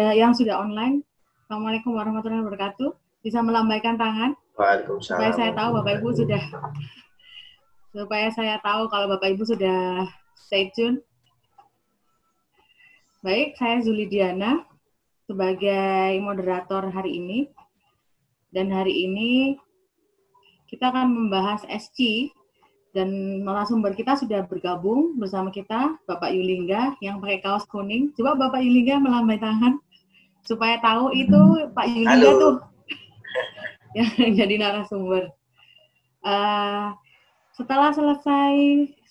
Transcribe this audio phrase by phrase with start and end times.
[0.00, 1.04] ada yang sudah online.
[1.44, 2.96] Assalamualaikum warahmatullahi wabarakatuh.
[3.20, 4.32] Bisa melambaikan tangan?
[4.56, 5.20] Waalaikumsalam.
[5.20, 6.42] Supaya saya tahu Bapak Ibu sudah
[7.92, 11.04] supaya saya tahu kalau Bapak Ibu sudah stay tune.
[13.20, 14.64] Baik, saya Zuli Diana
[15.28, 17.52] sebagai moderator hari ini.
[18.48, 19.60] Dan hari ini
[20.64, 22.32] kita akan membahas SC
[22.96, 28.16] dan narasumber kita sudah bergabung bersama kita, Bapak Yulingga yang pakai kaos kuning.
[28.16, 29.76] Coba Bapak Yulingga melambai tangan
[30.44, 32.56] supaya tahu itu Pak Yulingga tuh
[34.20, 35.30] yang jadi narasumber.
[36.20, 36.92] Uh,
[37.56, 38.54] setelah selesai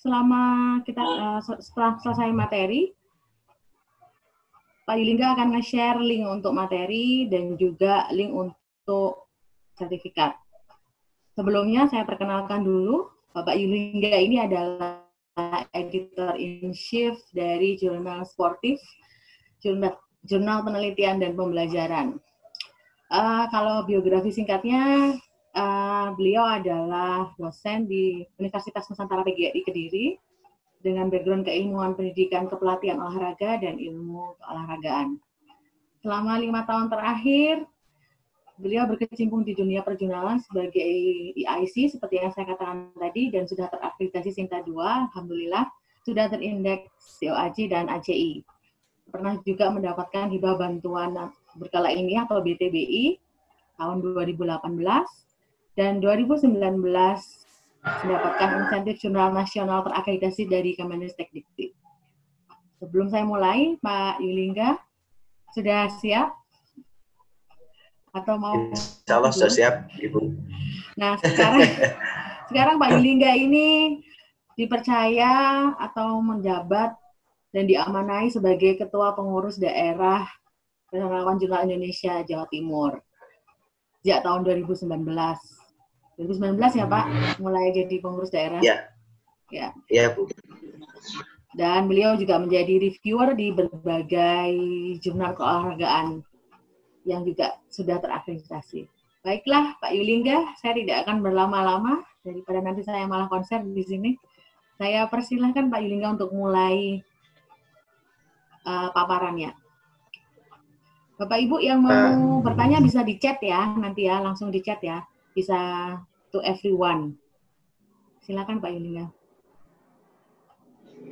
[0.00, 0.42] selama
[0.82, 2.90] kita uh, setelah selesai materi,
[4.88, 9.30] Pak Yulingga akan nge-share link untuk materi dan juga link untuk
[9.78, 10.34] sertifikat.
[11.38, 15.06] Sebelumnya saya perkenalkan dulu Bapak Yulingga ini adalah
[15.70, 18.82] editor in chief dari jurnal sportif,
[19.62, 22.20] jurnal, jurnal penelitian dan pembelajaran.
[23.10, 25.16] Uh, kalau biografi singkatnya,
[25.56, 30.06] uh, beliau adalah dosen di Universitas Nusantara PGRI Kediri
[30.80, 35.20] dengan background keilmuan pendidikan kepelatihan olahraga dan ilmu keolahragaan.
[36.00, 37.68] Selama lima tahun terakhir,
[38.56, 40.92] beliau berkecimpung di dunia perjurnalan sebagai
[41.36, 44.72] EIC seperti yang saya katakan tadi dan sudah terakreditasi Sinta 2,
[45.12, 45.68] alhamdulillah
[46.04, 48.40] sudah terindeks COAJ dan ACI.
[49.10, 53.18] Pernah juga mendapatkan hibah bantuan berkala ini atau BTBI
[53.74, 54.62] tahun 2018
[55.74, 56.54] dan 2019
[57.80, 61.74] mendapatkan insentif jurnal nasional terakreditasi dari Kemenristek Dikti.
[62.78, 64.78] Sebelum saya mulai, Pak Yulingga,
[65.52, 66.30] sudah siap
[68.10, 70.34] atau mau Insya Allah sudah siap Ibu.
[70.98, 71.62] Nah sekarang
[72.50, 73.98] sekarang Pak Yulingga ini
[74.58, 75.32] dipercaya
[75.78, 76.94] atau menjabat
[77.50, 80.26] dan diamanai sebagai Ketua Pengurus Daerah
[80.90, 82.98] Relawan Jurnal Indonesia Jawa Timur
[84.00, 84.86] sejak tahun 2019.
[86.20, 87.04] 2019 ya Pak,
[87.40, 88.60] mulai jadi pengurus daerah.
[88.60, 88.76] Iya.
[89.48, 89.68] Ya.
[89.88, 90.28] Iya Bu.
[91.56, 94.52] Dan beliau juga menjadi reviewer di berbagai
[95.02, 96.22] jurnal keolahragaan
[97.08, 98.86] yang juga sudah terakreditasi.
[99.20, 104.10] Baiklah, Pak Yulingga, saya tidak akan berlama-lama daripada nanti saya malah konser di sini.
[104.80, 107.04] Saya persilahkan Pak Yulingga untuk mulai
[108.64, 109.52] uh, paparannya.
[111.20, 114.80] Bapak Ibu yang mau uh, bertanya bisa di chat ya, nanti ya, langsung di chat
[114.80, 115.04] ya.
[115.36, 115.56] Bisa
[116.32, 117.16] to everyone.
[118.24, 118.72] Silakan Pak.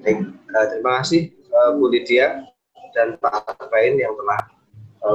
[0.04, 0.18] Baik,
[0.54, 1.34] uh, terima kasih
[1.76, 2.46] Bu Lydia
[2.94, 4.40] dan Pak Arbain yang telah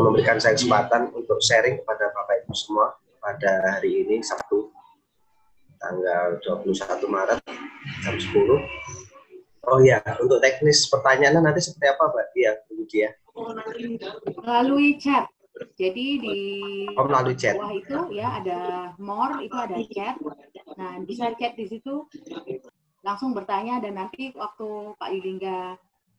[0.03, 4.67] memberikan saya kesempatan untuk sharing kepada Bapak Ibu semua pada hari ini Sabtu
[5.83, 7.39] tanggal 21 Maret
[8.03, 9.02] jam 10.
[9.63, 13.09] Oh ya, untuk teknis pertanyaannya nanti seperti apa Mbak Dia, Bu Dia?
[14.43, 15.31] Melalui chat.
[15.79, 16.39] Jadi di
[16.97, 17.55] oh, melalui chat.
[17.55, 18.59] bawah itu ya ada
[18.97, 20.17] more itu ada chat.
[20.75, 22.09] Nah bisa chat di situ
[23.05, 25.77] langsung bertanya dan nanti waktu Pak Yulingga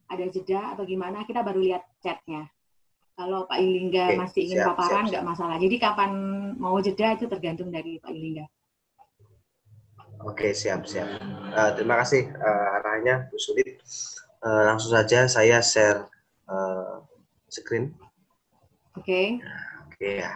[0.09, 2.47] ada jeda atau gimana kita baru lihat chatnya.
[3.15, 5.57] Kalau Pak Yulingga masih ingin siap, paparan, nggak masalah.
[5.59, 6.11] Jadi kapan
[6.59, 8.47] mau jeda itu tergantung dari Pak Yulingga.
[10.25, 11.21] Oke, siap, siap.
[11.53, 13.77] Uh, terima kasih uh, arahnya, Bu Sulit.
[14.41, 16.09] Uh, langsung saja saya share
[16.49, 17.05] uh,
[17.53, 17.93] screen.
[18.97, 19.05] Oke.
[19.05, 19.27] Okay.
[19.85, 20.33] Oke ya.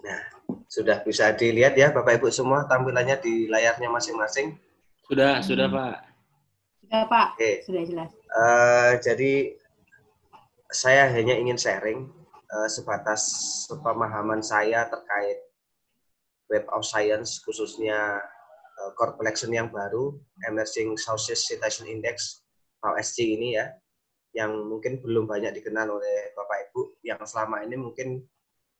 [0.00, 0.20] Nah,
[0.66, 4.56] sudah bisa dilihat ya Bapak Ibu semua tampilannya di layarnya masing-masing.
[5.06, 5.96] Sudah, sudah Pak.
[6.82, 7.52] Sudah Pak, Oke.
[7.62, 8.10] sudah jelas.
[8.32, 9.54] Uh, jadi
[10.72, 12.10] saya hanya ingin sharing
[12.50, 13.22] uh, sebatas
[13.70, 15.45] pemahaman saya terkait
[16.52, 18.22] Web of Science khususnya
[18.80, 20.14] uh, core collection yang baru
[20.46, 22.42] Emerging Sources Citation Index
[22.80, 23.72] atau SC ini ya
[24.36, 28.20] yang mungkin belum banyak dikenal oleh Bapak Ibu yang selama ini mungkin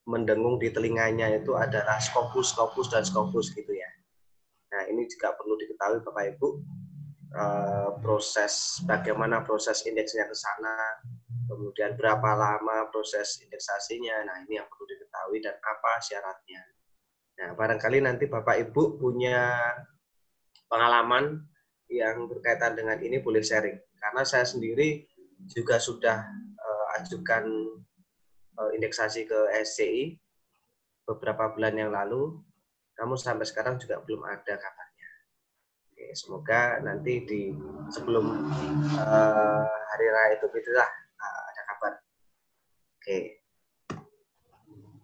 [0.07, 3.91] mendengung di telinganya itu adalah Scopus, Scopus, dan Scopus gitu ya.
[4.71, 6.49] Nah ini juga perlu diketahui Bapak Ibu
[7.37, 10.73] Eh, proses bagaimana proses indeksnya ke sana,
[11.45, 14.25] kemudian berapa lama proses indeksasinya.
[14.25, 16.65] Nah, ini yang perlu diketahui dan apa syaratnya.
[17.37, 19.61] Nah, barangkali nanti Bapak Ibu punya
[20.67, 21.44] pengalaman
[21.93, 23.77] yang berkaitan dengan ini boleh sharing.
[24.00, 25.05] Karena saya sendiri
[25.47, 27.44] juga sudah uh, ajukan
[28.56, 30.17] uh, indeksasi ke SCI
[31.05, 32.41] beberapa bulan yang lalu.
[32.97, 34.87] Namun sampai sekarang juga belum ada kabar
[35.97, 37.56] Oke, semoga nanti di
[37.88, 38.53] sebelum
[39.00, 40.85] uh, hari raya itu itulah
[41.17, 41.93] uh, ada kabar.
[43.00, 43.41] Oke.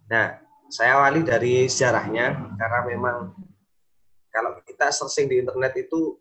[0.05, 0.37] Nah,
[0.73, 3.17] saya awali dari sejarahnya karena memang
[4.33, 6.17] kalau kita searching di internet itu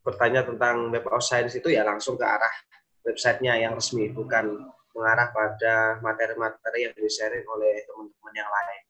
[0.00, 2.54] bertanya tentang Web of Science itu ya langsung ke arah
[3.04, 4.64] websitenya yang resmi, bukan
[4.96, 8.82] mengarah pada materi-materi yang di-sharing oleh teman-teman yang lain.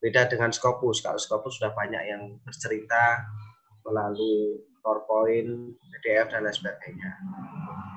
[0.00, 3.20] Beda dengan Scopus, kalau Scopus sudah banyak yang bercerita
[3.84, 7.10] melalui PowerPoint, PDF, dan lain sebagainya.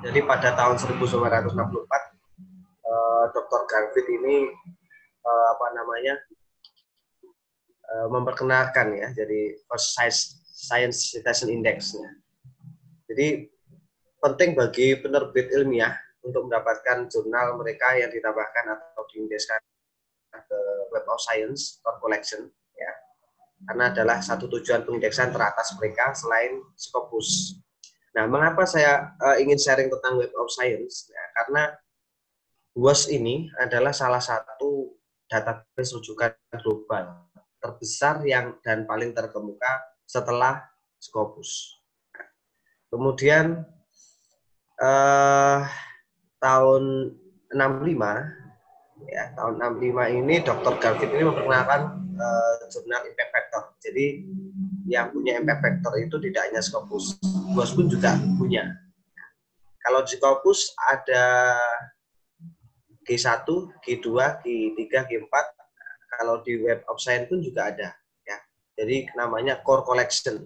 [0.03, 1.55] Jadi pada tahun 1964,
[2.93, 3.61] eh, Dr.
[3.65, 4.45] Garfield ini
[5.25, 6.15] eh, apa namanya
[7.89, 11.97] eh, memperkenalkan ya, jadi Science, Science Citation Index.
[11.97, 12.09] -nya.
[13.09, 13.49] Jadi
[14.21, 19.59] penting bagi penerbit ilmiah untuk mendapatkan jurnal mereka yang ditambahkan atau diindekskan
[20.31, 20.59] ke
[20.95, 22.91] Web of Science or Collection ya
[23.67, 27.59] karena adalah satu tujuan pengindeksan teratas mereka selain Scopus.
[28.13, 31.09] Nah, mengapa saya uh, ingin sharing tentang Web of Science?
[31.09, 31.73] Ya, karena
[32.73, 34.97] WOS ini adalah salah satu
[35.29, 37.29] database rujukan global
[37.61, 40.65] terbesar yang dan paling terkemuka setelah
[40.97, 41.79] Scopus.
[42.89, 43.61] Kemudian
[44.81, 45.59] uh,
[46.41, 47.13] tahun
[47.53, 48.33] 65
[49.09, 50.73] ya tahun 65 ini Dr.
[50.81, 51.81] Garfield ini memperkenalkan
[52.17, 53.63] uh, jurnal Impact Factor.
[53.85, 54.05] Jadi
[54.89, 57.21] yang punya Impact Factor itu tidak hanya Scopus,
[57.53, 58.65] Bos pun juga punya.
[59.83, 61.59] Kalau di Scopus ada
[63.03, 63.47] G1,
[63.83, 64.07] G2,
[64.43, 65.35] G3, G4.
[66.13, 67.89] Kalau di Web of Science pun juga ada.
[68.23, 68.37] Ya.
[68.79, 70.43] Jadi namanya Core Collection.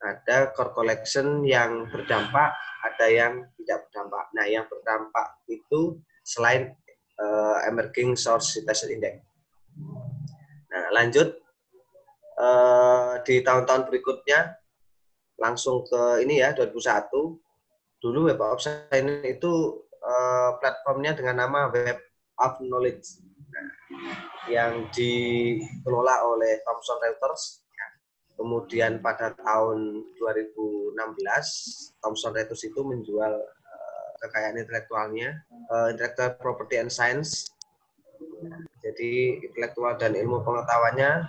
[0.00, 2.56] Ada Core Collection yang berdampak,
[2.86, 4.24] ada yang tidak berdampak.
[4.32, 6.72] Nah, yang berdampak itu selain
[7.20, 9.20] uh, Emerging Source Citation Index.
[10.70, 11.36] Nah, lanjut
[12.40, 14.56] uh, di tahun-tahun berikutnya
[15.40, 17.10] langsung ke ini ya 2001
[18.00, 19.52] dulu Web of Science itu
[20.04, 21.98] uh, platformnya dengan nama Web
[22.40, 23.20] of Knowledge
[24.48, 27.60] yang dikelola oleh Thomson Reuters
[28.40, 30.96] Kemudian pada tahun 2016,
[32.00, 37.52] Thomson Reuters itu menjual uh, kekayaan intelektualnya, uh, Intellectual Property and Science.
[38.80, 41.28] Jadi intelektual dan ilmu pengetahuannya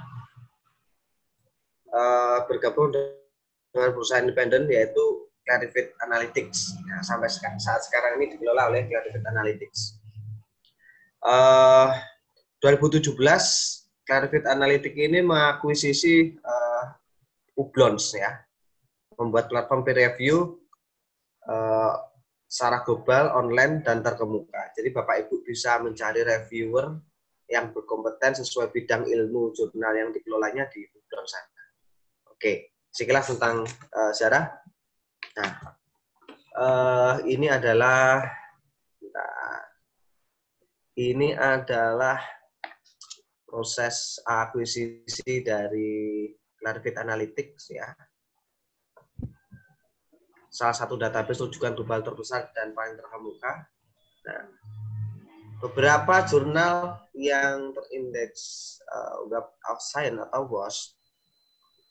[2.48, 6.78] bergabung dengan perusahaan independen yaitu Clarivate Analytics.
[6.86, 9.80] Nah, sampai saat sekarang ini dikelola oleh Clarivate Analytics.
[11.22, 11.94] Uh,
[12.62, 13.14] 2017
[14.06, 16.86] Clarivate Analytics ini mengakuisisi uh,
[17.58, 18.42] Ublons ya,
[19.18, 20.62] membuat platform peer review
[21.46, 21.94] uh,
[22.52, 24.76] secara global, online, dan terkemuka.
[24.76, 27.00] Jadi Bapak Ibu bisa mencari reviewer
[27.48, 31.64] yang berkompeten sesuai bidang ilmu jurnal yang dikelolanya di Ublons sana.
[32.32, 34.61] Oke, sekilas tentang uh, sejarah.
[35.40, 35.52] Nah,
[36.60, 38.20] uh, ini adalah
[39.00, 39.60] nah,
[41.00, 42.20] ini adalah
[43.48, 47.88] proses akuisisi dari Clarivate Analytics ya.
[50.52, 53.72] Salah satu database rujukan global terbesar dan paling terkemuka.
[54.28, 54.44] Nah,
[55.64, 60.96] beberapa jurnal yang terindeks uh, Web of Science atau WOS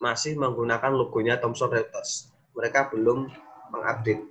[0.01, 2.30] masih menggunakan logonya Thomson Reuters.
[2.55, 3.31] Mereka belum
[3.71, 4.27] mengupdate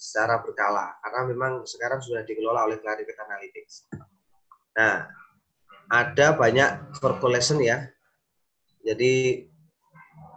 [0.00, 3.92] secara berkala karena memang sekarang sudah dikelola oleh Clarivate Analytics.
[4.80, 5.04] Nah,
[5.92, 7.84] ada banyak correlation ya.
[8.80, 9.44] Jadi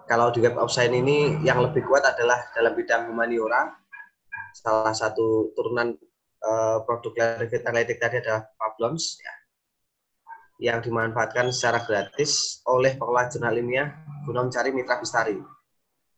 [0.04, 3.72] kalau di Web of Science ini yang lebih kuat adalah dalam bidang humaniora.
[4.54, 5.96] Salah satu turunan
[6.44, 9.34] uh, produk Clarivate Analytics tadi adalah Pablons, ya,
[10.62, 13.90] yang dimanfaatkan secara gratis oleh pengelola jurnal ilmiah
[14.28, 15.36] guna mencari mitra bistari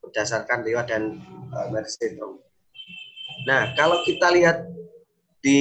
[0.09, 1.19] berdasarkan riwayat dan
[1.51, 2.41] uh, syndrome.
[3.49, 4.65] Nah, kalau kita lihat
[5.41, 5.59] di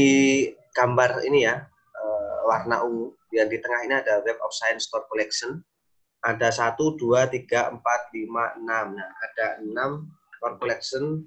[0.73, 1.65] gambar ini ya,
[1.99, 5.59] uh, warna ungu, yang di tengah ini ada Web of Science Core Collection
[6.25, 8.97] ada satu, dua, tiga, empat, lima, enam.
[8.97, 10.09] Nah, ada enam
[10.41, 11.21] core collection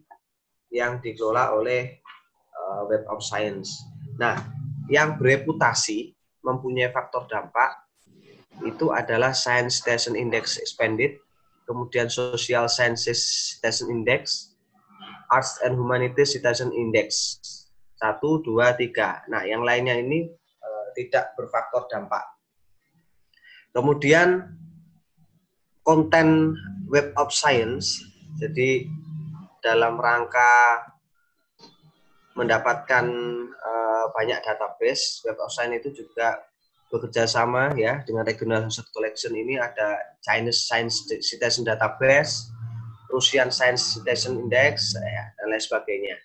[0.74, 2.01] yang dikelola oleh
[2.57, 3.69] uh, Web of Science.
[4.17, 4.41] Nah,
[4.89, 7.86] yang bereputasi mempunyai faktor dampak
[8.65, 11.21] itu adalah Science Station Index Expanded,
[11.67, 13.19] kemudian Social Sciences
[13.59, 14.55] Citation Index,
[15.27, 17.38] Arts and Humanities Citation Index.
[18.00, 19.25] Satu, dua, tiga.
[19.27, 20.31] Nah, yang lainnya ini
[20.63, 22.24] uh, tidak berfaktor dampak.
[23.75, 24.47] Kemudian
[25.83, 26.55] konten
[26.88, 28.00] Web of Science.
[28.38, 28.88] Jadi
[29.59, 30.86] dalam rangka
[32.38, 33.05] mendapatkan
[33.50, 36.38] uh, banyak database, Web of Science itu juga
[36.88, 42.48] bekerja sama ya dengan Regional Research Collection ini ada Chinese Science Citation Database,
[43.12, 46.15] Russian Science Citation Index, ya, dan lain sebagainya.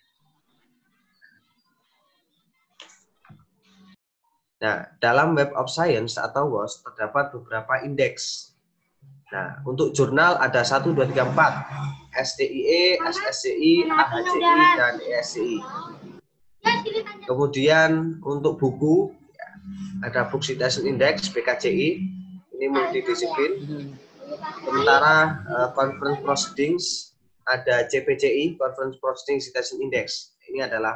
[4.63, 8.53] Nah, dalam Web of Science atau WOS terdapat beberapa indeks
[9.33, 12.13] Nah, untuk jurnal ada 1, 2, 3, 4.
[12.13, 15.57] STIE, SSCI, AHCI, dan ESCI.
[17.25, 19.09] Kemudian untuk buku,
[20.03, 21.89] ada Book Citation Index, BKCI.
[22.53, 23.51] Ini multidisiplin.
[24.63, 26.83] Sementara uh, Conference Proceedings,
[27.47, 30.35] ada CPCI, Conference Proceeding Citation Index.
[30.51, 30.95] Ini adalah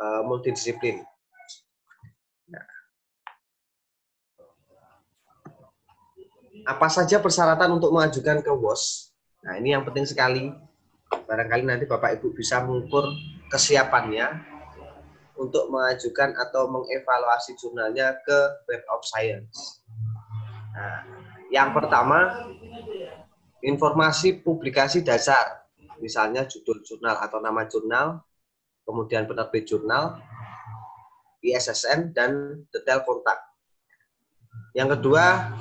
[0.00, 1.04] uh, multidisiplin.
[6.64, 9.12] apa saja persyaratan untuk mengajukan ke WOS?
[9.44, 10.48] Nah, ini yang penting sekali.
[11.28, 13.04] Barangkali nanti Bapak Ibu bisa mengukur
[13.52, 14.53] kesiapannya
[15.34, 18.38] untuk mengajukan atau mengevaluasi jurnalnya ke
[18.70, 19.82] Web of Science.
[20.74, 21.02] Nah,
[21.50, 22.50] yang pertama,
[23.62, 25.66] informasi publikasi dasar,
[25.98, 28.22] misalnya judul jurnal atau nama jurnal,
[28.86, 30.18] kemudian penerbit jurnal,
[31.42, 33.38] ISSN, dan detail kontak.
[34.74, 35.54] Yang kedua,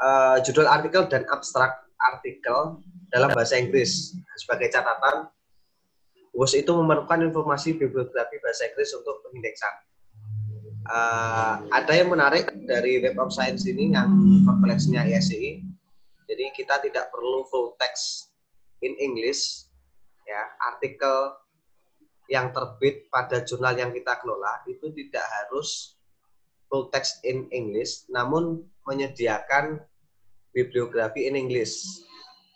[0.00, 2.80] uh, judul artikel dan abstrak artikel
[3.12, 4.16] dalam bahasa Inggris.
[4.38, 5.28] Sebagai catatan,
[6.38, 9.74] WOS itu memerlukan informasi bibliografi bahasa Inggris untuk pengindeksan.
[10.86, 14.06] Uh, ada yang menarik dari Web of Science ini yang
[14.46, 15.66] koleksinya ISCI.
[16.30, 18.30] Jadi kita tidak perlu full text
[18.86, 19.66] in English,
[20.30, 21.34] ya artikel
[22.30, 25.98] yang terbit pada jurnal yang kita kelola itu tidak harus
[26.70, 29.82] full text in English, namun menyediakan
[30.54, 31.82] bibliografi in English.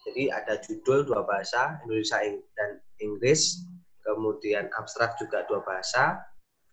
[0.07, 2.23] Jadi ada judul dua bahasa, Indonesia
[2.55, 3.72] dan Inggris,
[4.03, 6.23] kemudian abstrak juga dua bahasa,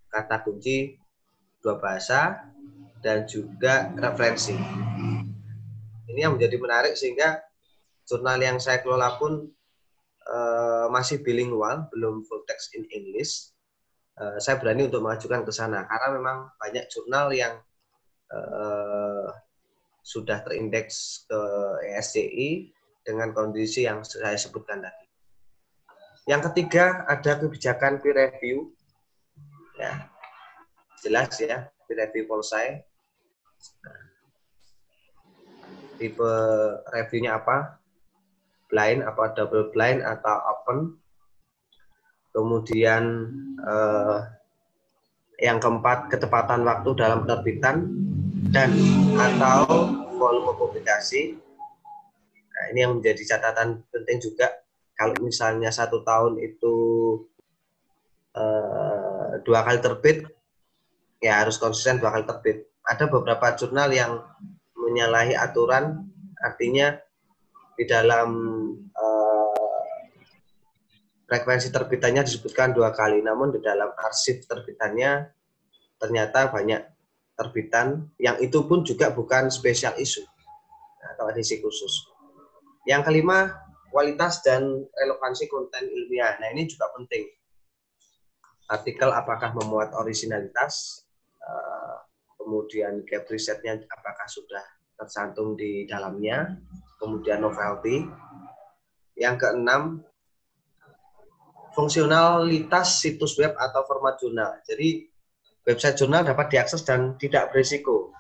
[0.10, 0.98] kata kunci
[1.62, 2.50] dua bahasa,
[3.00, 4.54] dan juga referensi.
[6.10, 7.40] Ini yang menjadi menarik sehingga
[8.04, 9.48] jurnal yang saya kelola pun
[10.28, 13.54] uh, masih bilingual, belum full text in English.
[14.20, 17.56] Uh, saya berani untuk mengajukan ke sana karena memang banyak jurnal yang
[18.36, 19.32] uh,
[20.04, 21.42] sudah terindeks ke
[21.96, 22.74] ESCI
[23.06, 25.09] dengan kondisi yang saya sebutkan tadi.
[26.30, 28.70] Yang ketiga ada kebijakan peer review.
[29.82, 30.14] Ya,
[31.02, 32.86] jelas ya peer review polsai.
[35.98, 36.34] Tipe
[36.94, 37.82] reviewnya apa?
[38.70, 41.02] Blind, apa double blind atau open.
[42.30, 43.04] Kemudian
[43.66, 44.20] eh,
[45.42, 47.90] yang keempat ketepatan waktu dalam penerbitan
[48.54, 48.70] dan
[49.18, 49.66] atau
[50.14, 51.42] volume publikasi.
[52.54, 54.69] Nah, ini yang menjadi catatan penting juga.
[55.00, 56.76] Kalau misalnya satu tahun itu
[58.36, 60.28] uh, dua kali terbit,
[61.24, 62.68] ya harus konsisten dua kali terbit.
[62.84, 64.20] Ada beberapa jurnal yang
[64.76, 66.04] menyalahi aturan,
[66.44, 67.00] artinya
[67.80, 68.30] di dalam
[68.92, 70.00] uh,
[71.32, 75.32] frekuensi terbitannya disebutkan dua kali, namun di dalam arsip terbitannya
[75.96, 76.84] ternyata banyak
[77.40, 80.28] terbitan yang itu pun juga bukan spesial isu
[81.16, 82.12] atau edisi khusus.
[82.84, 86.38] Yang kelima, kualitas dan relevansi konten ilmiah.
[86.38, 87.26] Nah, ini juga penting.
[88.70, 91.04] Artikel apakah memuat originalitas,
[91.42, 91.98] eh,
[92.38, 94.62] kemudian gap risetnya apakah sudah
[94.94, 96.58] tercantum di dalamnya,
[97.02, 98.06] kemudian novelty.
[99.20, 100.06] Yang keenam,
[101.76, 104.60] fungsionalitas situs web atau format jurnal.
[104.64, 105.10] Jadi
[105.66, 108.14] website jurnal dapat diakses dan tidak berisiko.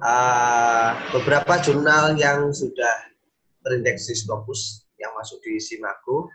[0.00, 3.10] Uh, beberapa jurnal yang sudah
[3.60, 4.16] terindeks di
[5.00, 6.28] yang masuk di Simago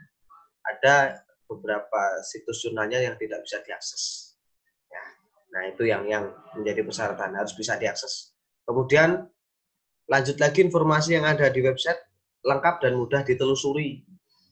[0.66, 4.34] ada beberapa situs jurnalnya yang tidak bisa diakses.
[4.90, 5.04] Ya.
[5.54, 8.34] Nah itu yang yang menjadi persyaratan harus bisa diakses.
[8.66, 9.30] Kemudian
[10.10, 12.02] lanjut lagi informasi yang ada di website
[12.46, 14.02] lengkap dan mudah ditelusuri.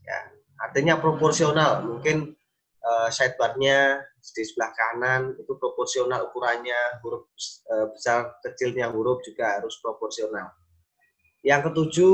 [0.05, 0.19] Ya,
[0.61, 1.85] artinya proporsional.
[1.85, 2.33] Mungkin
[2.81, 7.27] uh, sidebarnya di sebelah kanan itu proporsional ukurannya huruf
[7.69, 10.53] uh, besar kecilnya huruf juga harus proporsional.
[11.43, 12.13] Yang ketujuh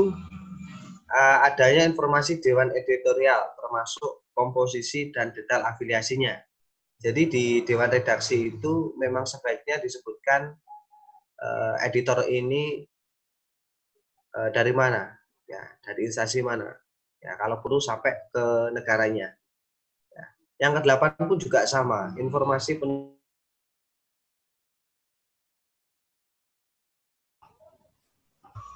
[1.10, 6.38] uh, adanya informasi dewan editorial termasuk komposisi dan detail afiliasinya.
[7.00, 10.52] Jadi di dewan redaksi itu memang sebaiknya disebutkan
[11.40, 12.84] uh, editor ini
[14.36, 15.12] uh, dari mana,
[15.48, 16.68] ya dari instansi mana.
[17.20, 19.36] Ya kalau perlu sampai ke negaranya.
[20.60, 23.16] Yang kedelapan pun juga sama, informasi pen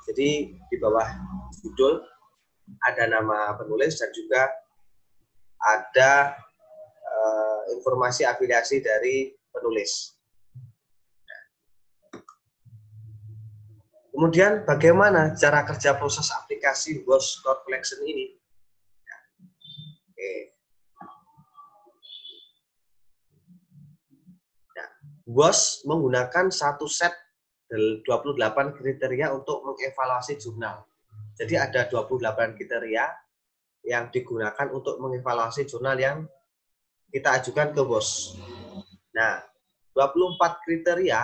[0.05, 1.09] Jadi di bawah
[1.65, 2.05] judul
[2.85, 4.49] ada nama penulis dan juga
[5.65, 6.37] ada
[7.01, 10.15] uh, informasi afiliasi dari penulis.
[14.15, 18.39] Kemudian bagaimana cara kerja proses aplikasi WOS Core Collection ini?
[20.15, 20.55] Oke.
[25.27, 27.11] WOS menggunakan satu set
[27.75, 30.87] 28 kriteria untuk mengevaluasi jurnal.
[31.35, 33.05] Jadi ada 28 kriteria
[33.85, 36.25] yang digunakan untuk mengevaluasi jurnal yang
[37.11, 38.39] kita ajukan ke BOS.
[39.15, 39.43] Nah,
[39.95, 41.21] 24 kriteria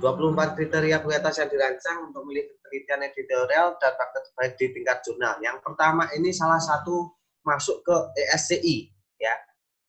[0.00, 5.34] 24 kriteria kualitas yang dirancang untuk memiliki penelitian editorial dan praktek terbaik di tingkat jurnal.
[5.40, 7.96] Yang pertama ini salah satu masuk ke
[8.28, 9.34] ESCI ya.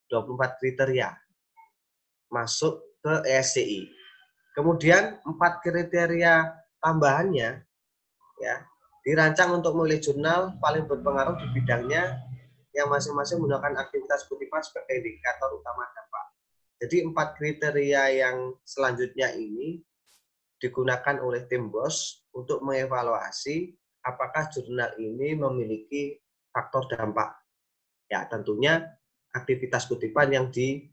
[0.08, 1.12] 24 kriteria
[2.32, 3.90] masuk ke ESCI.
[4.56, 7.68] Kemudian empat kriteria tambahannya
[8.42, 8.66] ya
[9.06, 12.26] dirancang untuk memilih jurnal paling berpengaruh di bidangnya
[12.74, 16.26] yang masing-masing menggunakan aktivitas kutipan sebagai indikator utama dampak.
[16.82, 19.80] Jadi empat kriteria yang selanjutnya ini
[20.60, 23.72] digunakan oleh tim BOS untuk mengevaluasi
[24.04, 26.20] apakah jurnal ini memiliki
[26.52, 27.38] faktor dampak.
[28.12, 28.86] Ya, tentunya
[29.32, 30.88] aktivitas kutipan yang di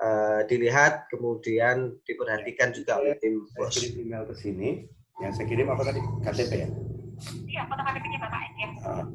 [0.00, 3.76] uh, dilihat kemudian diperhatikan juga oleh tim bos.
[3.82, 4.99] Email ke sini.
[5.20, 6.00] Yang saya kirim apa tadi?
[6.24, 6.68] KTP ya?
[7.44, 8.64] Iya, foto KTP-nya Bapak aja.
[8.80, 9.06] Uh.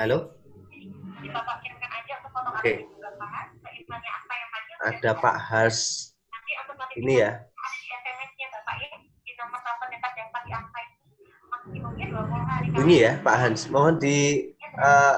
[0.00, 0.18] Halo?
[0.72, 2.76] Jadi Bapak kirimkan aja untuk foto KTP okay.
[3.04, 3.44] Bapak.
[3.60, 4.70] Saya apa yang tadi.
[4.80, 5.80] Ada Pak Hars.
[6.32, 6.52] Nanti
[7.04, 7.36] ini ya.
[7.36, 8.88] Ada di SMS-nya Bapak ya.
[8.96, 10.96] Di nomor telepon yang dapat di angka ini.
[11.52, 12.66] Maksimumnya 20 hari.
[12.80, 13.60] Ini ya Pak Hans.
[13.68, 14.16] Mohon di
[14.80, 15.16] uh,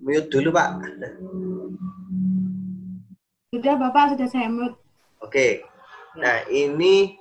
[0.00, 0.68] mute dulu Pak.
[3.52, 4.80] Sudah Bapak, sudah saya mute.
[5.20, 5.60] Oke.
[6.16, 7.17] Nah, ini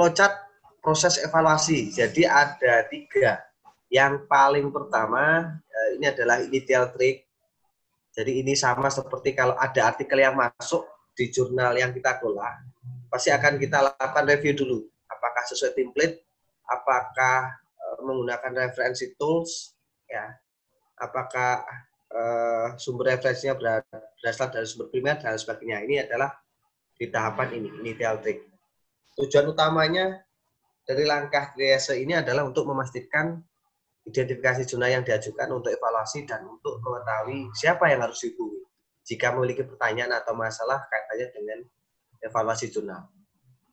[0.00, 0.32] flowchart
[0.80, 1.92] proses evaluasi.
[1.92, 3.44] Jadi ada tiga.
[3.92, 7.28] Yang paling pertama, eh, ini adalah initial trick.
[8.16, 12.48] Jadi ini sama seperti kalau ada artikel yang masuk di jurnal yang kita kelola,
[13.12, 14.78] pasti akan kita lakukan review dulu.
[15.04, 16.24] Apakah sesuai template,
[16.64, 19.76] apakah eh, menggunakan referensi tools,
[20.08, 20.32] ya,
[20.96, 21.60] apakah
[22.08, 23.54] uh, sumber referensinya
[24.20, 25.84] berasal dari sumber primer dan sebagainya.
[25.84, 26.34] Ini adalah
[26.96, 28.49] di tahapan ini, ini trick.
[29.18, 30.22] Tujuan utamanya
[30.86, 33.38] dari langkah triase ini adalah untuk memastikan
[34.06, 38.64] identifikasi jurnal yang diajukan untuk evaluasi dan untuk mengetahui siapa yang harus dihubungi
[39.04, 41.58] jika memiliki pertanyaan atau masalah kaitannya dengan
[42.22, 43.08] evaluasi jurnal.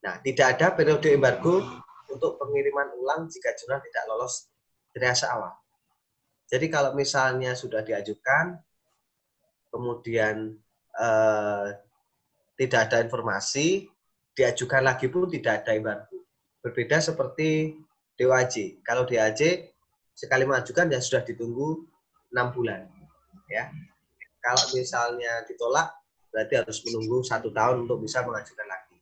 [0.03, 1.63] Nah, tidak ada periode embargo
[2.07, 4.47] untuk pengiriman ulang jika jurnal tidak lolos
[4.95, 5.53] triase awal.
[6.47, 8.55] Jadi kalau misalnya sudah diajukan,
[9.67, 10.55] kemudian
[10.95, 11.67] eh,
[12.55, 13.91] tidak ada informasi,
[14.37, 16.21] diajukan lagi pun tidak ada embargo.
[16.61, 17.73] Berbeda seperti
[18.21, 18.85] DOAJ.
[18.85, 19.73] Kalau DOAJ
[20.13, 21.89] sekali mengajukan ya sudah ditunggu
[22.29, 22.85] enam bulan.
[23.49, 23.73] Ya,
[24.43, 25.89] kalau misalnya ditolak
[26.29, 28.99] berarti harus menunggu satu tahun untuk bisa mengajukan lagi.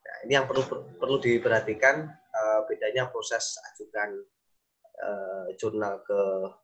[0.00, 0.64] Nah, ini yang perlu
[0.96, 4.22] perlu diperhatikan uh, bedanya proses ajukan
[5.02, 6.20] uh, jurnal ke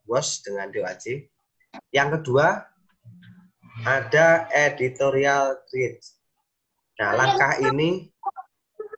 [0.07, 1.27] BOS dengan DOAJ.
[1.91, 2.63] Yang kedua,
[3.83, 6.14] ada editorial create.
[6.95, 8.07] Nah, langkah ini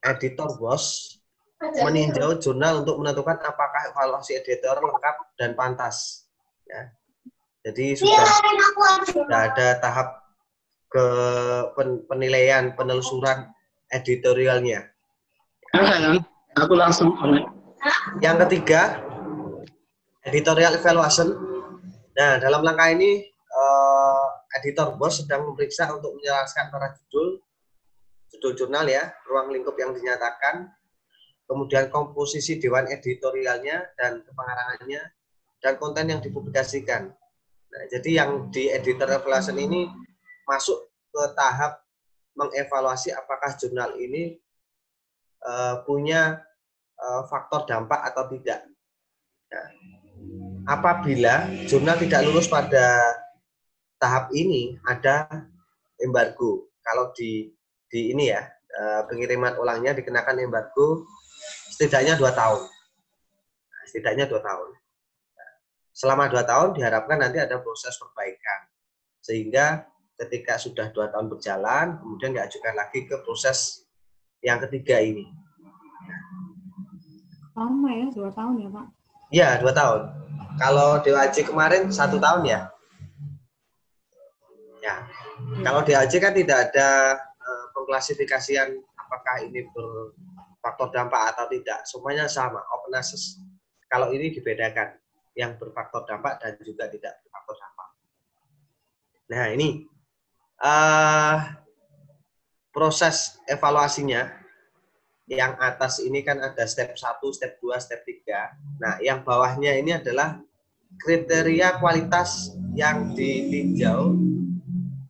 [0.04, 1.16] editor BOS
[1.56, 6.28] meninjau jurnal untuk menentukan apakah evaluasi editor lengkap dan pantas.
[6.68, 6.92] Ya.
[7.66, 8.26] Jadi sudah,
[9.08, 10.22] sudah ada tahap
[10.92, 11.06] ke
[12.06, 13.50] penilaian penelusuran
[13.90, 14.86] editorialnya.
[16.56, 17.16] Aku langsung.
[18.22, 19.00] Yang ketiga,
[20.24, 21.32] editorial evaluation.
[22.16, 27.44] Nah, dalam langkah ini uh, editor bos sedang memeriksa untuk menjelaskan para judul,
[28.36, 30.68] judul jurnal ya, ruang lingkup yang dinyatakan,
[31.48, 35.02] kemudian komposisi dewan editorialnya dan kepengarangannya,
[35.64, 37.10] dan konten yang dipublikasikan.
[37.66, 39.88] Nah, jadi yang di editor evaluation ini
[40.46, 41.82] masuk ke tahap
[42.36, 44.36] mengevaluasi apakah jurnal ini
[45.42, 46.44] uh, punya
[47.00, 48.68] uh, faktor dampak atau tidak.
[49.48, 49.68] Nah,
[50.68, 53.00] apabila jurnal tidak lulus pada
[53.96, 55.48] tahap ini ada
[56.00, 56.68] embargo.
[56.84, 57.55] Kalau di
[57.86, 58.42] di ini ya
[58.76, 61.06] eh, pengiriman ulangnya dikenakan embargo
[61.76, 62.62] setidaknya dua tahun.
[63.68, 64.68] Nah, setidaknya dua tahun.
[65.96, 68.68] Selama dua tahun diharapkan nanti ada proses perbaikan
[69.24, 73.84] sehingga ketika sudah dua tahun berjalan kemudian diajukan lagi ke proses
[74.44, 75.28] yang ketiga ini.
[77.56, 78.86] Lama ya dua tahun ya pak?
[79.32, 80.00] Iya dua tahun.
[80.56, 82.60] Kalau DOAJ kemarin satu tahun ya.
[84.80, 85.04] Ya.
[85.64, 87.20] Kalau DOAJ kan tidak ada
[87.76, 91.84] pengklasifikasian apakah ini berfaktor dampak atau tidak.
[91.84, 93.36] Semuanya sama, open access.
[93.92, 94.96] Kalau ini dibedakan
[95.36, 97.88] yang berfaktor dampak dan juga tidak berfaktor dampak.
[99.28, 99.68] Nah ini
[100.64, 101.36] uh,
[102.72, 104.46] proses evaluasinya
[105.26, 108.78] yang atas ini kan ada step 1, step 2, step 3.
[108.78, 110.38] Nah, yang bawahnya ini adalah
[111.02, 114.14] kriteria kualitas yang ditinjau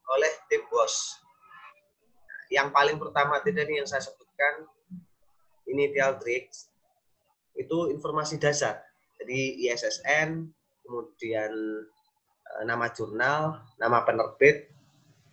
[0.08, 1.25] oleh tim bos.
[2.56, 4.54] Yang paling pertama tadi yang saya sebut menyebutkan
[5.66, 6.68] initial tricks
[7.56, 8.84] itu informasi dasar.
[9.16, 10.44] Jadi ISSN,
[10.84, 11.52] kemudian
[12.44, 14.68] eh, nama jurnal, nama penerbit,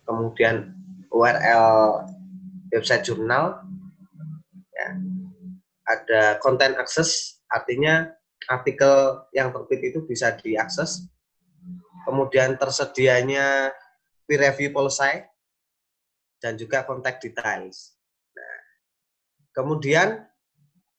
[0.08, 0.72] kemudian
[1.12, 2.00] URL
[2.72, 3.60] website jurnal,
[4.72, 4.88] ya.
[5.84, 8.08] ada content access, artinya
[8.48, 11.06] artikel yang terbit itu bisa diakses,
[12.08, 13.70] kemudian tersedianya
[14.24, 15.22] peer review policy,
[16.42, 17.98] dan juga contact details.
[18.34, 18.58] Nah,
[19.54, 20.24] kemudian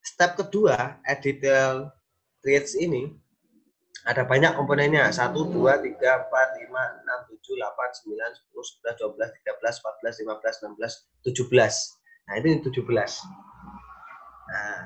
[0.00, 1.90] step kedua, editorial
[2.38, 3.10] creates ini
[4.06, 5.10] ada banyak komponennya.
[5.10, 8.22] 1, 2, 3, 4, 5, 6, 7, 8, 9,
[8.54, 11.98] 10, 11, 12, 13, 14, 15, 16, 17.
[12.26, 13.26] Nah, ini 17.
[14.46, 14.82] Nah,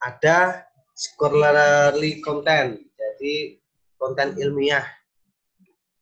[0.00, 0.64] ada
[0.96, 2.80] scholarly content.
[2.96, 3.60] Jadi,
[4.00, 4.84] konten ilmiah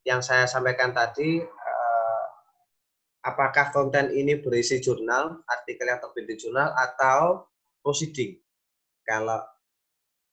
[0.07, 1.43] yang saya sampaikan tadi,
[3.23, 7.47] apakah konten ini berisi jurnal, artikel yang terbit di jurnal, atau
[7.81, 8.39] proceeding.
[9.07, 9.43] Kalau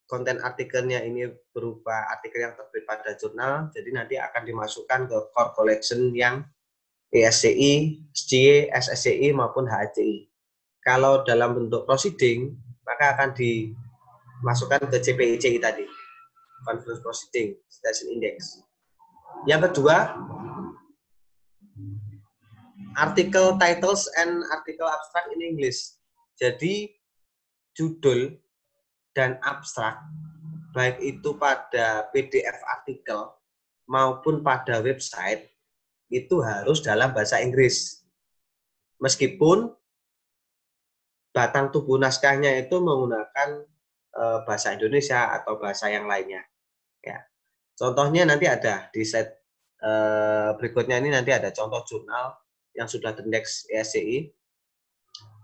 [0.10, 5.54] konten artikelnya ini berupa artikel yang terbit pada jurnal, jadi nanti akan dimasukkan ke core
[5.54, 6.42] collection yang
[7.10, 10.30] ESCI, SCI, SSCI maupun HACI.
[10.82, 15.86] Kalau dalam bentuk proceeding, maka akan dimasukkan ke CPICI tadi,
[16.66, 18.62] Conference Proceeding Station Index.
[19.46, 20.18] Yang kedua,
[23.00, 25.96] artikel titles and artikel abstract in English.
[26.36, 26.92] Jadi
[27.72, 28.36] judul
[29.16, 30.04] dan abstrak,
[30.76, 33.32] baik itu pada PDF artikel
[33.88, 35.48] maupun pada website,
[36.12, 38.04] itu harus dalam bahasa Inggris.
[39.00, 39.72] Meskipun
[41.32, 43.64] batang tubuh naskahnya itu menggunakan
[44.12, 46.44] e, bahasa Indonesia atau bahasa yang lainnya.
[47.00, 47.24] Ya.
[47.80, 49.40] Contohnya nanti ada di set
[49.80, 49.92] e,
[50.60, 52.36] berikutnya ini nanti ada contoh jurnal
[52.80, 54.32] yang sudah terindeks ESCI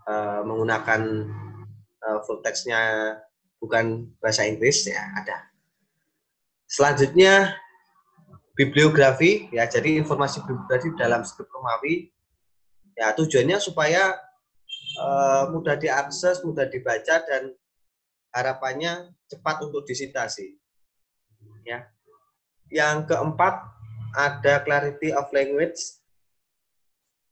[0.08, 0.14] e,
[0.48, 1.28] menggunakan
[2.00, 3.12] e, full text-nya
[3.60, 5.52] bukan bahasa Inggris ya ada.
[6.64, 7.52] Selanjutnya
[8.56, 12.08] bibliografi ya jadi informasi bibliografi dalam skrip Romawi
[12.96, 14.16] ya tujuannya supaya
[15.00, 17.52] uh, mudah diakses, mudah dibaca dan
[18.32, 20.56] harapannya cepat untuk disitasi.
[21.64, 21.88] Ya.
[22.72, 23.54] Yang keempat
[24.16, 25.78] ada clarity of language.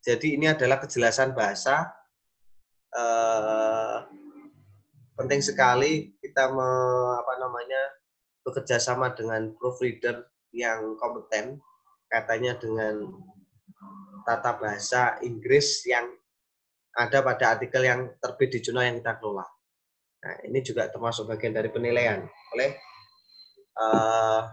[0.04, 1.88] Jadi ini adalah kejelasan bahasa.
[2.92, 4.04] Uh,
[5.16, 6.68] penting sekali kita me,
[7.18, 7.82] apa namanya
[8.44, 11.58] bekerja sama dengan proofreader yang kompeten
[12.06, 13.10] katanya dengan
[14.28, 16.06] tata bahasa Inggris yang
[16.94, 19.42] ada pada artikel yang terbit di jurnal yang kita kelola.
[20.22, 22.22] Nah, ini juga termasuk bagian dari penilaian
[22.54, 22.70] oleh
[23.80, 24.46] uh,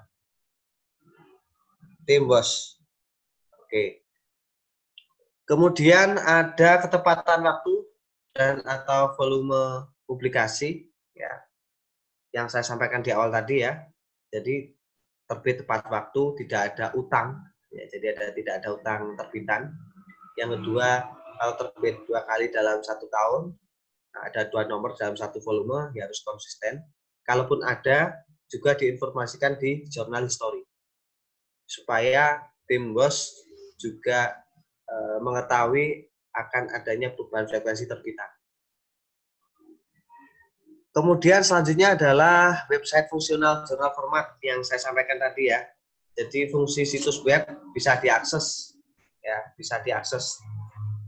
[2.08, 2.82] tim bos.
[3.62, 4.01] Oke.
[5.52, 7.74] Kemudian ada ketepatan waktu
[8.32, 11.44] dan atau volume publikasi ya
[12.32, 13.84] yang saya sampaikan di awal tadi ya.
[14.32, 14.72] Jadi
[15.28, 17.36] terbit tepat waktu, tidak ada utang
[17.68, 17.84] ya.
[17.84, 19.76] Jadi ada tidak ada utang terbitan.
[20.40, 21.04] Yang kedua,
[21.36, 23.52] kalau terbit dua kali dalam satu tahun,
[24.16, 26.80] nah, ada dua nomor dalam satu volume, ya harus konsisten.
[27.28, 30.68] Kalaupun ada, juga diinformasikan di jurnal history
[31.64, 33.32] supaya tim bos
[33.80, 34.41] juga
[34.92, 38.28] e, mengetahui akan adanya perubahan frekuensi terbitan.
[40.92, 45.64] Kemudian selanjutnya adalah website fungsional jurnal format yang saya sampaikan tadi ya.
[46.20, 48.76] Jadi fungsi situs web bisa diakses
[49.24, 50.36] ya, bisa diakses.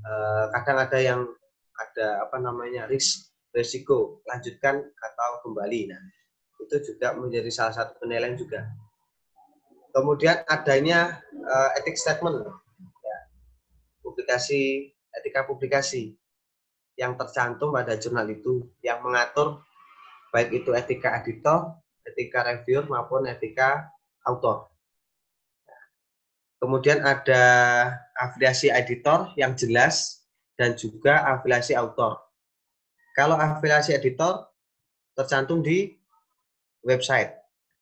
[0.03, 1.27] Eh, kadang ada yang
[1.75, 5.93] ada apa namanya risk resiko lanjutkan atau kembali.
[5.93, 6.03] Nah,
[6.63, 8.65] itu juga menjadi salah satu penilaian juga.
[9.93, 12.49] Kemudian adanya uh, ethic statement,
[14.13, 16.13] publikasi etika publikasi
[16.93, 19.65] yang tercantum pada jurnal itu yang mengatur
[20.29, 21.73] baik itu etika editor,
[22.05, 23.89] etika reviewer maupun etika
[24.25, 24.69] autor.
[26.61, 27.43] Kemudian ada
[28.13, 30.21] afiliasi editor yang jelas
[30.53, 32.21] dan juga afiliasi autor.
[33.17, 34.53] Kalau afiliasi editor
[35.17, 35.97] tercantum di
[36.85, 37.33] website.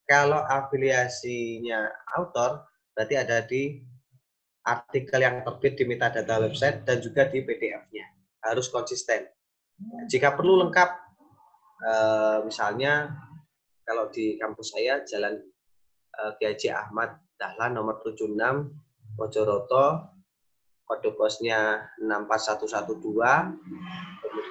[0.08, 1.88] Kalau afiliasinya
[2.20, 3.80] autor berarti ada di
[4.62, 8.06] artikel yang terbit di metadata website dan juga di PDF-nya.
[8.45, 9.26] Harus konsisten.
[10.06, 10.89] Jika perlu lengkap
[11.86, 13.10] uh, misalnya
[13.82, 15.41] kalau di kampus saya Jalan
[16.21, 18.38] uh, Kiai Ahmad Dahlan nomor 76
[19.17, 20.13] Mojoroto
[20.86, 23.02] kode posnya 64112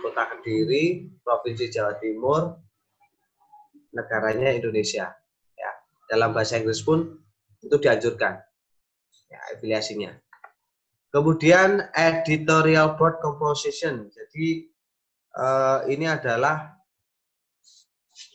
[0.02, 2.58] Kota Kediri Provinsi Jawa Timur
[3.94, 5.14] negaranya Indonesia
[5.54, 5.70] ya
[6.10, 7.06] dalam bahasa Inggris pun
[7.62, 8.49] itu dianjurkan
[9.30, 10.12] ya afiliasinya
[11.14, 14.66] kemudian editorial board composition jadi
[15.38, 16.80] eh, ini adalah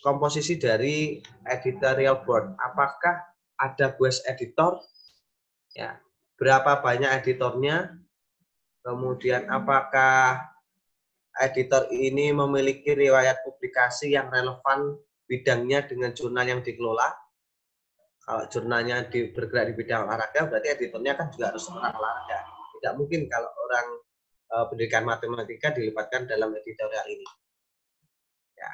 [0.05, 1.17] komposisi dari
[1.49, 2.53] editorial board.
[2.62, 3.25] Apakah
[3.58, 4.81] ada guest editor?
[5.73, 5.97] Ya,
[6.38, 7.97] berapa banyak editornya?
[8.86, 10.45] Kemudian apakah
[11.41, 14.93] editor ini memiliki riwayat publikasi yang relevan
[15.25, 17.24] bidangnya dengan jurnal yang dikelola?
[18.25, 22.39] Kalau jurnalnya di, bergerak di bidang olahraga, berarti editornya kan juga harus orang olahraga.
[22.73, 23.88] Tidak mungkin kalau orang
[24.49, 27.27] uh, pendidikan matematika dilibatkan dalam editorial ini.
[28.57, 28.69] Ya.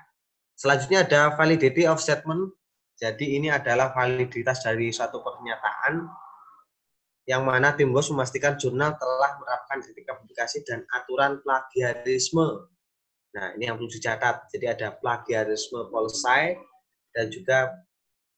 [0.55, 2.55] Selanjutnya ada validity of statement.
[2.95, 6.05] Jadi ini adalah validitas dari suatu pernyataan
[7.27, 12.71] yang mana tim bos memastikan jurnal telah menerapkan etika publikasi dan aturan plagiarisme.
[13.35, 14.47] Nah, ini yang perlu dicatat.
[14.53, 16.55] Jadi ada plagiarisme policy
[17.11, 17.73] dan juga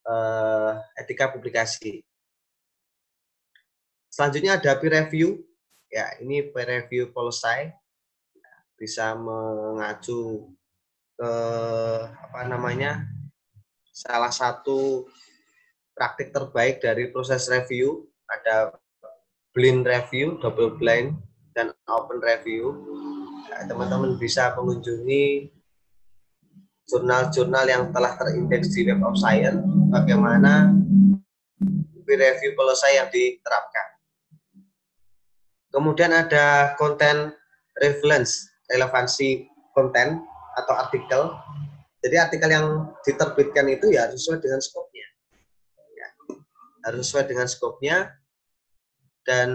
[0.08, 2.04] uh, etika publikasi.
[4.12, 5.42] Selanjutnya ada peer review.
[5.90, 7.74] Ya, ini peer review policy
[8.78, 10.52] bisa mengacu
[11.14, 11.34] ke
[12.10, 13.06] apa namanya
[13.94, 15.06] salah satu
[15.94, 18.74] praktik terbaik dari proses review ada
[19.54, 21.14] blind review, double blind,
[21.54, 22.74] dan open review.
[23.48, 25.54] Ya, teman-teman bisa mengunjungi
[26.88, 30.72] jurnal-jurnal yang telah terindeks di Web of Science, bagaimana
[32.04, 33.88] peer review policy yang diterapkan.
[35.74, 37.34] Kemudian ada konten
[37.82, 40.22] relevance, relevansi konten
[40.54, 41.34] atau artikel.
[42.04, 45.08] Jadi artikel yang diterbitkan itu ya harus sesuai dengan skopnya.
[45.98, 46.08] Ya,
[46.86, 48.12] harus sesuai dengan skopnya
[49.26, 49.50] dan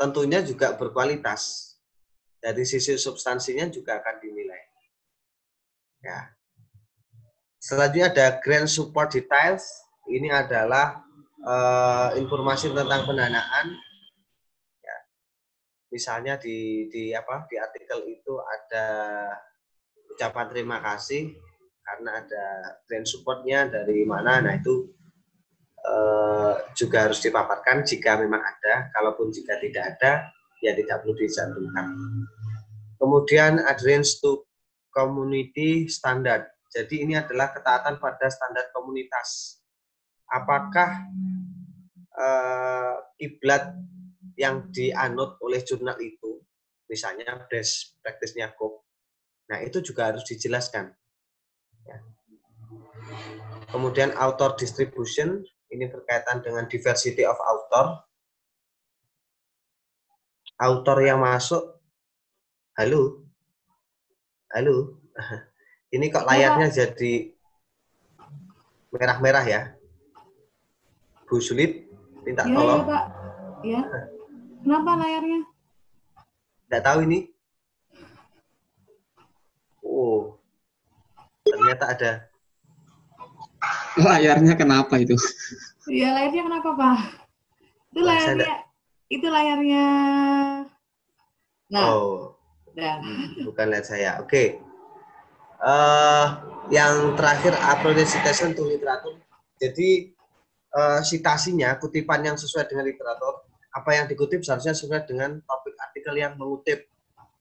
[0.00, 1.66] tentunya juga berkualitas.
[2.38, 4.47] Dari sisi substansinya juga akan dinilai.
[6.04, 6.32] Ya.
[7.58, 9.66] Selanjutnya ada grant support details.
[10.08, 11.04] Ini adalah
[11.44, 13.66] uh, informasi tentang pendanaan.
[14.80, 14.98] Ya.
[15.92, 18.86] Misalnya di di apa di artikel itu ada
[20.14, 21.34] ucapan terima kasih
[21.84, 22.44] karena ada
[22.88, 24.40] grant supportnya dari mana.
[24.40, 24.98] Nah itu
[25.88, 28.90] Eh, juga harus dipaparkan jika memang ada.
[28.92, 30.28] Kalaupun jika tidak ada,
[30.60, 31.86] ya tidak perlu dicantumkan.
[32.98, 34.42] Kemudian adherence to
[34.92, 36.48] community standard.
[36.68, 39.60] Jadi ini adalah ketaatan pada standar komunitas.
[40.28, 41.08] Apakah
[42.12, 43.72] uh, kiblat
[44.36, 46.44] yang dianut oleh jurnal itu,
[46.86, 48.84] misalnya best practice-nya COP,
[49.48, 50.92] nah itu juga harus dijelaskan.
[51.88, 51.98] Ya.
[53.72, 55.40] Kemudian author distribution,
[55.72, 58.04] ini berkaitan dengan diversity of author.
[60.58, 61.80] Author yang masuk,
[62.74, 63.27] halo,
[64.48, 64.96] halo,
[65.94, 67.32] ini kok layarnya jadi
[68.88, 69.60] merah-merah ya?
[71.28, 71.92] Bu Sulit,
[72.24, 72.80] minta ya, tolong.
[72.80, 73.04] Ya, Pak.
[73.60, 73.80] Ya.
[74.64, 75.40] Kenapa layarnya?
[76.64, 77.18] Tidak tahu ini.
[79.84, 80.40] Oh,
[81.44, 82.12] ternyata ada
[83.98, 85.18] Layarnya kenapa itu?
[85.90, 86.98] Iya, layarnya kenapa, Pak?
[87.90, 88.56] Itu layarnya,
[89.10, 89.86] itu layarnya.
[91.68, 92.27] Nah, oh,
[92.78, 92.96] nah.
[93.42, 94.22] bukan lihat saya.
[94.22, 94.30] Oke.
[94.30, 94.48] Okay.
[95.58, 96.26] Uh,
[96.70, 99.18] yang terakhir appropriate citation to literatur.
[99.58, 100.14] Jadi
[100.70, 103.42] uh, citasinya, kutipan yang sesuai dengan literatur,
[103.74, 106.86] apa yang dikutip seharusnya sesuai dengan topik artikel yang mengutip.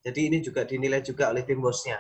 [0.02, 2.00] Jadi ini juga dinilai juga oleh tim bosnya.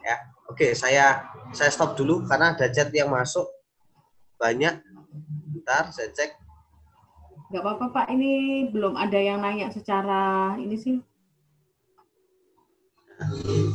[0.00, 0.16] Ya,
[0.46, 3.44] oke, saya saya stop dulu karena ada chat yang masuk
[4.38, 4.78] banyak.
[5.52, 6.38] Bentar, saya cek.
[7.50, 10.96] Gak apa-apa Pak, ini belum ada yang nanya secara ini sih.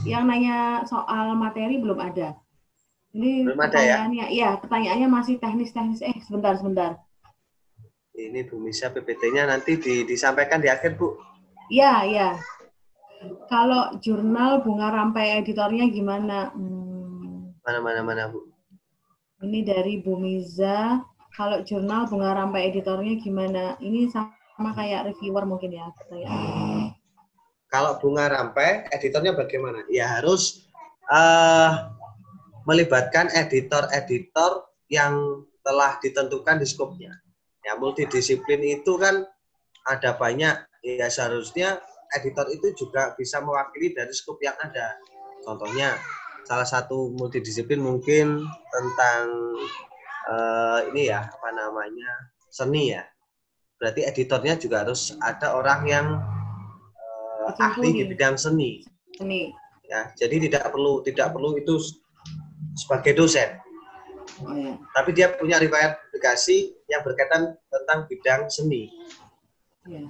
[0.07, 2.37] Yang nanya soal materi belum ada.
[3.11, 4.07] Ini belum ada ya?
[4.07, 5.99] Iya, pertanyaannya masih teknis-teknis.
[5.99, 6.95] Eh, sebentar, sebentar.
[8.15, 11.19] Ini Bu Misa PPT-nya nanti di, disampaikan di akhir, Bu.
[11.71, 12.29] Iya, iya.
[13.51, 16.51] Kalau jurnal bunga rampai editornya gimana?
[16.55, 17.55] Hmm.
[17.63, 18.47] Mana, mana, mana, Bu?
[19.43, 21.03] Ini dari Bu Miza.
[21.31, 23.75] Kalau jurnal bunga rampai editornya gimana?
[23.79, 27.00] Ini sama kayak reviewer mungkin ya pertanyaannya.
[27.71, 29.87] Kalau bunga rampai, editornya bagaimana?
[29.87, 30.67] Ya harus
[31.07, 31.87] uh,
[32.67, 37.15] melibatkan editor-editor yang telah ditentukan di skopnya.
[37.63, 39.23] Ya multidisiplin itu kan
[39.87, 40.67] ada banyak.
[40.83, 41.79] Ya seharusnya
[42.11, 44.99] editor itu juga bisa mewakili dari skop yang ada.
[45.47, 45.95] Contohnya
[46.43, 49.23] salah satu multidisiplin mungkin tentang
[50.27, 53.05] uh, ini ya apa namanya seni ya
[53.79, 56.07] berarti editornya juga harus ada orang yang
[57.59, 58.85] ahli di bidang seni
[59.17, 59.51] seni
[59.89, 61.75] ya jadi tidak perlu tidak perlu itu
[62.77, 63.59] sebagai dosen
[64.47, 64.73] oh, ya.
[64.95, 68.87] tapi dia punya riwayat publikasi yang berkaitan tentang bidang seni
[69.89, 70.05] ya.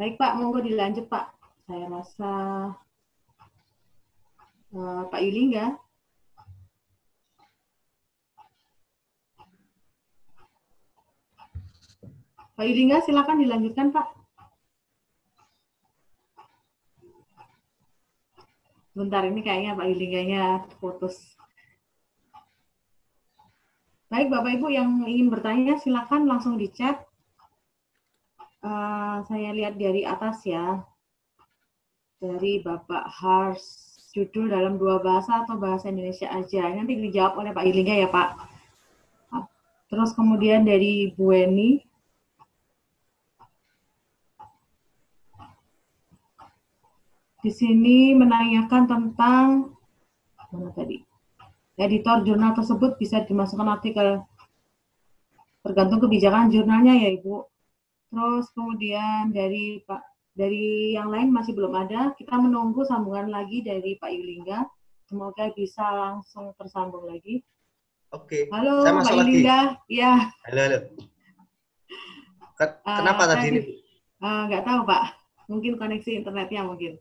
[0.00, 1.28] Baik Pak, monggo dilanjut Pak.
[1.68, 2.32] Saya rasa
[4.72, 5.76] eh, Pak Yulingga.
[12.60, 14.04] Pak Yulingga silakan dilanjutkan Pak.
[18.92, 21.40] Bentar ini kayaknya Pak Yulingganya putus.
[24.12, 27.00] Baik Bapak Ibu yang ingin bertanya silakan langsung di chat.
[28.60, 30.84] Eh, saya lihat dari atas ya.
[32.20, 33.64] Dari Bapak Hars
[34.12, 36.68] judul dalam dua bahasa atau bahasa Indonesia aja.
[36.76, 38.36] Nanti dijawab oleh Pak Yulingga ya Pak.
[39.88, 41.88] Terus kemudian dari Bu Weni.
[47.40, 49.72] Di sini menanyakan tentang
[50.52, 51.00] mana tadi?
[51.80, 54.20] Editor jurnal tersebut bisa dimasukkan artikel
[55.64, 57.36] tergantung kebijakan jurnalnya ya Ibu.
[58.12, 60.02] Terus kemudian dari Pak
[60.36, 64.68] dari yang lain masih belum ada, kita menunggu sambungan lagi dari Pak Yulingga.
[65.08, 67.40] Semoga bisa langsung tersambung lagi.
[68.12, 68.52] Oke.
[68.52, 69.24] Halo Saya Pak masuk lagi.
[69.32, 70.12] Yulingga, ya
[70.44, 70.78] Halo, halo.
[72.60, 73.60] Ken- Kenapa tadi ini?
[74.20, 75.02] eh, nggak tahu Pak,
[75.48, 77.00] mungkin koneksi internetnya mungkin.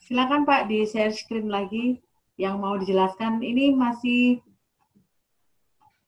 [0.00, 2.00] Silakan Pak di share screen lagi
[2.40, 3.44] yang mau dijelaskan.
[3.44, 4.40] Ini masih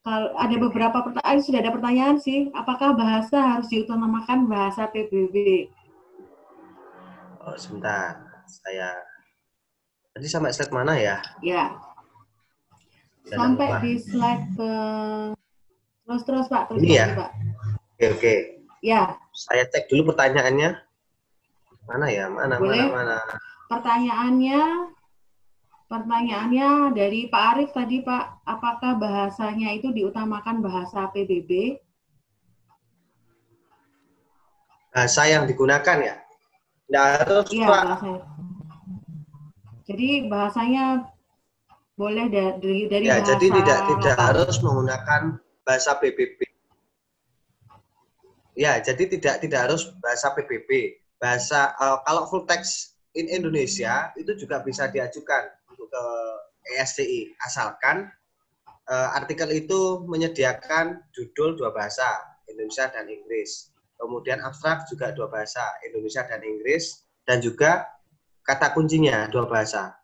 [0.03, 2.51] kalau ada beberapa pertanyaan sudah ada pertanyaan sih.
[2.57, 5.69] Apakah bahasa harus diutamakan bahasa PBB?
[7.43, 8.19] Oh, sebentar.
[8.49, 8.91] Saya
[10.17, 11.23] tadi sampai slide mana ya?
[11.45, 11.77] Ya,
[13.29, 13.79] Saya sampai lupa.
[13.85, 14.73] di slide ke
[16.03, 17.07] terus terus Pak, terus Ini ya?
[17.15, 17.31] Pak.
[17.95, 18.35] Oke, oke.
[18.83, 20.75] Ya, Saya cek dulu pertanyaannya.
[21.89, 22.31] Mana ya?
[22.31, 22.89] Mana, Boleh.
[22.89, 23.37] mana, mana?
[23.69, 24.61] pertanyaannya
[25.89, 31.81] pertanyaannya dari Pak Arief tadi Pak, apakah bahasanya itu diutamakan bahasa PBB?
[34.93, 36.17] Bahasa yang digunakan ya?
[36.89, 38.23] Nggak harus, Iya, bahasanya.
[39.83, 40.85] Jadi bahasanya
[41.97, 45.23] boleh da- dari dari Ya, bahasa jadi tidak tidak harus menggunakan
[45.65, 46.39] bahasa PBB.
[48.53, 51.01] Ya, jadi tidak tidak harus bahasa PBB.
[51.23, 56.05] Bahasa eh, kalau full text in Indonesia itu juga bisa diajukan untuk ke
[56.75, 58.11] ESCI asalkan
[58.91, 62.19] eh, artikel itu menyediakan judul dua bahasa
[62.51, 63.71] Indonesia dan Inggris.
[63.95, 67.87] Kemudian abstrak juga dua bahasa Indonesia dan Inggris dan juga
[68.43, 70.03] kata kuncinya dua bahasa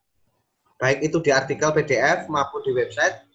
[0.79, 3.27] baik itu di artikel PDF maupun di website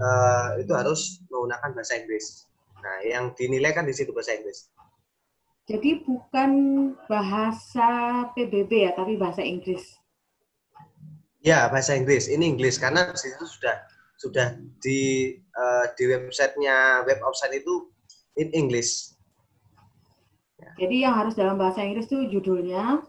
[0.00, 2.48] eh, itu harus menggunakan bahasa Inggris.
[2.80, 4.72] Nah, yang dinilai kan di situ bahasa Inggris.
[5.68, 6.50] Jadi bukan
[7.04, 7.88] bahasa
[8.32, 10.00] PBB ya, tapi bahasa Inggris.
[11.44, 12.24] Ya, bahasa Inggris.
[12.26, 13.76] Ini Inggris karena di situ sudah
[14.16, 14.46] sudah
[14.80, 15.00] di
[15.38, 17.92] eh, di websitenya web offsite itu
[18.34, 19.12] in English.
[20.78, 23.02] Jadi yang harus dalam bahasa Inggris itu judulnya,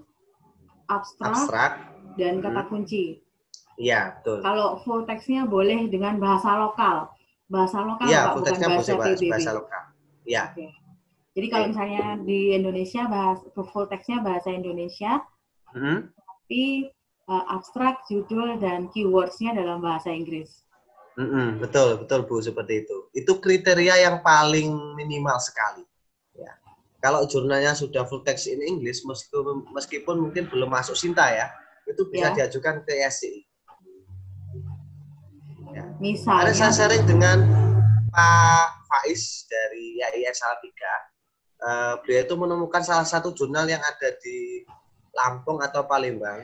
[0.86, 1.74] abstrak, Abstrak.
[2.20, 2.70] dan kata Hmm.
[2.70, 3.24] kunci.
[3.80, 4.44] Iya, betul.
[4.44, 7.08] Kalau full text-nya boleh dengan bahasa lokal.
[7.48, 9.32] Bahasa lokal Pak, full bukan text-nya bahasa bahasa, PBB.
[9.32, 9.84] bahasa lokal.
[10.28, 10.44] Iya.
[11.38, 15.22] Jadi kalau misalnya di Indonesia bahas full text-nya bahasa Indonesia,
[15.70, 16.10] Hmm.
[16.18, 16.90] tapi
[17.30, 20.66] uh, abstrak, judul, dan keywords-nya dalam bahasa Inggris.
[21.14, 22.98] Mm-mm, betul, betul Bu, seperti itu.
[23.14, 25.86] Itu kriteria yang paling minimal sekali.
[26.34, 26.58] Ya.
[27.04, 31.54] Kalau jurnalnya sudah full text in English, meskipun, meskipun mungkin belum masuk Sinta ya,
[31.86, 32.36] itu bisa Ya.
[32.44, 33.46] diajukan ke SCI.
[36.00, 37.38] Misalnya, Ada saya sharing dengan
[38.10, 41.09] Pak Faiz dari YIN Salatiga.
[41.60, 44.64] Eh, beliau itu menemukan salah satu jurnal yang ada di
[45.12, 46.40] Lampung atau Palembang,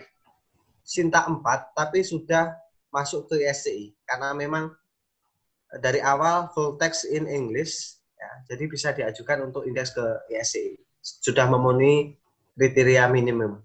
[0.83, 2.51] Sinta 4, tapi sudah
[2.91, 4.75] masuk ke SCI karena memang
[5.79, 10.03] dari awal full text in English, ya, jadi bisa diajukan untuk indeks ke
[10.35, 10.75] SCI.
[10.99, 12.19] Sudah memenuhi
[12.59, 13.63] kriteria minimum.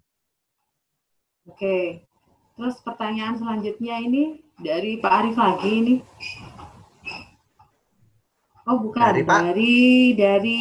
[1.47, 2.07] oke.
[2.55, 5.95] Terus pertanyaan selanjutnya ini dari Pak Arif lagi ini.
[8.69, 9.41] Oh bukan, Dari Pak?
[9.51, 9.79] dari
[10.13, 10.61] dari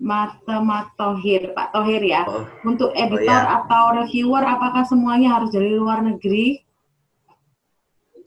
[0.00, 0.64] Mata
[0.96, 2.24] Tohir, Pak Tohir ya.
[2.24, 3.60] Oh, Untuk editor ya.
[3.62, 6.64] atau reviewer, apakah semuanya harus dari luar negeri?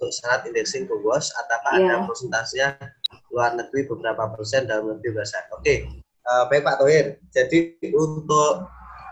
[0.04, 2.04] untuk syarat indexing bos apakah Iya.
[2.04, 2.68] ada persentasenya
[3.32, 5.76] luar negeri beberapa persen dalam negeri berapa oke
[6.24, 8.68] Eh, baik Pak Tohir jadi untuk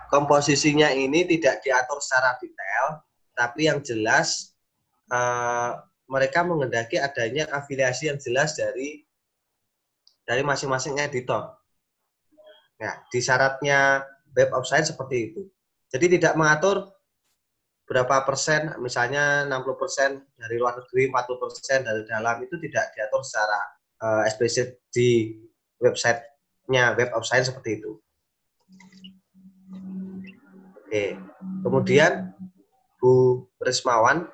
[0.08, 3.04] komposisinya ini tidak diatur secara detail
[3.36, 4.56] tapi yang jelas
[5.12, 5.72] eh,
[6.08, 9.04] mereka mengendaki adanya afiliasi yang jelas dari
[10.24, 11.56] dari masing-masing editor
[12.82, 14.02] nah di syaratnya
[14.34, 15.46] web of science seperti itu
[15.92, 16.90] jadi tidak mengatur
[17.92, 23.20] berapa persen, misalnya 60 persen dari luar negeri, 40 persen dari dalam itu tidak diatur
[23.20, 23.60] secara
[24.00, 25.36] eh, eksplisit di
[25.84, 28.00] websitenya Web of Science seperti itu.
[30.80, 31.20] Oke.
[31.68, 32.32] Kemudian
[32.96, 34.32] Bu Rismawan,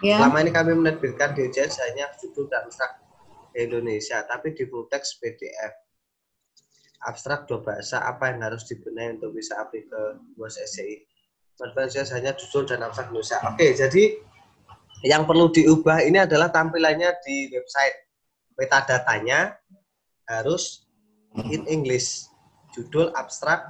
[0.00, 0.16] Ya.
[0.16, 3.04] selama ini kami menerbitkan di UJS hanya judul dan abstrak
[3.52, 5.76] Indonesia, tapi di full text PDF.
[7.00, 10.02] Abstrak dua bahasa, apa yang harus dibenahi untuk bisa aplik ke
[10.36, 11.00] UAS SCI?
[11.60, 13.38] Menerbitkan UJS hanya judul dan abstrak Indonesia.
[13.44, 14.04] Oke, jadi
[15.04, 18.08] yang perlu diubah ini adalah tampilannya di website.
[18.56, 19.56] Metadatanya
[20.28, 20.88] harus
[21.48, 22.28] in English.
[22.76, 23.64] Judul abstrak,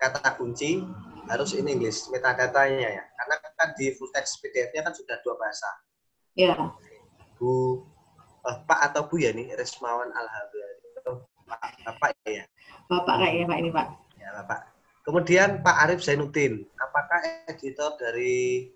[0.00, 0.84] kata kunci
[1.28, 2.08] harus in English.
[2.12, 3.04] Metadatanya ya.
[3.04, 5.68] Karena kan di full text PDF-nya kan sudah dua bahasa.
[6.32, 6.54] Ya.
[7.36, 7.84] Bu
[8.44, 10.77] eh, Pak atau Bu ya nih Resmawan Alhamdulillah.
[11.48, 12.44] Pak, Bapak ya.
[12.86, 13.86] Bapak kayaknya Pak ini Pak.
[14.20, 14.60] Ya, Bapak.
[15.08, 18.68] Kemudian Pak Arif Zainuddin, apakah editor dari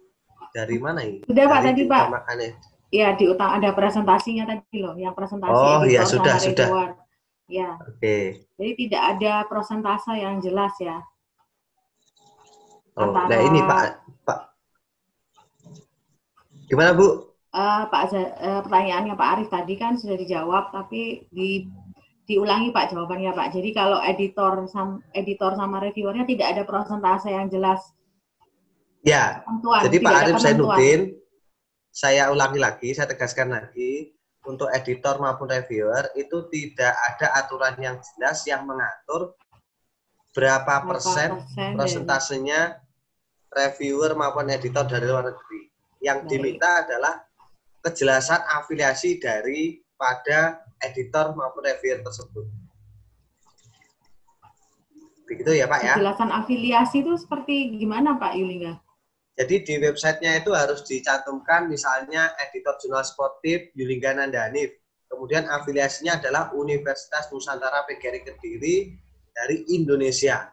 [0.56, 1.20] dari mana ini?
[1.28, 2.08] Sudah, Pak, tadi, Pak.
[2.08, 2.50] diutamakannya.
[2.92, 6.96] Ya, di utang ada presentasinya tadi loh, yang presentasi Oh, ya, sudah, sudah.
[7.48, 8.48] Ya, Oke.
[8.56, 11.04] jadi tidak ada prosentase yang jelas ya.
[12.96, 13.84] Oh, Antara- nah ini Pak
[14.24, 14.40] Pak.
[16.68, 17.32] Gimana Bu?
[17.52, 21.68] Eh, Pak eh, pertanyaannya Pak Arif tadi kan sudah dijawab, tapi di
[22.32, 23.52] diulangi Pak jawabannya Pak.
[23.52, 27.80] Jadi kalau editor sam, editor sama reviewernya tidak ada prosentase yang jelas.
[29.04, 30.42] Ya, Ketentuan, jadi Pak Arif ketentuan.
[30.46, 31.00] Zainuddin,
[31.92, 34.14] saya ulangi lagi, saya tegaskan lagi,
[34.46, 39.38] untuk editor maupun reviewer itu tidak ada aturan yang jelas yang mengatur
[40.32, 42.60] berapa Berapa persen persen persentasenya
[43.52, 45.62] reviewer maupun editor dari luar negeri.
[46.02, 46.30] Yang Baik.
[46.34, 47.14] diminta adalah
[47.86, 52.46] kejelasan afiliasi dari pada editor maupun reviewer tersebut.
[55.30, 55.94] Begitu ya Pak ya?
[55.96, 58.82] Penjelasan afiliasi itu seperti gimana Pak Yulinga?
[59.32, 64.76] Jadi di websitenya itu harus dicantumkan misalnya editor jurnal sportif Yulingga Nandanif.
[65.08, 68.76] Kemudian afiliasinya adalah Universitas Nusantara PGRI Kediri
[69.32, 70.52] dari Indonesia.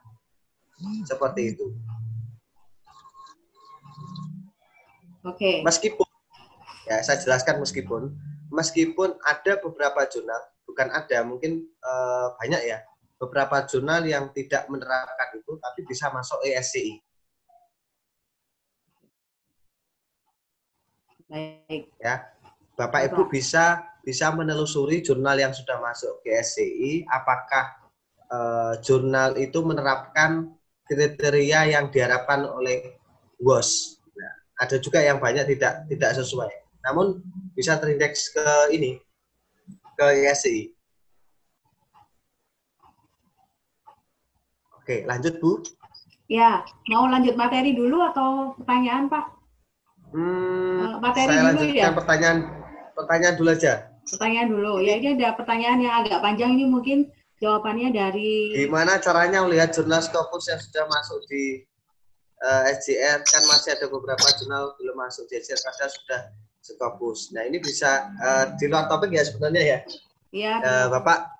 [1.03, 1.75] Seperti itu.
[5.27, 5.59] Oke.
[5.63, 6.07] Meskipun,
[6.87, 8.15] ya saya jelaskan meskipun,
[8.49, 12.81] meskipun ada beberapa jurnal, bukan ada, mungkin eh, banyak ya,
[13.21, 16.93] beberapa jurnal yang tidak menerapkan itu, tapi bisa masuk E ESCI.
[21.29, 21.93] Baik.
[22.01, 22.25] ya
[22.73, 27.75] Bapak Ibu bisa bisa menelusuri jurnal yang sudah masuk ke SCI apakah
[28.31, 30.49] eh, jurnal itu menerapkan
[30.89, 32.97] kriteria yang diharapkan oleh
[33.37, 34.01] WOS.
[34.17, 36.49] Nah, ada juga yang banyak tidak tidak sesuai.
[36.87, 37.21] Namun
[37.53, 38.99] bisa terindeks ke ini
[39.95, 40.71] ke SCI.
[44.79, 45.61] Oke, lanjut Bu.
[46.29, 49.25] Ya, mau lanjut materi dulu atau pertanyaan Pak?
[50.09, 51.89] Hmm, Eh, materi saya dulu lanjutkan ya?
[51.93, 52.37] pertanyaan
[52.97, 53.73] pertanyaan dulu aja.
[54.09, 54.73] Pertanyaan dulu.
[54.81, 60.01] Ya ini ada pertanyaan yang agak panjang ini mungkin jawabannya dari Gimana caranya melihat jurnal
[60.01, 61.61] Scopus yang sudah masuk di
[62.41, 63.21] eh, SJR?
[63.21, 66.21] Kan masih ada beberapa jurnal belum masuk di SJR padahal sudah
[66.59, 67.31] Scopus.
[67.31, 69.79] Nah ini bisa eh, di luar topik ya sebenarnya ya.
[70.31, 71.39] ya Eh, Bapak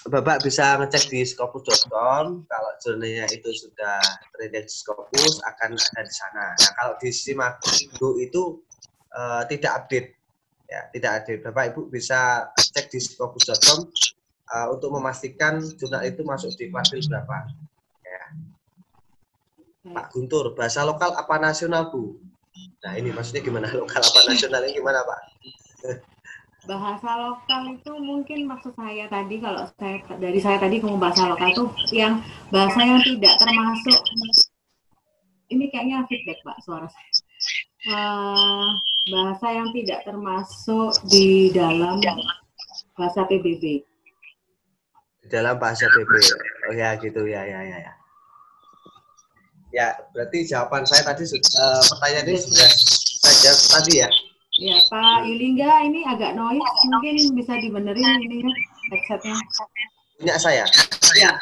[0.00, 4.00] Bapak bisa ngecek di scopus.com kalau jurnalnya itu sudah
[4.32, 6.56] terindeks Scopus akan ada di sana.
[6.56, 8.64] Nah kalau di Simago itu
[9.12, 10.08] eh, tidak update
[10.70, 11.40] ya tidak update.
[11.44, 13.92] Bapak Ibu bisa cek di scopus.com
[14.56, 17.36] eh, untuk memastikan jurnal itu masuk di kuartil berapa.
[18.00, 18.22] Ya.
[19.90, 22.29] Pak Guntur, bahasa lokal apa nasional Bu?
[22.80, 25.20] Nah ini maksudnya gimana lokal apa nasional ini gimana Pak?
[26.68, 31.48] bahasa lokal itu mungkin maksud saya tadi kalau saya dari saya tadi ngomong bahasa lokal
[31.48, 31.64] itu
[31.96, 32.20] yang
[32.52, 33.96] bahasa yang tidak termasuk
[35.50, 37.10] ini kayaknya feedback Pak suara saya.
[37.80, 38.70] Eh,
[39.08, 41.98] bahasa yang tidak termasuk di dalam
[42.94, 43.82] bahasa PBB.
[45.30, 46.10] dalam bahasa PB.
[46.66, 47.92] Oh ya gitu ya ya ya ya.
[49.70, 52.68] Ya berarti jawaban saya tadi eh, pertanyaan ini sudah
[53.22, 54.08] saya jawab tadi ya.
[54.58, 58.52] Ya Pak Yulingga ini agak noise mungkin bisa dibenerin ini ya
[58.90, 59.36] headsetnya.
[60.18, 60.66] Punya saya.
[61.16, 61.32] Ya.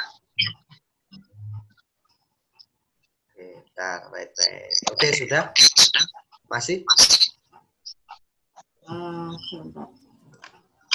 [3.33, 4.71] Oke, bentar, baik baik.
[4.93, 5.43] Oke sudah.
[6.53, 6.85] Masih?
[8.89, 9.89] Eh, sebentar.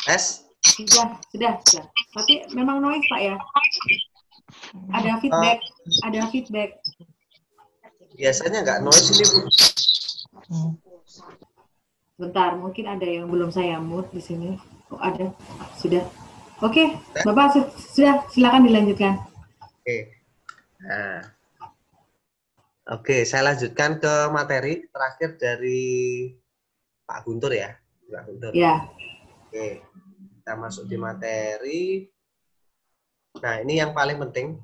[0.07, 0.45] S?
[0.63, 1.85] Sudah, sudah, sudah.
[2.13, 3.35] Tapi memang noise Pak ya.
[4.93, 5.59] Ada feedback,
[6.05, 6.69] ada feedback.
[8.13, 9.39] Biasanya nggak noise ini bu.
[12.13, 14.49] Bentar, mungkin ada yang belum saya mute di sini.
[14.93, 15.33] Oh, ada.
[15.75, 16.05] Sudah.
[16.61, 16.95] Oke,
[17.25, 19.17] Bapak su- sudah silakan dilanjutkan.
[19.59, 20.13] Oke.
[20.79, 21.33] Nah.
[22.83, 26.27] Oke, saya lanjutkan ke materi terakhir dari
[27.07, 27.71] Pak Guntur ya.
[28.11, 28.51] Pak Guntur.
[28.51, 28.91] Ya,
[29.47, 29.79] Oke,
[30.39, 32.11] kita masuk di materi.
[33.39, 34.59] Nah, ini yang paling penting.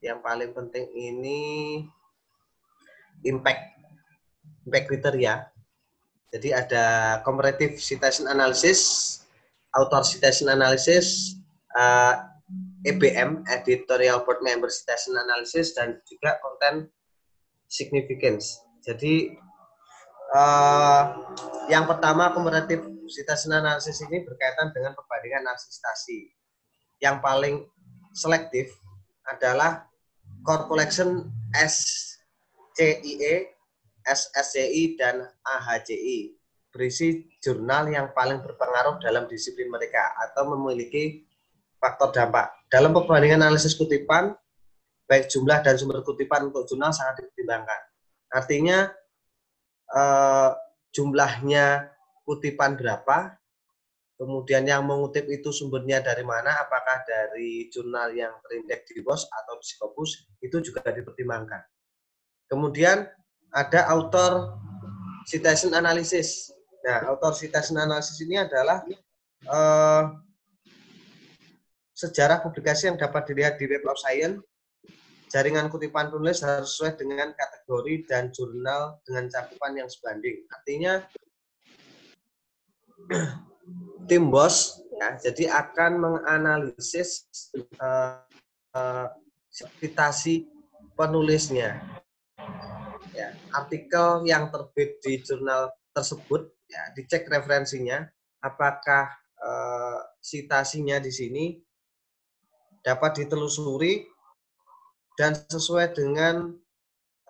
[0.00, 1.40] Yang paling penting ini
[3.26, 3.76] impact
[4.66, 5.46] impact criteria.
[6.34, 9.22] Jadi ada comparative citation analysis,
[9.72, 11.38] author citation analysis,
[11.78, 12.26] uh,
[12.86, 16.90] EBM editorial board member citation analysis dan juga content
[17.70, 18.62] significance.
[18.82, 19.38] Jadi
[20.34, 21.02] uh,
[21.70, 26.30] yang pertama comparative citation analysis ini berkaitan dengan perbandingan analisis citasi.
[27.02, 27.56] Yang paling
[28.14, 28.72] selektif
[29.26, 29.86] adalah
[30.46, 31.30] core collection
[32.76, 33.56] SCIE
[34.06, 36.36] SSCI dan AHCI
[36.70, 41.24] berisi jurnal yang paling berpengaruh dalam disiplin mereka atau memiliki
[41.80, 42.52] faktor dampak.
[42.68, 44.36] Dalam perbandingan analisis kutipan,
[45.08, 47.80] baik jumlah dan sumber kutipan untuk jurnal sangat dipertimbangkan.
[48.28, 48.92] Artinya
[49.90, 50.50] eh,
[50.92, 51.96] jumlahnya
[52.28, 53.40] kutipan berapa,
[54.20, 59.54] kemudian yang mengutip itu sumbernya dari mana, apakah dari jurnal yang terindeks di BOS atau
[59.56, 60.10] di Scopus,
[60.44, 61.75] itu juga dipertimbangkan.
[62.46, 63.06] Kemudian
[63.50, 64.54] ada author
[65.26, 66.54] citation analysis.
[66.86, 68.86] Nah, author citation analysis ini adalah
[69.50, 70.14] uh,
[71.96, 74.38] sejarah publikasi yang dapat dilihat di Web of Science.
[75.26, 80.46] Jaringan kutipan penulis harus sesuai dengan kategori dan jurnal dengan cakupan yang sebanding.
[80.54, 81.02] Artinya
[84.08, 87.26] tim bos ya, jadi akan menganalisis
[87.82, 88.22] uh,
[88.70, 89.10] uh,
[89.50, 90.46] citasi
[90.94, 91.82] penulisnya
[93.16, 98.04] ya, artikel yang terbit di jurnal tersebut ya dicek referensinya
[98.44, 99.08] apakah
[99.40, 101.44] eh, citasinya di sini
[102.84, 104.06] dapat ditelusuri
[105.18, 106.54] dan sesuai dengan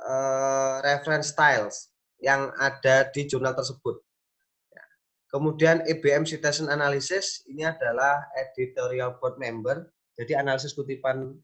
[0.01, 1.89] eh, reference styles
[2.21, 4.01] yang ada di jurnal tersebut.
[4.73, 4.85] Ya.
[5.33, 11.37] Kemudian EBM Citation Analysis ini adalah editorial board member, jadi analisis kutipan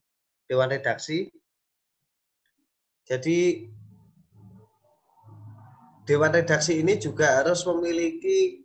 [0.48, 1.28] dewan redaksi.
[3.02, 3.68] Jadi
[6.06, 8.62] dewan redaksi ini juga harus memiliki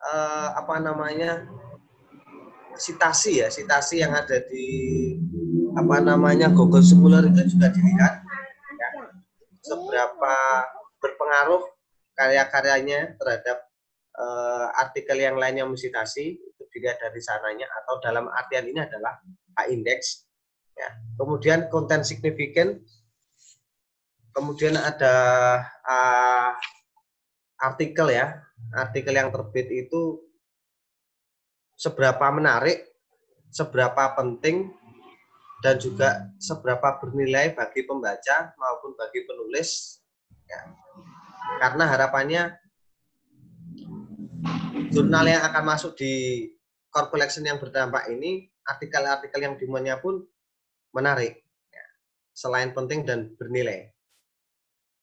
[0.00, 1.48] uh, apa namanya
[2.76, 4.68] sitasi ya sitasi yang ada di
[5.76, 8.24] apa namanya Google Scholar itu juga dilihat.
[8.76, 8.88] Ya,
[9.60, 10.36] seberapa
[11.00, 11.68] berpengaruh
[12.16, 13.68] karya-karyanya terhadap
[14.16, 19.20] uh, artikel yang lainnya mensitasi itu dilihat dari sananya atau dalam artian ini adalah
[19.56, 20.24] H index
[20.72, 20.88] ya.
[21.20, 22.80] Kemudian konten signifikan
[24.36, 25.16] kemudian ada
[25.80, 26.52] uh,
[27.56, 28.44] artikel ya,
[28.76, 30.20] artikel yang terbit itu
[31.72, 32.84] seberapa menarik,
[33.48, 34.76] seberapa penting,
[35.64, 40.00] dan juga seberapa bernilai bagi pembaca maupun bagi penulis.
[40.44, 40.60] Ya.
[41.56, 42.42] Karena harapannya
[44.92, 46.44] jurnal yang akan masuk di
[46.92, 50.28] core collection yang berdampak ini, artikel-artikel yang dimuatnya pun
[50.92, 51.40] menarik.
[51.72, 51.86] Ya.
[52.36, 53.95] Selain penting dan bernilai.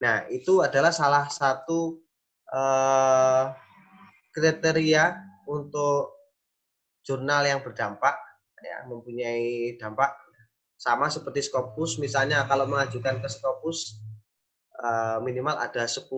[0.04, 1.95] Nah, itu adalah salah satu
[2.51, 3.56] uh,
[4.36, 5.16] kriteria
[5.47, 6.12] untuk
[7.08, 8.20] jurnal yang berdampak,
[8.60, 10.12] ya, mempunyai dampak
[10.76, 12.04] sama seperti Scopus.
[12.04, 14.04] Misalnya kalau mengajukan ke Scopus,
[14.84, 16.12] uh, minimal ada 10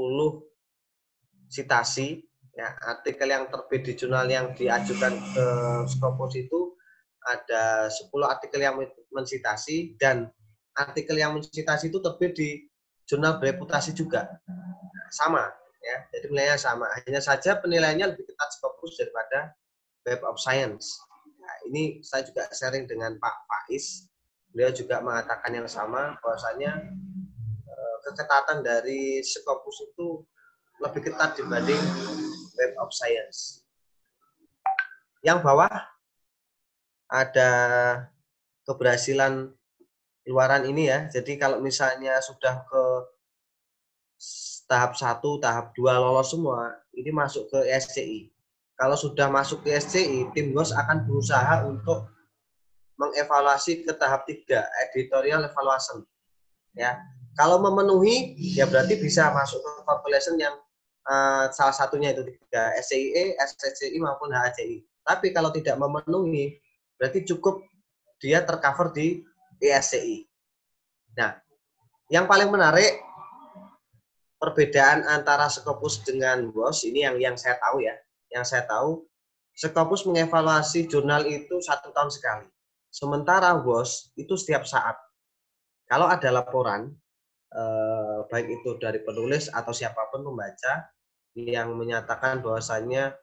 [1.45, 2.25] citasi,
[2.57, 5.45] ya, artikel yang terbit di jurnal yang diajukan ke
[5.93, 6.73] Scopus itu
[7.21, 8.81] ada 10 artikel yang
[9.13, 10.33] mensitasi dan
[10.73, 12.49] artikel yang mensitasi itu terbit di
[13.05, 14.27] jurnal bereputasi juga.
[15.13, 15.47] Sama
[15.85, 15.97] ya.
[16.11, 16.85] Jadi penilaiannya sama.
[17.05, 19.53] Hanya saja penilaiannya lebih ketat fokus daripada
[20.05, 20.97] Web of Science.
[21.37, 24.09] Nah, ini saya juga sharing dengan Pak Faiz.
[24.49, 26.89] Beliau juga mengatakan yang sama bahwasanya
[27.69, 30.25] eh, keketatan dari Scopus itu
[30.81, 31.81] lebih ketat dibanding
[32.57, 33.61] Web of Science.
[35.21, 35.73] Yang bawah
[37.09, 37.51] ada
[38.65, 39.53] keberhasilan
[40.25, 41.07] luaran ini ya.
[41.09, 42.83] Jadi kalau misalnya sudah ke
[44.65, 48.33] tahap satu, tahap dua lolos semua, ini masuk ke SCI.
[48.75, 52.11] Kalau sudah masuk ke SCI, tim GOS akan berusaha untuk
[52.99, 56.03] mengevaluasi ke tahap tiga, editorial evaluation.
[56.75, 56.99] Ya,
[57.39, 60.55] kalau memenuhi, ya berarti bisa masuk ke population yang
[61.07, 64.83] uh, salah satunya itu tiga, SCIE, SCCI maupun HACI.
[65.05, 66.59] Tapi kalau tidak memenuhi,
[66.99, 67.63] berarti cukup
[68.19, 69.23] dia tercover di
[69.71, 70.25] ESCI.
[71.17, 71.39] Nah,
[72.11, 73.01] yang paling menarik
[74.37, 77.95] perbedaan antara Scopus dengan WOS ini yang yang saya tahu ya,
[78.29, 79.01] yang saya tahu
[79.55, 82.47] Scopus mengevaluasi jurnal itu satu tahun sekali.
[82.91, 84.99] Sementara WOS itu setiap saat.
[85.87, 86.91] Kalau ada laporan,
[87.55, 90.91] eh, baik itu dari penulis atau siapa pun pembaca
[91.35, 93.15] yang menyatakan bahwasannya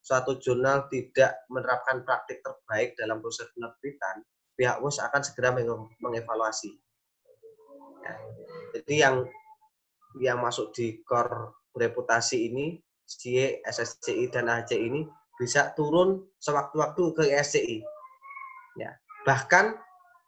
[0.00, 4.22] suatu jurnal tidak menerapkan praktik terbaik dalam proses penerbitan,
[4.56, 5.52] pihak WOS akan segera
[6.00, 6.80] mengevaluasi.
[8.02, 8.14] Ya.
[8.76, 9.16] Jadi yang
[10.16, 15.04] yang masuk di core reputasi ini, CE, SSCI, dan AHC ini
[15.36, 17.84] bisa turun sewaktu-waktu ke SCI.
[18.80, 18.96] Ya,
[19.28, 19.76] bahkan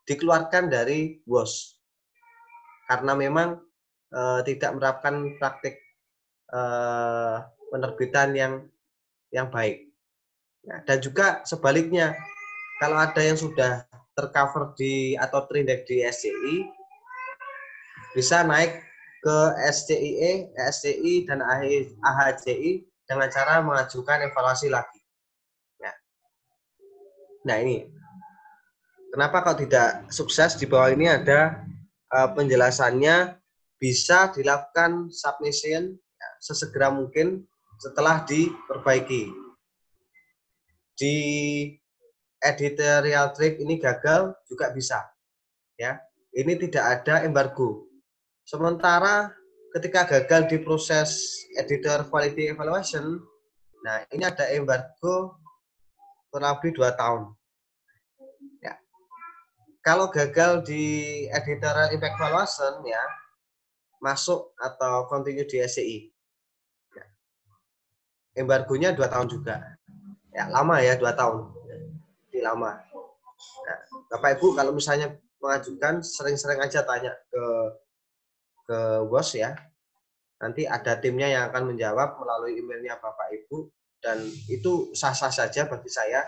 [0.05, 1.81] dikeluarkan dari WOS.
[2.89, 3.61] Karena memang
[4.13, 5.81] e, tidak menerapkan praktik
[6.49, 6.61] e,
[7.73, 8.53] penerbitan yang
[9.33, 9.89] yang baik.
[10.65, 12.17] Ya, dan juga sebaliknya,
[12.81, 13.89] kalau ada yang sudah
[14.19, 16.57] tercover di atau terindeks di SCI,
[18.19, 18.83] bisa naik
[19.23, 19.39] ke
[19.71, 21.39] SCIE, SCI, dan
[22.03, 24.99] AHCI dengan cara mengajukan evaluasi lagi.
[25.79, 25.95] Ya.
[27.47, 27.87] Nah ini,
[29.15, 31.63] kenapa kalau tidak sukses di bawah ini ada
[32.11, 33.39] uh, penjelasannya
[33.79, 37.47] bisa dilakukan submission ya, sesegera mungkin
[37.79, 39.31] setelah diperbaiki.
[40.99, 41.15] Di
[42.43, 45.03] editorial trick ini gagal juga bisa.
[45.79, 46.03] Ya,
[46.35, 47.87] ini tidak ada embargo.
[48.43, 49.31] Sementara
[49.77, 53.21] ketika gagal di proses editor quality evaluation,
[53.85, 55.39] nah ini ada embargo
[56.33, 57.35] kurang lebih dua tahun.
[58.65, 58.75] Ya.
[59.85, 60.85] Kalau gagal di
[61.31, 63.03] editorial impact evaluation, ya
[63.99, 65.99] masuk atau continue di SCI.
[66.95, 67.05] Ya.
[68.39, 69.59] Embargonya dua tahun juga.
[70.31, 71.58] Ya lama ya dua tahun.
[72.39, 72.71] Di lama.
[73.67, 73.79] Nah,
[74.15, 75.11] Bapak Ibu kalau misalnya
[75.43, 77.45] mengajukan sering-sering aja tanya ke
[78.63, 78.79] ke
[79.11, 79.59] bos ya.
[80.39, 83.67] Nanti ada timnya yang akan menjawab melalui emailnya Bapak Ibu
[83.99, 86.23] dan itu sah-sah saja bagi saya.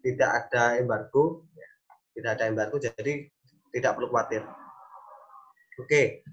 [0.00, 1.68] Tidak ada embargo, ya.
[2.16, 3.28] tidak ada embargo, jadi
[3.70, 4.42] tidak perlu khawatir.
[5.78, 6.26] Oke,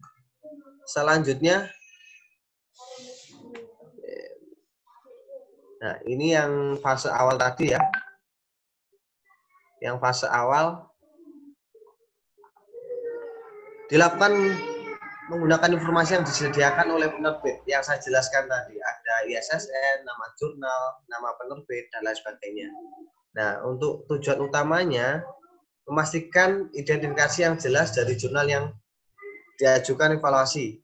[0.90, 1.70] selanjutnya,
[5.78, 7.82] nah ini yang fase awal tadi ya,
[9.80, 10.90] yang fase awal
[13.90, 14.36] dilakukan
[15.30, 18.78] menggunakan informasi yang disediakan oleh penerbit yang saya jelaskan tadi.
[18.78, 22.70] Ada ISSN, nama jurnal, nama penerbit, dan lain sebagainya.
[23.38, 25.22] Nah, untuk tujuan utamanya,
[25.86, 28.66] memastikan identifikasi yang jelas dari jurnal yang
[29.62, 30.82] diajukan evaluasi.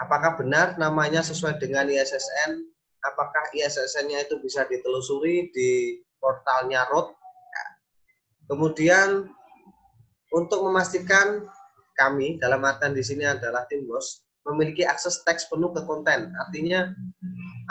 [0.00, 2.56] Apakah benar namanya sesuai dengan ISSN?
[3.04, 7.21] Apakah ISSN-nya itu bisa ditelusuri di portalnya ROT?
[8.46, 9.30] Kemudian,
[10.32, 11.44] untuk memastikan
[11.92, 16.34] kami dalam artian di sini adalah tim bos memiliki akses teks penuh ke konten.
[16.34, 16.90] Artinya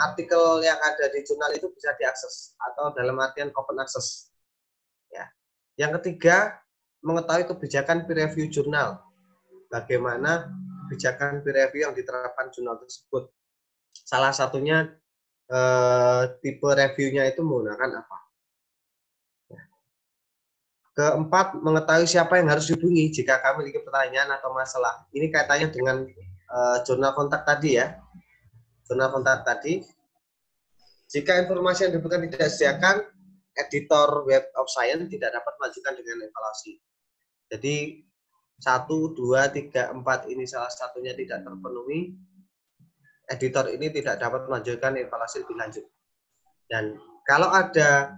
[0.00, 4.32] artikel yang ada di jurnal itu bisa diakses atau dalam artian open access.
[5.12, 5.28] Ya.
[5.76, 6.62] Yang ketiga,
[7.04, 9.04] mengetahui kebijakan peer review jurnal.
[9.68, 10.48] Bagaimana
[10.88, 13.28] kebijakan peer review yang diterapkan jurnal tersebut.
[13.92, 14.88] Salah satunya
[15.52, 18.18] eh, tipe reviewnya itu menggunakan apa?
[20.92, 25.08] Keempat, mengetahui siapa yang harus dihubungi jika kami memiliki pertanyaan atau masalah.
[25.16, 26.04] Ini kaitannya dengan
[26.52, 27.96] uh, jurnal kontak tadi ya.
[28.84, 29.80] Jurnal kontak tadi.
[31.08, 32.96] Jika informasi yang diberikan tidak disediakan,
[33.56, 36.76] editor Web of Science tidak dapat melanjutkan dengan evaluasi.
[37.48, 38.04] Jadi,
[38.60, 42.16] satu, dua, tiga, empat ini salah satunya tidak terpenuhi,
[43.32, 45.84] editor ini tidak dapat melanjutkan evaluasi lebih lanjut.
[46.68, 48.16] Dan kalau ada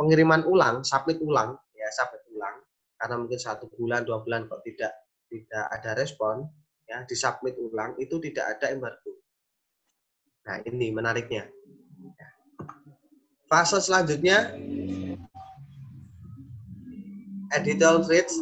[0.00, 1.56] pengiriman ulang, submit ulang,
[1.86, 2.58] ya sampai pulang
[2.98, 4.90] karena mungkin satu bulan dua bulan kok tidak
[5.30, 6.42] tidak ada respon
[6.86, 9.18] ya disubmit ulang itu tidak ada embargo.
[10.46, 11.50] Nah ini menariknya.
[13.46, 14.54] Fase selanjutnya
[17.54, 18.34] editorial reach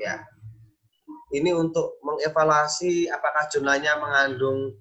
[0.00, 0.24] ya.
[1.28, 4.72] Ini untuk mengevaluasi apakah jumlahnya mengandung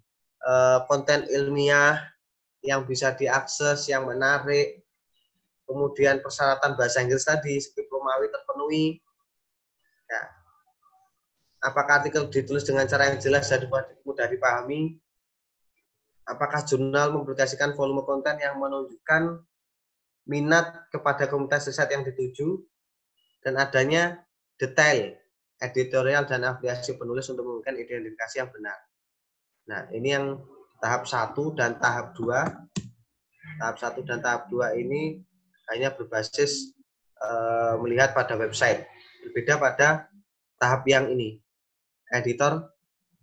[0.47, 1.99] uh, konten ilmiah
[2.63, 4.87] yang bisa diakses yang menarik
[5.67, 7.59] kemudian persyaratan bahasa Inggris tadi
[8.07, 8.87] Romawi terpenuhi.
[10.07, 10.23] Ya.
[11.59, 13.67] Apakah artikel ditulis dengan cara yang jelas dan
[14.07, 14.95] mudah dipahami?
[16.23, 19.43] Apakah jurnal mempublikasikan volume konten yang menunjukkan
[20.23, 22.63] minat kepada komunitas riset yang dituju
[23.43, 24.23] dan adanya
[24.55, 25.19] detail
[25.59, 28.77] editorial dan afiliasi penulis untuk memberikan identifikasi yang benar.
[29.67, 30.39] Nah, ini yang
[30.79, 32.47] tahap satu dan tahap dua.
[33.57, 35.19] Tahap satu dan tahap dua ini
[35.73, 36.76] hanya berbasis
[37.21, 38.85] uh, melihat pada website.
[39.23, 39.87] Berbeda pada
[40.57, 41.37] tahap yang ini,
[42.13, 42.65] editor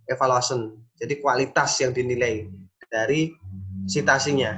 [0.07, 0.79] evaluation.
[0.95, 2.47] Jadi kualitas yang dinilai
[2.87, 3.35] dari
[3.89, 4.55] citasinya.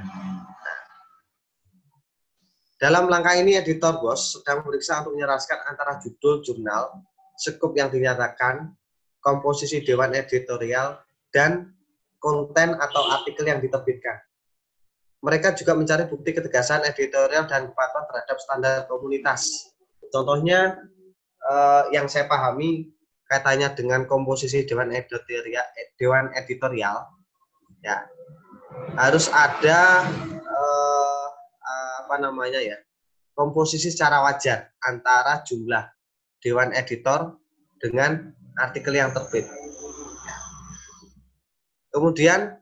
[2.77, 7.01] Dalam langkah ini editor bos sedang memeriksa untuk menyeraskan antara judul jurnal,
[7.33, 8.69] sekup yang dinyatakan,
[9.17, 11.01] komposisi dewan editorial,
[11.33, 11.73] dan
[12.21, 14.26] konten atau artikel yang diterbitkan
[15.21, 19.73] mereka juga mencari bukti ketegasan editorial dan kepatuhan terhadap standar komunitas.
[20.13, 20.77] Contohnya
[21.41, 22.93] eh, yang saya pahami
[23.27, 25.65] kaitannya dengan komposisi dewan editorial,
[25.99, 27.11] dewan editorial
[27.83, 28.07] ya
[28.95, 31.25] harus ada eh,
[32.05, 32.77] apa namanya ya
[33.37, 35.85] komposisi secara wajar antara jumlah
[36.41, 37.37] dewan editor
[37.77, 39.45] dengan artikel yang terbit.
[41.93, 42.57] Kemudian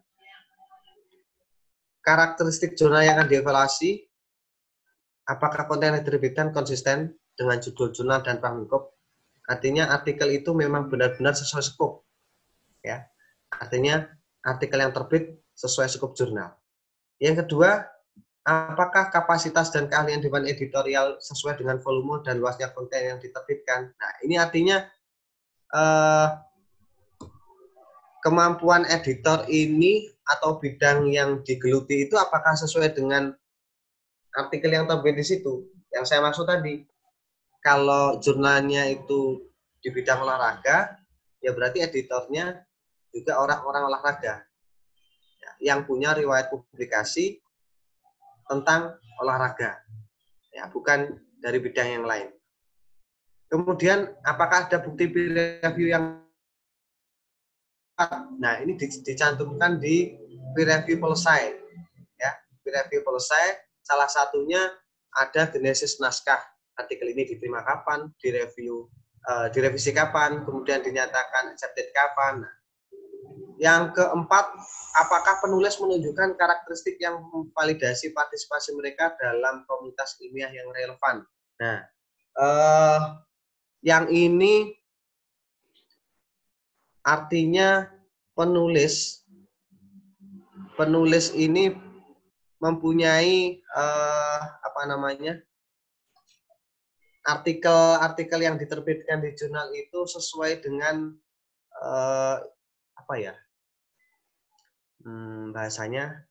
[2.06, 4.06] karakteristik jurnal yang akan dievaluasi
[5.26, 8.94] apakah konten yang diterbitkan konsisten dengan judul jurnal dan pangkop
[9.50, 12.06] artinya artikel itu memang benar-benar sesuai skop
[12.86, 13.02] ya.
[13.50, 14.06] Artinya
[14.46, 16.54] artikel yang terbit sesuai skop jurnal.
[17.18, 17.90] Yang kedua
[18.46, 23.90] apakah kapasitas dan keahlian dewan editorial sesuai dengan volume dan luasnya konten yang diterbitkan?
[23.98, 24.86] Nah ini artinya
[25.74, 26.28] eh,
[28.26, 33.30] kemampuan editor ini atau bidang yang digeluti itu apakah sesuai dengan
[34.34, 35.70] artikel yang terbit di situ?
[35.94, 36.82] Yang saya maksud tadi,
[37.62, 39.46] kalau jurnalnya itu
[39.78, 40.98] di bidang olahraga,
[41.38, 42.66] ya berarti editornya
[43.14, 44.42] juga orang-orang olahraga
[45.38, 47.38] ya, yang punya riwayat publikasi
[48.50, 49.86] tentang olahraga,
[50.50, 52.34] ya bukan dari bidang yang lain.
[53.54, 56.25] Kemudian, apakah ada bukti review yang
[58.40, 60.12] Nah, ini dicantumkan di
[60.52, 61.42] peer review selesai.
[62.20, 62.32] Ya,
[62.64, 63.46] peer review selesai,
[63.80, 64.60] salah satunya
[65.16, 66.40] ada genesis naskah.
[66.76, 68.92] Artikel ini diterima kapan, direview,
[69.32, 72.44] uh, direvisi kapan, kemudian dinyatakan accepted kapan.
[72.44, 72.54] Nah,
[73.56, 74.46] yang keempat,
[75.00, 81.24] apakah penulis menunjukkan karakteristik yang memvalidasi partisipasi mereka dalam komunitas ilmiah yang relevan.
[81.64, 81.80] Nah,
[82.36, 83.24] uh,
[83.80, 84.76] yang ini
[87.06, 87.86] Artinya
[88.34, 89.22] penulis
[90.76, 91.72] penulis ini
[92.60, 95.40] mempunyai uh, apa namanya
[97.26, 101.16] artikel-artikel yang diterbitkan di jurnal itu sesuai dengan
[101.80, 102.38] uh,
[102.98, 103.34] apa ya
[105.06, 106.26] hmm, bahasanya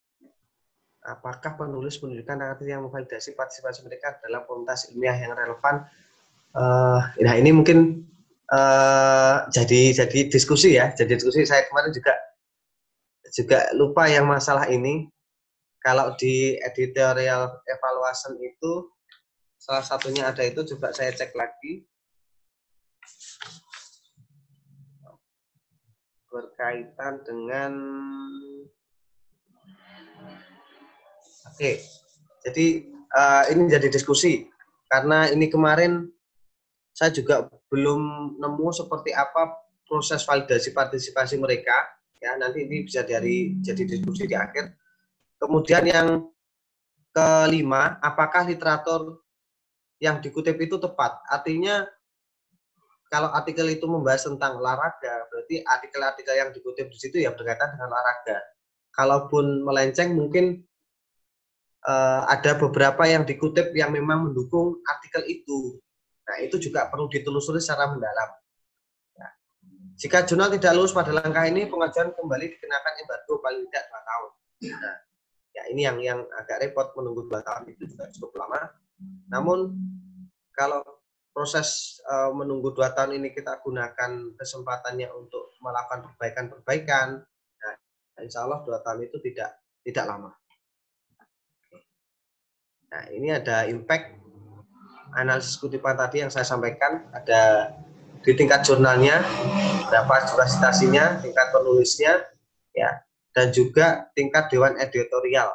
[1.05, 5.85] apakah penulis menunjukkan arti yang memvalidasi partisipasi mereka dalam komunitas ilmiah yang relevan?
[6.55, 8.09] Uh, nah ini mungkin
[8.53, 10.93] uh, jadi jadi diskusi ya.
[10.93, 11.47] Jadi diskusi.
[11.49, 12.13] Saya kemarin juga
[13.33, 15.09] juga lupa yang masalah ini.
[15.85, 18.89] Kalau di editorial evaluation itu
[19.61, 21.85] salah satunya ada itu juga saya cek lagi.
[26.33, 27.73] Berkaitan dengan
[31.53, 31.73] oke.
[32.49, 32.67] Jadi
[33.13, 34.49] uh, ini jadi diskusi.
[34.89, 36.09] Karena ini kemarin
[36.95, 39.51] saya juga belum nemu seperti apa
[39.83, 41.75] proses validasi partisipasi mereka.
[42.23, 44.79] Ya nanti ini bisa dari jadi diskusi di akhir.
[45.43, 46.09] Kemudian yang
[47.11, 49.27] kelima apakah literatur
[49.99, 51.19] yang dikutip itu tepat?
[51.27, 51.83] Artinya
[53.11, 57.91] kalau artikel itu membahas tentang olahraga berarti artikel-artikel yang dikutip di situ ya berkaitan dengan
[57.91, 58.39] olahraga.
[58.95, 60.63] Kalaupun melenceng mungkin
[61.83, 65.83] uh, ada beberapa yang dikutip yang memang mendukung artikel itu
[66.25, 68.31] Nah, itu juga perlu ditelusuri secara mendalam.
[69.13, 69.29] Ya.
[70.01, 74.31] Jika jurnal tidak lulus pada langkah ini, pengajuan kembali dikenakan embargo paling tidak dua tahun.
[74.81, 74.97] Nah,
[75.53, 78.73] ya ini yang yang agak repot menunggu dua tahun itu juga cukup lama.
[79.29, 79.77] Namun
[80.57, 80.81] kalau
[81.37, 87.75] proses uh, menunggu dua tahun ini kita gunakan kesempatannya untuk melakukan perbaikan-perbaikan, nah,
[88.25, 90.33] insya Allah dua tahun itu tidak tidak lama.
[92.95, 94.24] Nah, ini ada impact
[95.15, 97.75] analisis kutipan tadi yang saya sampaikan ada
[98.25, 99.21] di tingkat jurnalnya
[99.93, 102.25] berapa jumlah citasinya, tingkat penulisnya,
[102.73, 103.05] ya,
[103.37, 105.53] dan juga tingkat dewan editorial.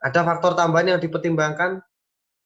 [0.00, 1.82] Ada faktor tambahan yang dipertimbangkan,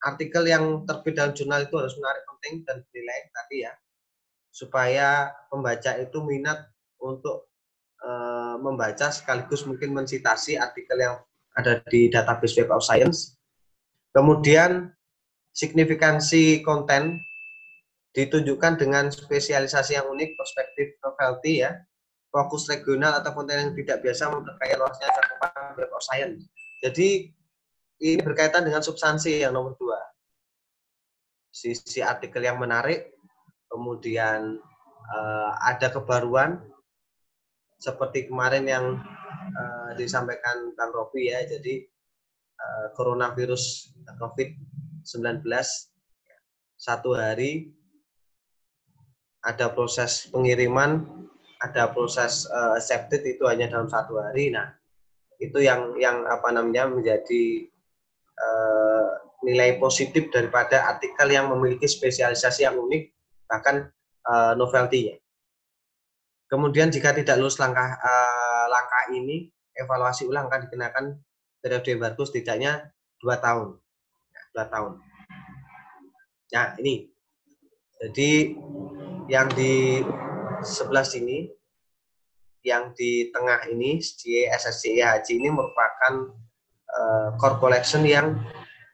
[0.02, 3.72] artikel yang terbit dalam jurnal itu harus menarik penting dan bernilai tadi ya,
[4.50, 6.64] supaya pembaca itu minat
[6.98, 7.52] untuk
[8.00, 8.10] e,
[8.58, 11.20] membaca sekaligus mungkin mensitasi artikel yang
[11.54, 13.38] ada di database Web of Science.
[14.10, 14.90] Kemudian
[15.54, 17.22] signifikansi konten
[18.14, 21.74] ditunjukkan dengan spesialisasi yang unik, perspektif novelty ya,
[22.30, 26.46] fokus regional atau konten yang tidak biasa memperkaya luasnya cakupan web of science.
[26.82, 27.30] Jadi
[28.02, 29.98] ini berkaitan dengan substansi yang nomor dua.
[31.54, 33.14] Sisi artikel yang menarik,
[33.70, 34.58] kemudian
[35.06, 36.58] uh, ada kebaruan
[37.78, 38.98] seperti kemarin yang
[39.54, 41.86] uh, disampaikan Kang Rofi ya, jadi
[42.58, 44.73] uh, coronavirus COVID
[45.04, 45.44] 19
[46.80, 47.70] satu hari
[49.44, 51.04] ada proses pengiriman,
[51.60, 54.48] ada proses uh, accepted itu hanya dalam satu hari.
[54.48, 54.72] Nah,
[55.36, 57.68] itu yang yang apa namanya menjadi
[58.40, 59.08] uh,
[59.44, 63.12] nilai positif daripada artikel yang memiliki spesialisasi yang unik,
[63.44, 63.92] bahkan
[64.24, 65.20] uh, novelty-nya.
[66.48, 71.04] Kemudian jika tidak lulus langkah uh, langkah ini, evaluasi ulang akan dikenakan
[71.60, 73.83] periode embargo setidaknya dua tahun.
[74.54, 74.92] Ya, dua tahun.
[76.54, 77.10] Nah, ini.
[77.98, 78.54] Jadi
[79.26, 79.98] yang di
[80.62, 81.50] sebelah sini,
[82.62, 86.30] yang di tengah ini, SSCE Haji ini merupakan
[86.86, 88.38] uh, core collection yang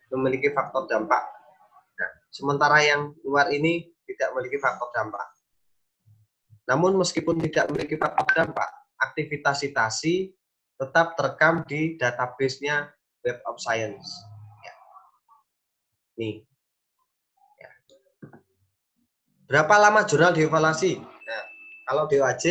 [0.08, 1.28] memiliki faktor dampak.
[2.00, 5.28] Nah, sementara yang luar ini tidak memiliki faktor dampak.
[6.72, 10.32] Namun meskipun tidak memiliki faktor dampak, aktivitas citasi
[10.80, 12.88] tetap terekam di database-nya
[13.20, 14.29] Web of Science.
[16.20, 16.44] Nih.
[17.56, 17.70] Ya.
[19.48, 21.00] Berapa lama jurnal dievaluasi?
[21.00, 21.42] Nah,
[21.88, 22.44] kalau DOAJ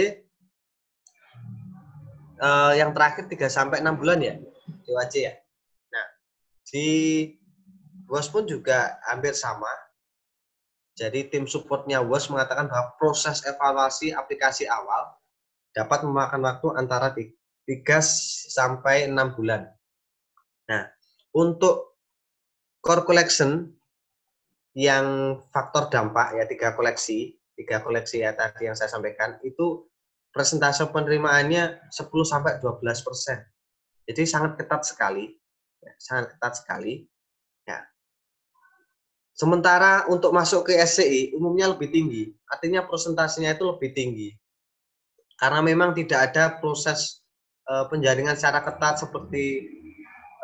[2.41, 4.41] eh, yang terakhir 3 sampai 6 bulan ya,
[4.89, 5.33] DOAJ ya.
[5.93, 6.05] Nah,
[6.65, 6.87] di
[8.09, 9.69] WOS pun juga hampir sama,
[10.97, 15.13] jadi tim supportnya WOS mengatakan bahwa proses evaluasi aplikasi awal
[15.77, 17.29] dapat memakan waktu antara 3
[18.49, 19.69] sampai 6 bulan.
[20.65, 20.89] Nah,
[21.37, 21.88] untuk
[22.79, 23.71] core collection
[24.75, 29.87] yang faktor dampak ya tiga koleksi, tiga koleksi ya tadi yang saya sampaikan itu
[30.29, 33.43] presentase penerimaannya 10 sampai 12 persen.
[34.05, 35.37] Jadi sangat ketat sekali,
[35.81, 37.09] ya, sangat ketat sekali.
[39.39, 44.35] Sementara untuk masuk ke SCI umumnya lebih tinggi, artinya persentasenya itu lebih tinggi.
[45.39, 47.23] Karena memang tidak ada proses
[47.71, 49.63] uh, penjaringan secara ketat seperti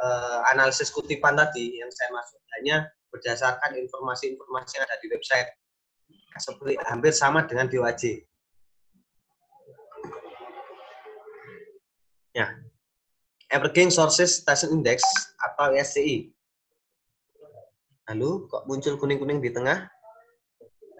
[0.03, 2.39] uh, analisis kutipan tadi yang saya maksud.
[2.59, 2.75] Hanya
[3.11, 5.49] berdasarkan informasi-informasi yang ada di website.
[6.35, 8.27] Seperti hampir sama dengan DOAJ.
[12.35, 12.51] Ya.
[13.47, 14.99] Evergreen Sources Station Index
[15.39, 16.35] atau SCI
[18.05, 19.89] Halo, kok muncul kuning-kuning di tengah?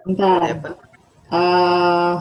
[0.09, 0.57] Bentar.
[1.29, 2.17] Uh,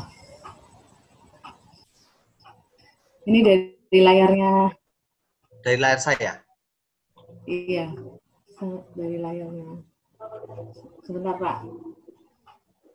[3.24, 4.76] ini dari layarnya.
[5.64, 6.43] Dari layar saya?
[7.44, 7.92] Iya,
[8.96, 9.84] dari layarnya.
[11.04, 11.56] Sebentar, Pak.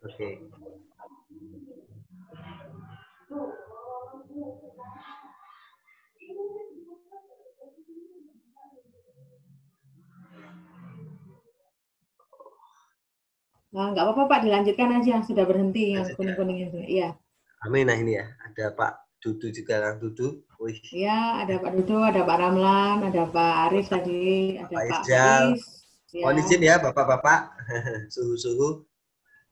[0.02, 0.10] Oke.
[0.10, 0.34] Okay.
[13.70, 15.22] Nah, nggak apa-apa Pak, dilanjutkan aja.
[15.22, 16.80] Sudah berhenti yang kuning-kuning itu.
[16.82, 17.14] Iya.
[17.62, 17.86] Amin.
[17.86, 20.41] Nah ini ya, ada Pak Dudu juga, Kang Dudu.
[20.60, 20.76] Wih.
[20.91, 25.64] Iya, ada Pak Dudu, ada Pak Ramlan, ada Pak Arif tadi, ada Pak, Pak Faris.
[26.12, 26.24] Ya.
[26.26, 27.39] Mohon izin ya Bapak-Bapak,
[28.14, 28.84] suhu-suhu.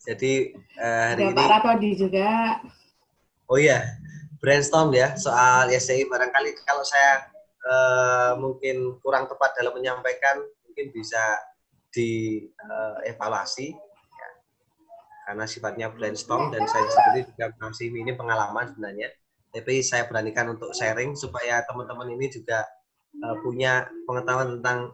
[0.03, 1.37] Jadi uh, hari ada ini...
[1.39, 2.59] Pak Ratodi juga.
[3.47, 3.87] Oh iya,
[4.43, 6.11] brainstorm ya soal YSI.
[6.11, 7.23] Barangkali kalau saya
[7.63, 11.39] uh, mungkin kurang tepat dalam menyampaikan, mungkin bisa
[11.95, 13.79] dievaluasi uh,
[15.23, 19.07] karena sifatnya brainstorm dan saya sendiri juga masih minim pengalaman sebenarnya.
[19.57, 22.61] Tapi saya beranikan untuk sharing supaya teman-teman ini juga
[23.25, 24.93] uh, punya pengetahuan tentang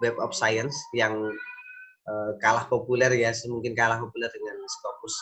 [0.00, 1.12] Web of Science yang
[2.08, 5.14] uh, kalah populer ya, mungkin kalah populer dengan Scopus.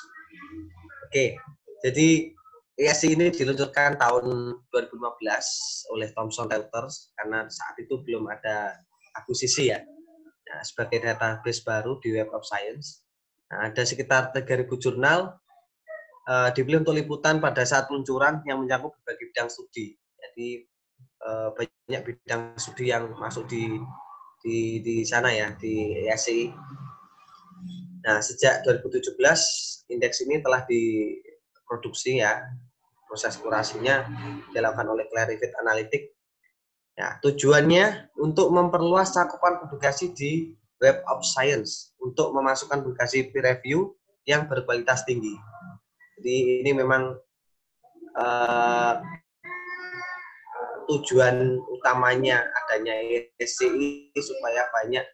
[1.09, 1.41] Oke,
[1.83, 2.31] jadi
[2.77, 8.77] ESC ini diluncurkan tahun 2015 oleh Thomson Reuters karena saat itu belum ada
[9.17, 9.81] akuisisi ya.
[10.47, 13.07] Nah, sebagai database baru di Web of Science
[13.47, 15.39] Nah, ada sekitar 3.000 jurnal
[16.27, 19.95] uh, dipilih untuk liputan pada saat peluncuran yang mencakup berbagai bidang studi.
[20.19, 20.67] Jadi
[21.23, 23.79] uh, banyak bidang studi yang masuk di
[24.43, 26.53] di di sana ya di ESI.
[28.07, 29.19] Nah, sejak 2017
[29.91, 32.47] indeks ini telah diproduksi ya.
[33.07, 34.03] Proses kurasinya
[34.51, 36.11] dilakukan oleh Clarivate Analytics.
[36.97, 43.95] Ya, tujuannya untuk memperluas cakupan publikasi di Web of Science untuk memasukkan publikasi peer review
[44.27, 45.37] yang berkualitas tinggi.
[46.17, 47.13] Jadi ini memang
[48.17, 48.95] uh,
[50.87, 52.95] tujuan utamanya adanya
[53.37, 55.05] SCI supaya banyak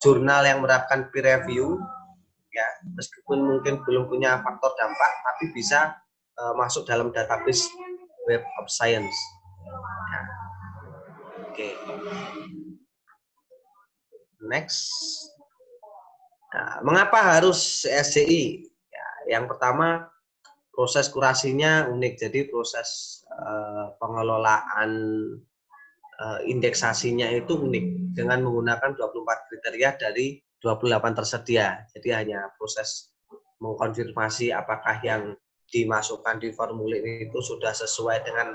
[0.00, 1.76] jurnal yang menerapkan peer review
[2.48, 2.64] ya
[2.96, 5.94] meskipun mungkin belum punya faktor dampak tapi bisa
[6.40, 7.68] uh, masuk dalam database
[8.28, 9.16] Web of Science.
[10.12, 10.20] Ya.
[11.48, 11.72] Oke.
[11.72, 11.72] Okay.
[14.44, 14.92] Next.
[16.52, 18.64] Nah, mengapa harus SCI?
[18.88, 19.06] Ya,
[19.36, 20.08] yang pertama
[20.78, 22.14] proses kurasinya unik.
[22.22, 24.90] Jadi proses uh, pengelolaan
[26.22, 31.82] uh, indeksasinya itu unik dengan menggunakan 24 kriteria dari 28 tersedia.
[31.90, 33.10] Jadi hanya proses
[33.58, 35.34] mengkonfirmasi apakah yang
[35.66, 38.54] dimasukkan di formulir itu sudah sesuai dengan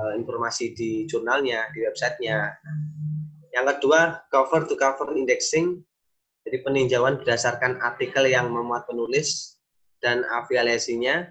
[0.00, 2.48] uh, informasi di jurnalnya, di websitenya.
[3.52, 5.84] Yang kedua, cover to cover indexing.
[6.48, 9.60] Jadi peninjauan berdasarkan artikel yang memuat penulis
[10.02, 11.30] dan afiliasinya,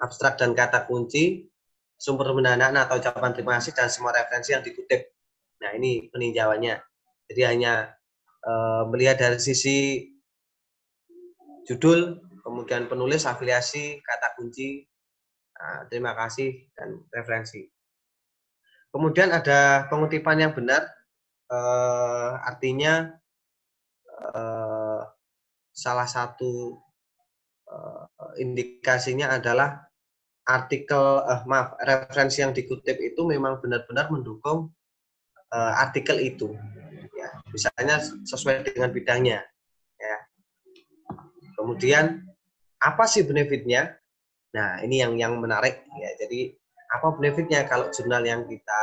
[0.00, 1.48] abstrak dan kata kunci,
[1.96, 5.08] sumber pendanaan atau ucapan terima kasih dan semua referensi yang dikutip.
[5.64, 6.76] Nah, ini peninjauannya.
[7.32, 7.96] Jadi hanya
[8.44, 10.04] eh, melihat dari sisi
[11.66, 14.86] judul, kemudian penulis, afiliasi, kata kunci,
[15.56, 17.66] nah, terima kasih, dan referensi.
[18.92, 20.84] Kemudian ada pengutipan yang benar,
[21.50, 23.16] eh, artinya
[24.36, 25.00] eh,
[25.72, 26.84] salah satu
[28.38, 29.85] indikasinya adalah
[30.46, 34.70] artikel, eh, maaf, referensi yang dikutip itu memang benar-benar mendukung
[35.50, 36.54] eh, artikel itu.
[37.18, 39.42] Ya, misalnya sesuai dengan bidangnya.
[39.98, 40.16] Ya.
[41.58, 42.22] Kemudian
[42.78, 43.98] apa sih benefitnya?
[44.54, 46.10] Nah, ini yang yang menarik ya.
[46.22, 46.54] Jadi
[46.86, 48.82] apa benefitnya kalau jurnal yang kita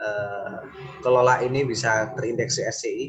[0.00, 0.64] uh,
[1.04, 3.06] kelola ini bisa terindeksi SCI?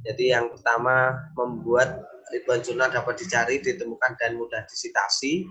[0.00, 2.00] Jadi yang pertama membuat
[2.32, 5.44] ribuan jurnal dapat dicari, ditemukan dan mudah disitasi,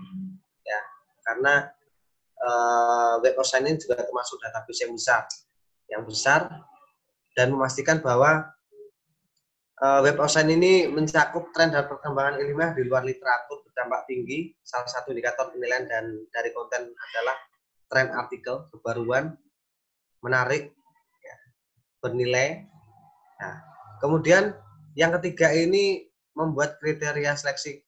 [0.64, 0.80] ya
[1.30, 1.70] karena
[2.42, 5.22] uh, Web of Science juga termasuk database yang besar,
[5.86, 6.40] yang besar
[7.38, 8.50] dan memastikan bahwa
[9.78, 14.50] uh, Web Science ini mencakup tren dan perkembangan ilmiah di luar literatur berdampak tinggi.
[14.66, 16.04] Salah satu indikator penilaian dan
[16.34, 17.36] dari konten adalah
[17.86, 19.38] tren artikel, kebaruan,
[20.22, 20.74] menarik,
[21.22, 21.36] ya,
[22.02, 22.66] bernilai.
[23.38, 23.56] Nah,
[24.02, 24.54] kemudian
[24.98, 27.82] yang ketiga ini membuat kriteria seleksi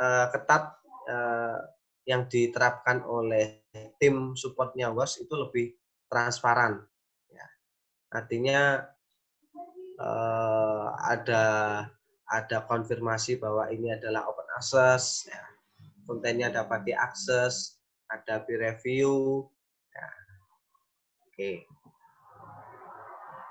[0.00, 0.76] uh, ketat
[1.08, 1.58] uh,
[2.04, 3.64] yang diterapkan oleh
[3.96, 5.66] tim supportnya WOS itu lebih
[6.08, 6.84] transparan.
[7.32, 7.46] Ya.
[8.12, 8.84] Artinya
[9.98, 11.44] uh, ada
[12.24, 15.42] ada konfirmasi bahwa ini adalah open access, ya.
[16.04, 19.44] kontennya dapat diakses, ada peer review.
[19.92, 20.08] Ya.
[21.28, 21.50] Oke.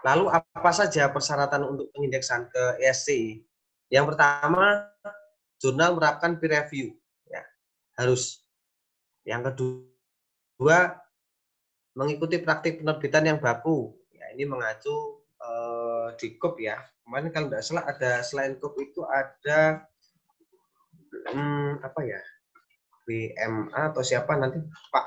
[0.03, 3.39] Lalu apa saja persyaratan untuk pengindeksan ke ESC?
[3.87, 4.83] Yang pertama,
[5.63, 6.91] jurnal menerapkan peer review.
[7.31, 7.43] Ya,
[7.95, 8.42] harus.
[9.23, 10.99] Yang kedua,
[11.95, 13.95] mengikuti praktik penerbitan yang baku.
[14.11, 16.79] Ya, ini mengacu eh, di KUP ya.
[17.03, 19.83] Kemarin kalau tidak salah ada selain KUP itu ada
[21.31, 22.21] hmm, apa ya?
[23.03, 25.05] BMA atau siapa nanti Pak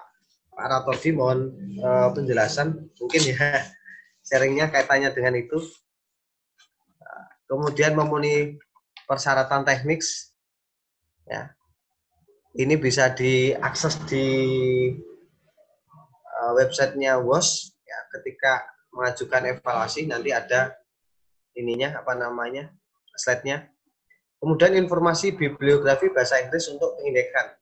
[0.52, 3.40] Pak Ratovi mohon uh, penjelasan mungkin ya
[4.28, 5.60] sharingnya kaitannya dengan itu.
[7.46, 8.58] Kemudian memenuhi
[9.06, 10.02] persyaratan teknik,
[11.30, 11.54] ya.
[12.56, 14.26] Ini bisa diakses di
[16.40, 18.64] uh, websitenya WOS ya ketika
[18.96, 20.72] mengajukan evaluasi nanti ada
[21.52, 22.72] ininya apa namanya
[23.16, 23.68] slide-nya.
[24.40, 27.56] Kemudian informasi bibliografi bahasa Inggris untuk pengindeksan.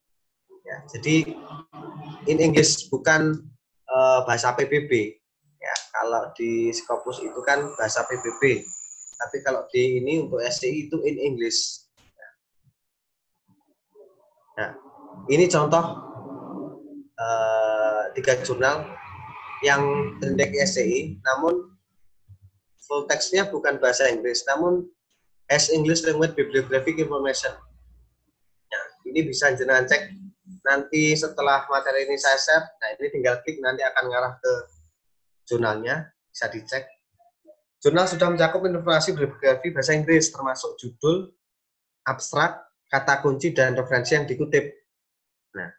[0.65, 1.15] Ya, jadi
[2.27, 3.43] in English bukan
[3.87, 5.19] uh, bahasa PBB.
[5.59, 8.63] Ya, kalau di Scopus itu kan bahasa PBB.
[9.15, 11.87] Tapi kalau di ini untuk SCI itu in English.
[14.55, 14.84] Nah,
[15.31, 15.85] ini contoh
[17.17, 18.85] uh, tiga jurnal
[19.63, 19.81] yang
[20.21, 21.73] terindeks SCI, namun
[22.85, 24.85] full text-nya bukan bahasa Inggris, namun
[25.49, 27.53] as English Language Bibliographic Information.
[28.69, 30.13] Nah, ini bisa jenengan cek
[30.65, 34.53] nanti setelah materi ini saya share, nah ini tinggal klik nanti akan ngarah ke
[35.45, 36.85] jurnalnya, bisa dicek.
[37.81, 41.29] Jurnal sudah mencakup informasi bibliografi bahasa Inggris, termasuk judul,
[42.01, 44.73] abstrak, kata kunci, dan referensi yang dikutip.
[45.55, 45.71] Nah,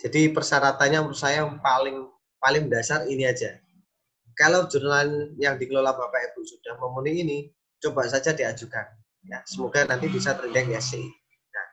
[0.00, 2.08] jadi persyaratannya menurut saya yang paling
[2.40, 3.60] paling dasar ini aja.
[4.38, 7.38] Kalau jurnal yang dikelola Bapak Ibu sudah memenuhi ini,
[7.82, 8.86] coba saja diajukan.
[9.26, 11.10] Ya, semoga nanti bisa terindeks SCI.
[11.50, 11.66] Nah,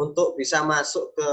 [0.00, 1.30] untuk bisa masuk ke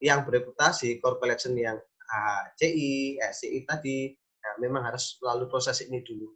[0.00, 1.76] yang bereputasi core collection yang
[2.08, 6.32] ACI, SCI tadi, ya, memang harus melalui proses ini dulu.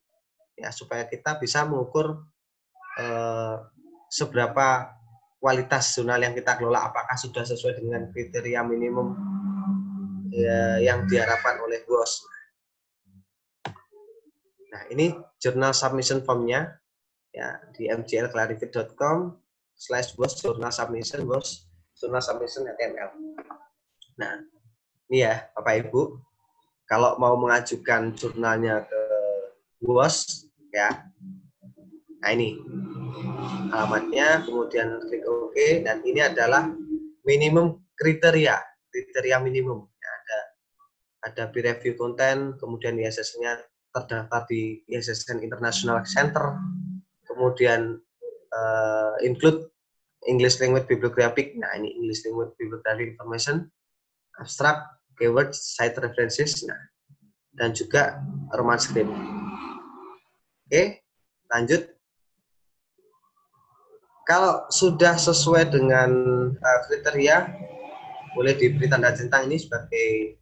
[0.55, 2.21] Ya, supaya kita bisa mengukur
[3.01, 3.57] eh,
[4.13, 4.93] seberapa
[5.45, 9.13] kualitas jurnal yang kita kelola, apakah sudah sesuai dengan kriteria minimum
[10.33, 12.25] ya, yang diharapkan oleh bos.
[14.73, 16.81] Nah, ini jurnal submission formnya
[17.29, 19.37] ya di mglclarifit.com
[19.77, 23.13] slash bos jurnal submission bos jurnal submission HTML.
[24.17, 24.41] Nah,
[25.13, 26.25] ini ya Bapak Ibu,
[26.89, 29.03] kalau mau mengajukan jurnalnya ke
[29.85, 31.05] BOS, ya,
[32.25, 32.57] nah ini
[33.71, 35.57] alamatnya, kemudian klik OK,
[35.87, 36.71] dan ini adalah
[37.27, 38.59] minimum kriteria,
[38.91, 39.87] kriteria minimum.
[39.87, 40.39] Ya, ada
[41.25, 43.59] ada peer review konten, kemudian ISS-nya
[43.95, 46.59] terdaftar di ISSN International Center,
[47.25, 48.03] kemudian
[48.51, 49.71] uh, include
[50.27, 51.55] English Language Bibliographic.
[51.55, 53.71] Nah, ini English Language Bibliographic Information,
[54.43, 54.83] abstract,
[55.15, 56.79] keywords, site references, nah,
[57.55, 58.19] dan juga
[58.51, 59.11] roman script.
[60.67, 61.07] Oke,
[61.55, 61.94] lanjut.
[64.25, 66.11] Kalau sudah sesuai dengan
[66.57, 67.45] uh, kriteria,
[68.33, 70.41] boleh diberi tanda centang ini sebagai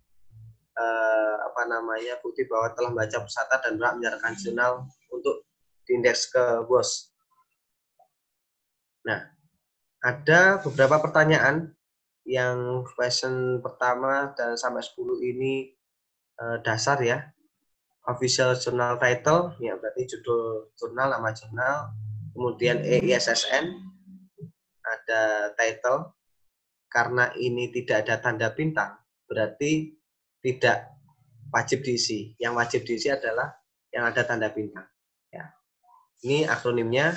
[0.78, 5.44] uh, apa namanya bukti bahwa telah membaca pusata dan berhak menyerahkan jurnal untuk
[5.84, 7.10] diindeks ke bos.
[9.02, 9.28] Nah,
[9.98, 11.74] ada beberapa pertanyaan
[12.22, 14.94] yang question pertama dan sampai 10
[15.34, 15.74] ini
[16.38, 17.34] uh, dasar ya.
[18.02, 21.94] Official journal title, ya berarti judul jurnal, nama jurnal,
[22.32, 23.64] kemudian EISSN,
[24.82, 26.16] ada title,
[26.88, 29.96] karena ini tidak ada tanda bintang, berarti
[30.44, 30.92] tidak
[31.52, 32.34] wajib diisi.
[32.36, 33.52] Yang wajib diisi adalah
[33.92, 34.88] yang ada tanda bintang.
[35.32, 35.52] Ya.
[36.24, 37.16] Ini akronimnya,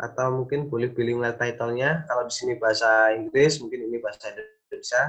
[0.00, 2.08] atau mungkin boleh bilingual title-nya.
[2.08, 5.02] Kalau di sini bahasa Inggris, mungkin ini bahasa Indonesia.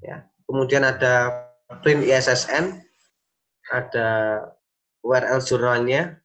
[0.00, 0.16] Ya.
[0.48, 1.46] Kemudian ada
[1.84, 2.80] print ISSN,
[3.70, 4.08] ada
[5.04, 6.18] URL jurnalnya,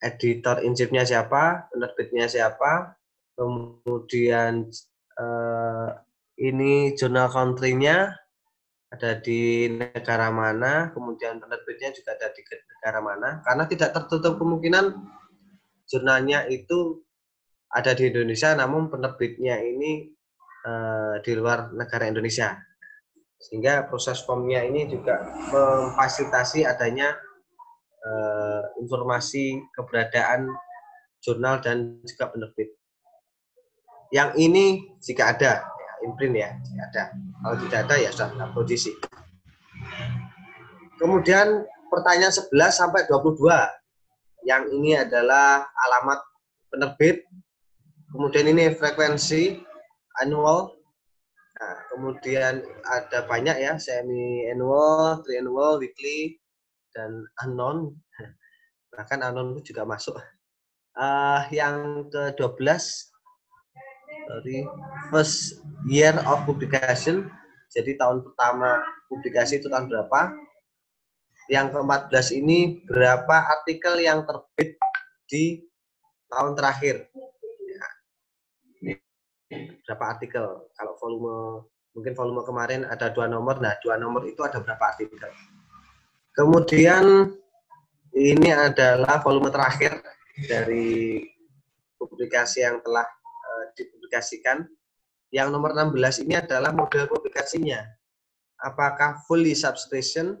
[0.00, 2.96] editor insipnya siapa, penerbitnya siapa,
[3.36, 4.68] kemudian
[5.16, 5.88] eh,
[6.40, 8.12] ini jurnal country-nya
[8.92, 14.94] ada di negara mana, kemudian penerbitnya juga ada di negara mana, karena tidak tertutup kemungkinan
[15.88, 17.02] jurnalnya itu
[17.72, 20.12] ada di Indonesia, namun penerbitnya ini
[20.64, 22.56] eh, di luar negara Indonesia.
[23.36, 25.20] Sehingga proses formnya ini juga
[25.52, 27.12] memfasilitasi adanya
[28.06, 30.46] uh, informasi keberadaan
[31.18, 32.70] jurnal dan juga penerbit.
[34.14, 34.66] Yang ini
[35.02, 37.04] jika ada, ya, imprint ya, jika ada.
[37.42, 38.94] Kalau tidak ada ya sudah audisi.
[40.96, 43.50] Kemudian pertanyaan 11 sampai 22.
[44.46, 46.22] Yang ini adalah alamat
[46.70, 47.26] penerbit.
[48.14, 49.58] Kemudian ini frekuensi
[50.22, 50.70] annual.
[51.56, 56.36] Nah, kemudian ada banyak ya, semi annual, triannual, weekly,
[56.96, 57.92] dan anon.
[58.96, 60.16] Bahkan anon juga masuk.
[60.96, 62.64] Uh, yang ke-12
[64.32, 64.64] dari
[65.12, 67.28] first year of publication.
[67.68, 68.80] Jadi tahun pertama
[69.12, 70.32] publikasi itu tahun berapa?
[71.52, 74.80] Yang ke-14 ini berapa artikel yang terbit
[75.28, 75.60] di
[76.32, 77.12] tahun terakhir?
[77.68, 77.86] Ya.
[79.84, 80.42] berapa artikel?
[80.74, 83.60] Kalau volume mungkin volume kemarin ada dua nomor.
[83.60, 85.28] Nah dua nomor itu ada berapa artikel
[86.36, 87.32] Kemudian
[88.12, 90.04] ini adalah volume terakhir
[90.44, 91.24] dari
[91.96, 94.68] publikasi yang telah uh, dipublikasikan.
[95.32, 97.80] Yang nomor 16 ini adalah model publikasinya.
[98.60, 100.36] Apakah fully subscription,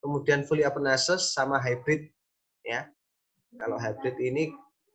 [0.00, 2.08] kemudian fully open access, sama hybrid.
[2.64, 2.88] ya.
[3.60, 4.52] Kalau hybrid ini,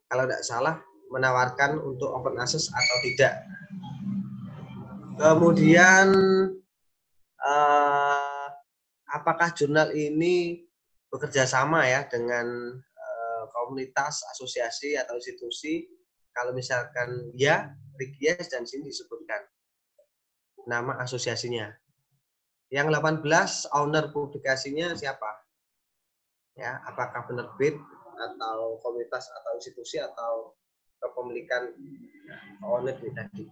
[0.09, 0.75] kalau tidak salah,
[1.13, 3.33] menawarkan untuk open access atau tidak.
[5.21, 6.07] Kemudian
[7.45, 8.10] uh,
[9.11, 10.63] apakah jurnal ini
[11.11, 12.47] bekerja sama ya dengan
[12.79, 15.85] uh, komunitas, asosiasi atau institusi?
[16.31, 17.75] Kalau misalkan ya,
[18.23, 19.43] yes dan sini disebutkan
[20.63, 21.67] nama asosiasinya.
[22.71, 25.27] Yang 18 owner publikasinya siapa?
[26.55, 27.75] Ya, apakah penerbit
[28.15, 30.55] atau komunitas atau institusi atau
[31.03, 31.67] kepemilikan
[32.63, 33.43] owner ini tadi?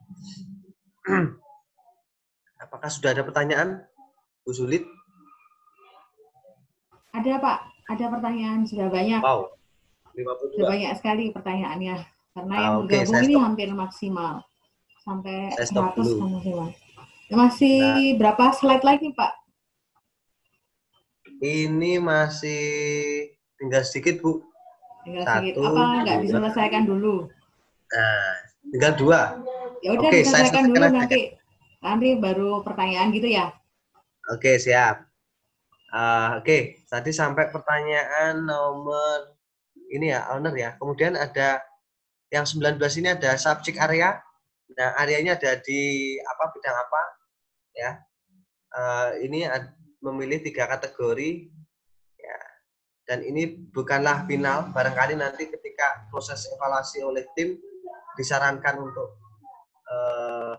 [2.63, 3.83] Apakah sudah ada pertanyaan?
[4.43, 4.83] Bu Sulit?
[7.19, 7.57] Ada Pak,
[7.91, 9.19] ada pertanyaan sudah banyak.
[9.19, 9.51] Wow,
[10.15, 10.55] 52.
[10.55, 11.95] Sudah banyak sekali pertanyaannya.
[12.31, 14.33] Karena yang Ah, oke, bergabung saya ini hampir maksimal.
[15.03, 16.15] Sampai Saya stop 100 dulu.
[16.15, 16.15] Nah.
[16.15, 16.69] kan maksimal.
[17.29, 17.77] Masih
[18.15, 19.31] berapa slide lagi Pak?
[21.39, 22.63] Ini masih
[23.59, 24.43] tinggal sedikit, Bu.
[25.03, 25.67] Tinggal Satu, sedikit.
[25.67, 27.27] Apa nggak diselesaikan dulu?
[27.91, 28.31] Nah,
[28.71, 29.21] tinggal dua.
[29.83, 30.95] Ya udah Oke, saya diselesaikan dulu aja.
[31.03, 31.21] nanti.
[31.79, 33.51] Nanti baru pertanyaan gitu ya.
[34.31, 35.03] Oke, siap.
[35.91, 39.39] Ah, Oke, tadi sampai pertanyaan nomor
[39.93, 40.69] ini ya, owner ya.
[40.77, 41.61] Kemudian ada
[42.29, 44.17] yang 19 ini ada subject area.
[44.77, 47.01] Nah, areanya ada di apa bidang apa?
[47.73, 47.91] Ya.
[48.69, 49.45] Eh, ini
[50.01, 51.49] memilih tiga kategori.
[52.17, 52.39] Ya.
[53.09, 57.57] Dan ini bukanlah final, barangkali nanti ketika proses evaluasi oleh tim
[58.13, 59.17] disarankan untuk
[59.89, 60.53] eh,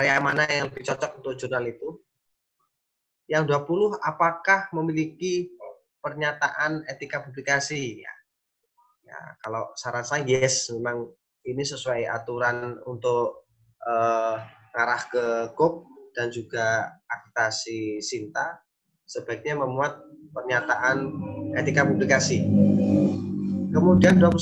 [0.00, 2.00] area mana yang lebih cocok untuk jurnal itu.
[3.30, 5.54] Yang 20 apakah memiliki
[6.02, 8.14] pernyataan etika publikasi ya.
[9.06, 11.06] Ya, kalau saran saya yes, memang
[11.46, 13.46] ini sesuai aturan untuk
[13.86, 14.36] eh,
[14.74, 15.24] ngarah ke
[15.54, 15.74] KUP
[16.14, 18.58] dan juga akreditasi Sinta
[19.06, 19.98] sebaiknya memuat
[20.30, 21.10] pernyataan
[21.58, 22.46] etika publikasi.
[23.70, 24.34] Kemudian 21,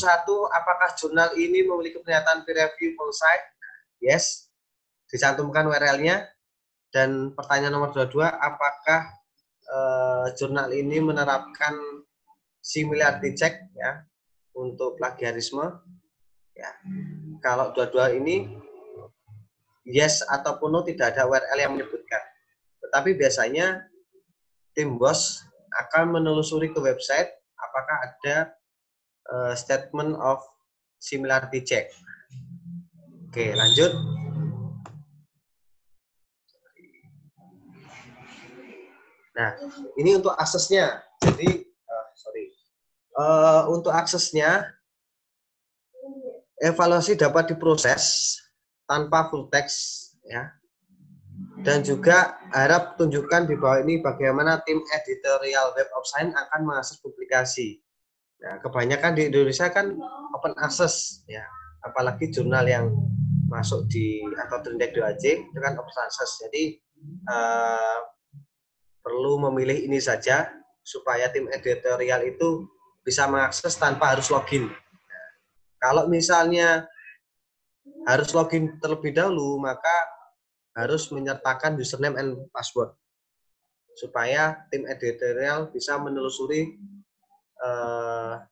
[0.53, 3.45] apakah jurnal ini memiliki pernyataan peer review full site?
[4.01, 4.49] Yes,
[5.09, 6.29] dicantumkan URL-nya.
[6.89, 9.13] Dan pertanyaan nomor 22, apakah
[9.69, 11.77] eh, jurnal ini menerapkan
[12.65, 14.05] similarity check ya
[14.57, 15.65] untuk plagiarisme?
[16.57, 16.71] Ya.
[17.45, 18.51] Kalau dua-dua ini
[19.89, 22.23] yes ataupun no tidak ada URL yang menyebutkan.
[22.83, 23.89] Tetapi biasanya
[24.77, 25.45] tim bos
[25.87, 28.37] akan menelusuri ke website apakah ada
[29.33, 30.43] uh, statement of
[30.99, 31.93] similarity check.
[33.29, 34.18] Oke, lanjut.
[39.39, 39.55] Nah,
[39.95, 40.99] ini untuk aksesnya.
[41.23, 42.51] Jadi, uh, sorry,
[43.15, 44.67] uh, untuk aksesnya
[46.59, 48.35] evaluasi dapat diproses
[48.91, 50.51] tanpa full text, ya.
[51.63, 56.99] Dan juga harap tunjukkan di bawah ini bagaimana tim editorial Web of Science akan mengakses
[56.99, 57.79] publikasi.
[58.43, 59.95] Nah, kebanyakan di Indonesia kan
[60.35, 61.47] open access, ya.
[61.87, 62.91] Apalagi jurnal yang
[63.47, 66.43] masuk di atau Trinidad 2 itu kan open access.
[66.43, 66.83] Jadi
[67.31, 68.18] uh,
[69.09, 70.53] perlu memilih ini saja
[70.85, 72.69] supaya tim editorial itu
[73.01, 74.69] bisa mengakses tanpa harus login.
[75.81, 76.85] Kalau misalnya
[78.05, 79.97] harus login terlebih dahulu, maka
[80.77, 82.93] harus menyertakan username and password
[83.97, 86.77] supaya tim editorial bisa menelusuri
[87.65, 88.45] uh,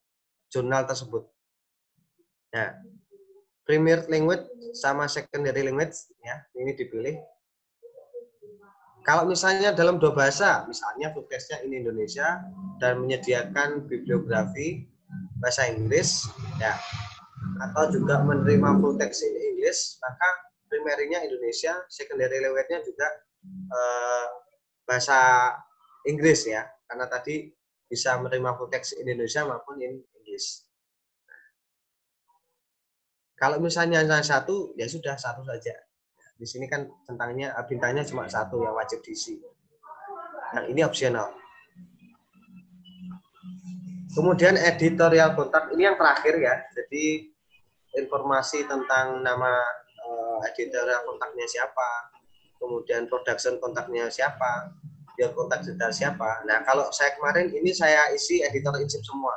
[0.48, 1.28] jurnal tersebut.
[2.56, 2.80] Nah,
[3.68, 7.20] primary language sama secondary language ya ini dipilih
[9.06, 12.42] kalau misalnya dalam dua bahasa, misalnya foodcastnya ini Indonesia
[12.82, 14.82] dan menyediakan bibliografi
[15.38, 16.26] bahasa Inggris,
[16.58, 16.74] ya,
[17.70, 20.28] atau juga menerima full text in Inggris, maka
[20.66, 23.06] primerinya Indonesia, secondary language-nya juga
[23.70, 24.26] eh,
[24.82, 25.18] bahasa
[26.10, 27.54] Inggris ya, karena tadi
[27.86, 30.66] bisa menerima full text in Indonesia maupun in Inggris.
[33.38, 35.85] Kalau misalnya hanya satu, ya sudah satu saja.
[36.36, 39.40] Di sini kan tentangnya bintangnya cuma satu yang wajib diisi.
[40.52, 41.32] Yang ini opsional.
[44.12, 46.54] Kemudian editorial kontak ini yang terakhir ya.
[46.72, 47.28] Jadi
[47.96, 49.60] informasi tentang nama
[50.04, 52.12] uh, editorial kontaknya siapa,
[52.60, 54.72] kemudian production kontaknya siapa,
[55.16, 56.44] dia kontak detail siapa.
[56.44, 59.32] Nah kalau saya kemarin ini saya isi editor insip semua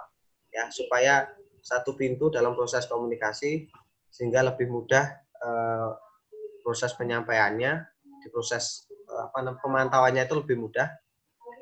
[0.51, 1.27] ya supaya
[1.63, 3.67] satu pintu dalam proses komunikasi
[4.11, 5.05] sehingga lebih mudah
[5.39, 5.91] uh,
[6.69, 7.81] proses penyampaiannya,
[8.21, 10.85] di proses eh, apa pemantauannya itu lebih mudah.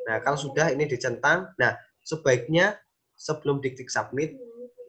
[0.03, 2.75] Nah, kalau sudah ini dicentang, nah sebaiknya
[3.15, 4.35] sebelum diklik submit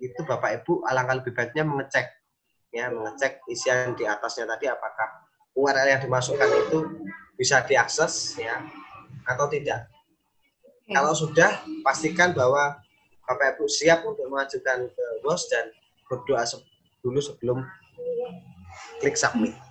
[0.02, 2.06] itu Bapak Ibu alangkah lebih baiknya mengecek
[2.74, 6.78] ya, mengecek isian di atasnya tadi apakah URL yang dimasukkan itu
[7.38, 8.58] bisa diakses ya
[9.26, 9.86] atau tidak.
[10.86, 10.98] Ya.
[10.98, 12.78] Kalau sudah pastikan bahwa
[13.26, 15.70] Bapak Ibu siap untuk mengajukan ke bos dan
[16.10, 16.42] berdoa
[17.02, 17.62] dulu sebelum
[19.02, 19.67] klik submit.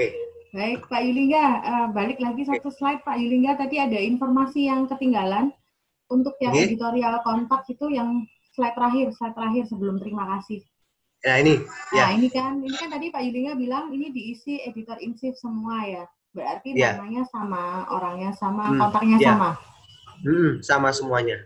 [0.00, 0.16] Oke.
[0.50, 3.54] Baik, Pak Yulingga, uh, balik lagi satu slide Pak Yulingga.
[3.60, 5.52] Tadi ada informasi yang ketinggalan
[6.08, 6.72] untuk yang okay.
[6.72, 8.24] editorial kontak itu yang
[8.56, 10.64] slide terakhir, slide terakhir sebelum terima kasih.
[11.20, 11.60] Ya ini.
[11.92, 12.16] Nah ya.
[12.16, 16.08] ini kan, ini kan tadi Pak Yulingga bilang ini diisi editor insif semua ya.
[16.32, 16.96] Berarti ya.
[16.96, 18.80] namanya sama, orangnya sama, hmm.
[18.80, 19.26] kontaknya ya.
[19.30, 19.50] sama.
[20.24, 21.38] Hmm, sama semuanya.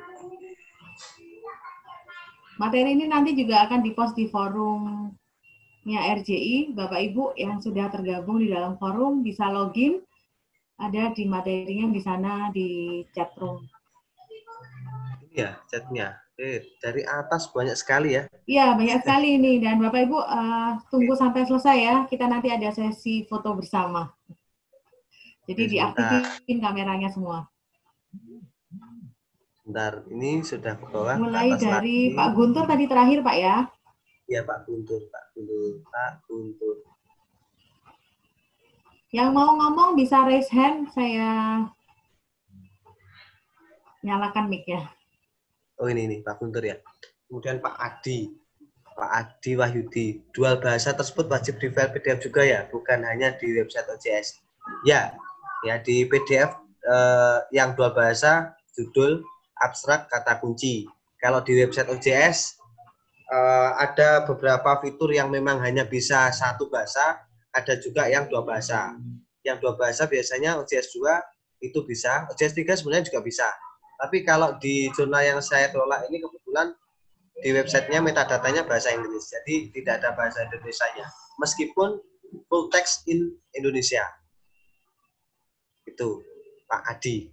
[2.62, 6.78] Materi ini nanti juga akan dipost di forumnya RJI.
[6.78, 10.02] Bapak Ibu yang sudah tergabung di dalam forum bisa login.
[10.82, 13.62] Ada di materinya di sana di chat room.
[15.30, 16.18] Iya, chatnya.
[16.42, 18.26] Eh, dari atas banyak sekali ya.
[18.50, 19.62] Iya, banyak sekali ini.
[19.62, 21.96] Dan Bapak Ibu uh, tunggu sampai selesai ya.
[22.10, 24.10] Kita nanti ada sesi foto bersama.
[25.46, 27.51] Jadi diaktifin kameranya semua.
[29.72, 31.16] Bentar, ini sudah ke bawah.
[31.16, 32.20] Mulai ke dari lagi.
[32.20, 33.56] Pak Guntur tadi terakhir, Pak ya?
[34.28, 36.76] Iya, Pak Guntur, Pak Guntur, Pak Guntur.
[39.16, 41.64] Yang mau ngomong bisa raise hand, saya
[44.04, 44.92] nyalakan mic ya.
[45.80, 46.76] Oh ini nih Pak Guntur ya.
[47.32, 48.28] Kemudian Pak Adi,
[48.92, 50.20] Pak Adi Wahyudi.
[50.36, 54.36] Dual bahasa tersebut wajib di file PDF juga ya, bukan hanya di website OJS.
[54.84, 55.16] Ya,
[55.64, 59.24] ya di PDF eh, yang dual bahasa, judul,
[59.62, 60.90] abstrak, kata kunci.
[61.22, 62.58] Kalau di website OJS
[63.30, 67.22] eh, ada beberapa fitur yang memang hanya bisa satu bahasa,
[67.54, 68.98] ada juga yang dua bahasa.
[69.46, 73.48] Yang dua bahasa biasanya OJS 2 itu bisa, OJS 3 sebenarnya juga bisa.
[74.02, 76.74] Tapi kalau di jurnal yang saya kelola ini kebetulan
[77.42, 81.06] di websitenya metadatanya bahasa Inggris, jadi tidak ada bahasa Indonesia-nya.
[81.42, 82.02] Meskipun
[82.50, 84.06] full text in Indonesia.
[85.86, 86.24] Itu
[86.70, 87.28] Pak Adi.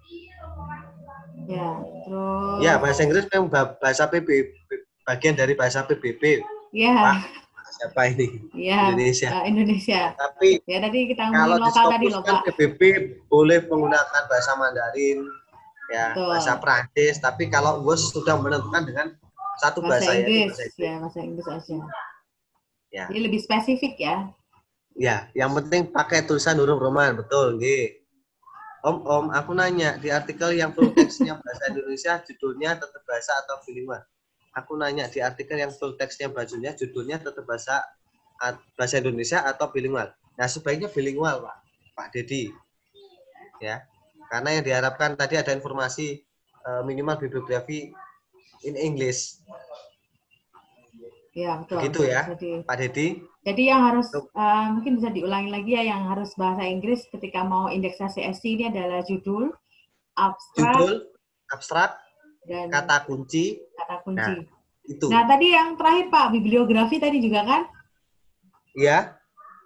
[1.48, 1.68] Ya,
[2.04, 2.58] terus.
[2.60, 4.52] Ya bahasa Inggris memang ba- bahasa PBB,
[5.02, 6.44] bagian dari bahasa PBB.
[6.70, 7.16] Ya, Pak.
[7.70, 8.26] Siapa ini?
[8.52, 8.90] ya.
[8.90, 9.28] Indonesia.
[9.30, 10.12] eh, Indonesia.
[10.12, 12.42] Tapi Ya tadi kita kalau lokal tadi loh Pak.
[12.50, 12.80] PBB
[13.26, 15.24] boleh menggunakan bahasa Mandarin,
[15.88, 16.26] ya Betul.
[16.28, 17.16] bahasa Prancis.
[17.16, 19.06] Tapi kalau WOS sudah menentukan dengan
[19.56, 20.74] satu Bahasa bahasa, Inggris, bahasa Inggris.
[20.76, 21.76] ya bahasa Inggris aja.
[22.88, 23.04] Ya.
[23.06, 24.16] Jadi lebih spesifik ya.
[24.92, 27.97] Ya, yang penting pakai tulisan huruf Roman, betul, nggih.
[28.88, 33.60] Om, Om, aku nanya di artikel yang full text-nya bahasa Indonesia, judulnya tetap bahasa atau
[33.68, 34.00] bilingual?
[34.56, 37.84] Aku nanya di artikel yang full text-nya bajunya, judulnya tetap bahasa
[38.80, 40.08] bahasa Indonesia atau bilingual?
[40.40, 41.56] Nah, sebaiknya bilingual, Pak.
[42.00, 42.48] Pak Dedi.
[43.60, 43.84] Ya.
[44.32, 46.24] Karena yang diharapkan tadi ada informasi
[46.64, 47.92] eh, minimal bibliografi
[48.64, 49.44] in English.
[51.36, 51.84] Ya, betul.
[51.84, 52.24] Gitu ya.
[52.24, 53.06] Jadi, Pak Dedi,
[53.48, 57.72] jadi yang harus eh, mungkin bisa diulangi lagi ya yang harus bahasa Inggris ketika mau
[57.72, 59.56] indeksasi SC ini adalah judul,
[60.12, 60.94] abstrak judul,
[61.48, 61.90] abstrak,
[62.44, 64.34] dan kata kunci, kata kunci.
[64.88, 65.06] itu.
[65.08, 67.62] Nah, tadi yang terakhir Pak, bibliografi tadi juga kan?
[68.72, 69.18] Ya,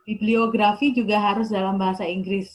[0.02, 2.50] Bibliografi juga harus dalam bahasa Inggris.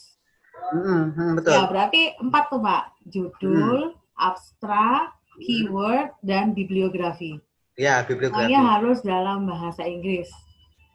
[0.68, 1.52] Hmm, hmm, betul.
[1.56, 2.84] Ya, berarti empat tuh Pak.
[3.08, 7.40] Judul, abstrak, keyword, dan bibliografi.
[7.80, 8.52] Ya, bibliografi.
[8.52, 10.28] Semuanya harus dalam bahasa Inggris.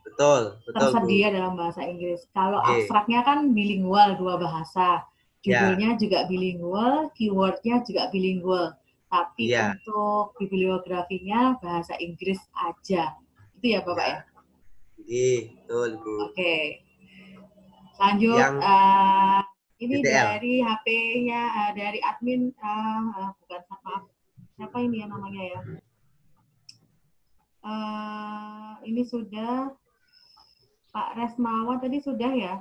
[0.03, 0.73] Betul, betul.
[0.73, 0.79] Bu.
[0.79, 2.27] tersedia dalam bahasa Inggris.
[2.35, 2.83] Kalau Oke.
[2.83, 5.07] abstraknya kan bilingual dua bahasa,
[5.43, 5.63] Ya.
[5.67, 8.75] judulnya juga bilingual, keywordnya juga bilingual.
[9.07, 9.75] Tapi Ya.
[9.75, 13.15] untuk bibliografinya bahasa Inggris aja.
[13.59, 14.17] Itu ya Bapak ya?
[15.03, 16.13] Iya, betul, Bu.
[16.31, 16.55] Oke.
[17.99, 18.39] Lanjut.
[18.39, 19.41] Yang eh,
[19.83, 20.25] ini DTL.
[20.35, 24.03] dari HP-nya eh, dari admin eh, eh, bukan maaf.
[24.55, 25.59] Siapa ini ya namanya ya?
[27.63, 29.71] Eh, ini sudah
[30.93, 32.55] Pak Resmawan tadi sudah ya?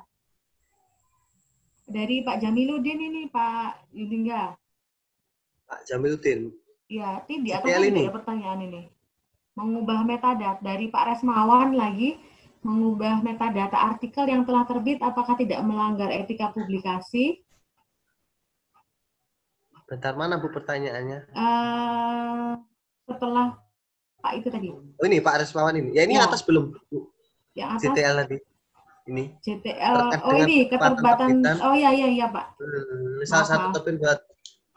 [1.84, 4.56] Dari Pak Jamiluddin ini Pak Yudingga.
[5.68, 6.48] Pak Jamiluddin.
[6.88, 8.00] Ya, ini di atas DTL ada ini?
[8.08, 8.82] ya pertanyaan ini.
[9.52, 12.16] Mengubah metadata dari Pak Resmawan lagi
[12.62, 17.42] mengubah metadata artikel yang telah terbit apakah tidak melanggar etika publikasi?
[19.84, 21.36] Bentar mana Bu pertanyaannya?
[21.36, 22.52] Eh,
[23.04, 23.60] setelah
[24.24, 25.92] Pak itu tadi, Oh, ini Pak Resmawan ini.
[25.92, 26.24] Ya, ini Ya.
[26.24, 27.11] atas belum Bu.
[27.56, 28.38] Yang atas CTL tadi.
[29.02, 29.24] Ini.
[29.42, 29.94] CTL.
[30.22, 31.42] Oh ini keterlibatan.
[31.42, 31.56] keterbatan.
[31.66, 32.46] Oh iya iya iya Pak.
[32.56, 34.20] Hmm, salah satu terbit buat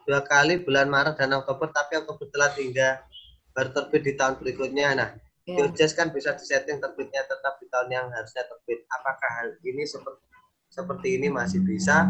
[0.06, 3.06] dua kali bulan Maret dan Oktober, tapi Oktober telah hingga
[3.54, 4.90] baru terbit di tahun berikutnya.
[4.98, 5.10] Nah,
[5.46, 5.62] Ya.
[5.62, 8.82] OJS kan bisa disetting terbitnya tetap di tahun yang harusnya terbit.
[8.90, 10.26] Apakah hal ini seperti
[10.74, 12.10] seperti ini masih bisa?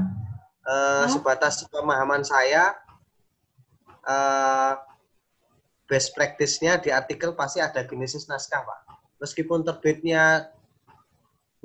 [0.63, 1.11] Eh, Hah?
[1.11, 2.71] sebatas pemahaman saya,
[4.07, 4.73] eh,
[5.83, 8.79] best practice-nya di artikel pasti ada genesis naskah, Pak.
[9.19, 10.47] Meskipun terbitnya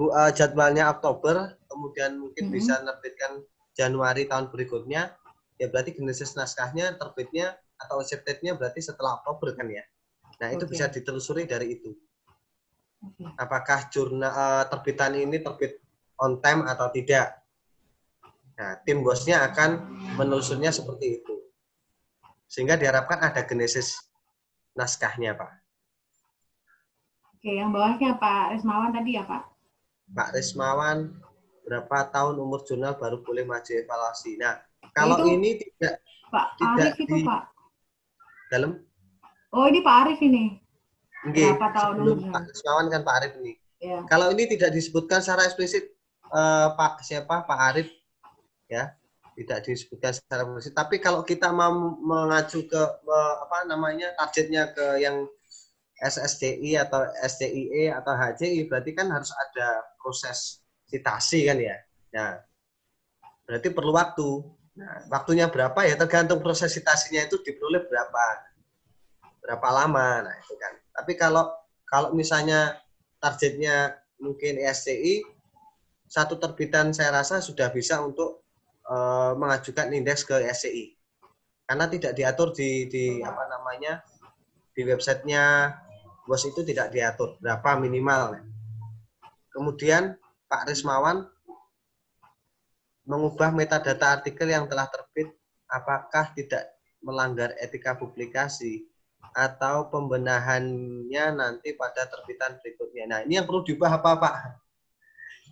[0.09, 2.53] eh, jadwalnya Oktober, kemudian mungkin Mhm.
[2.57, 3.45] bisa menerbitkan
[3.77, 5.13] Januari tahun berikutnya,
[5.61, 9.85] ya berarti genesis naskahnya terbitnya atau accepted-nya berarti setelah Oktober kan ya.
[10.41, 11.93] Nah, itu bisa ditelusuri dari itu.
[13.05, 13.25] Oke.
[13.37, 15.77] Apakah jurnal eh, terbitan ini terbit
[16.17, 17.41] on time atau tidak?
[18.57, 19.89] Nah, tim bosnya akan
[20.21, 21.35] menelusurnya seperti itu.
[22.45, 23.97] Sehingga diharapkan ada genesis
[24.77, 25.61] naskahnya, Pak.
[27.41, 29.50] Oke, yang bawahnya Pak Resmawan tadi ya Pak.
[30.11, 31.15] Pak Rismawan,
[31.63, 34.35] berapa tahun umur jurnal baru boleh maju evaluasi?
[34.37, 34.59] Nah,
[34.91, 37.43] kalau itu- ini tidak Pak Tidak Arif itu di- Pak.
[38.49, 38.71] dalam,
[39.51, 40.63] Oh ini Pak Arif ini.
[41.27, 42.31] Nggih, Berapa tahun umurnya?
[42.31, 43.53] Pak Rismawan kan Pak Arif ini.
[43.81, 43.99] Ya.
[44.07, 45.91] Kalau ini tidak disebutkan secara eksplisit
[46.31, 47.89] eh, Pak siapa Pak Arif
[48.67, 48.95] ya
[49.35, 50.71] tidak disebutkan secara eksplisit.
[50.73, 52.83] Tapi kalau kita mau mengacu ke
[53.41, 55.27] apa namanya targetnya ke yang
[56.01, 61.77] SSDI atau SDIE atau HCI berarti kan harus ada proses citasi kan ya.
[62.17, 62.41] Nah,
[63.45, 64.29] berarti perlu waktu.
[64.81, 68.25] Nah, waktunya berapa ya tergantung proses citasinya itu diperoleh berapa
[69.45, 70.25] berapa lama.
[70.25, 70.73] Nah, itu kan.
[70.97, 71.53] Tapi kalau
[71.85, 72.81] kalau misalnya
[73.21, 75.21] targetnya mungkin SCI
[76.09, 78.41] satu terbitan saya rasa sudah bisa untuk
[78.89, 80.97] eh, mengajukan indeks ke SCI
[81.71, 84.03] karena tidak diatur di di apa namanya
[84.75, 85.71] di websitenya
[86.31, 88.39] bos itu tidak diatur berapa minimal
[89.51, 90.15] kemudian
[90.47, 91.27] Pak Rismawan
[93.03, 95.35] mengubah metadata artikel yang telah terbit
[95.67, 96.71] apakah tidak
[97.03, 98.87] melanggar etika publikasi
[99.35, 103.05] atau pembenahannya nanti pada terbitan berikutnya.
[103.07, 104.35] Nah, ini yang perlu diubah apa, Pak?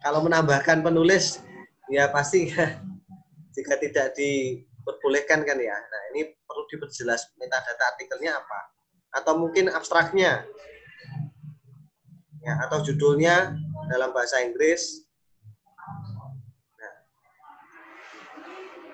[0.03, 1.43] Kalau menambahkan penulis,
[1.91, 2.51] ya pasti
[3.55, 5.75] jika tidak diperbolehkan kan ya.
[5.75, 8.78] Nah, ini perlu diperjelas metadata artikelnya apa.
[9.19, 10.47] Atau mungkin abstraknya.
[12.39, 13.59] Ya, atau judulnya
[13.91, 15.05] dalam bahasa Inggris.
[16.79, 16.95] Nah,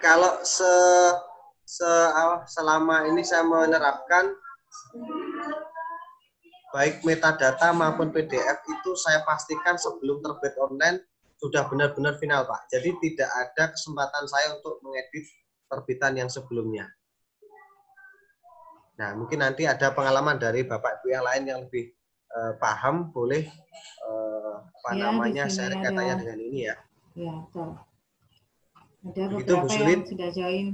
[0.00, 0.72] kalau se,
[1.62, 1.90] se
[2.48, 4.32] selama ini saya menerapkan
[6.74, 10.98] baik metadata maupun PDF itu saya pastikan sebelum terbit online
[11.38, 12.66] sudah benar-benar final Pak.
[12.72, 15.28] Jadi tidak ada kesempatan saya untuk mengedit
[15.70, 16.90] terbitan yang sebelumnya.
[18.94, 21.90] Nah, mungkin nanti ada pengalaman dari Bapak Ibu yang lain yang lebih
[22.30, 23.50] uh, paham, boleh
[24.06, 25.82] uh, apa Ya, namanya share ada.
[25.90, 26.76] katanya dengan ini ya.
[27.18, 27.70] Ya, betul.
[29.04, 30.66] Ada Begitu, beberapa yang sudah join.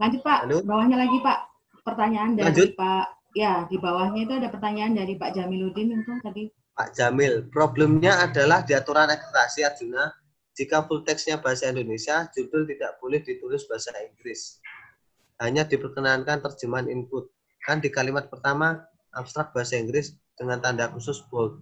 [0.00, 0.58] Lanjut Pak, Halo.
[0.66, 1.38] bawahnya lagi Pak.
[1.82, 2.68] Pertanyaan dari Lanjut.
[2.74, 3.06] Pak,
[3.36, 6.44] ya di bawahnya itu ada pertanyaan dari Pak Jamiluddin itu tadi.
[6.72, 10.08] Pak Jamil, problemnya adalah di aturan akreditasi Arjuna,
[10.56, 14.56] jika full text-nya bahasa Indonesia, judul tidak boleh ditulis bahasa Inggris.
[15.42, 17.26] Hanya diperkenankan terjemahan input.
[17.66, 21.58] Kan di kalimat pertama, abstrak bahasa Inggris dengan tanda khusus bold.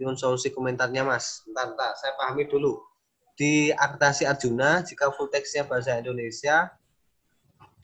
[0.00, 1.44] Nyun solusi komentarnya, Mas.
[1.44, 2.80] Bentar, bentar, saya pahami dulu.
[3.36, 6.72] Di akreditasi Arjuna, jika full text-nya bahasa Indonesia,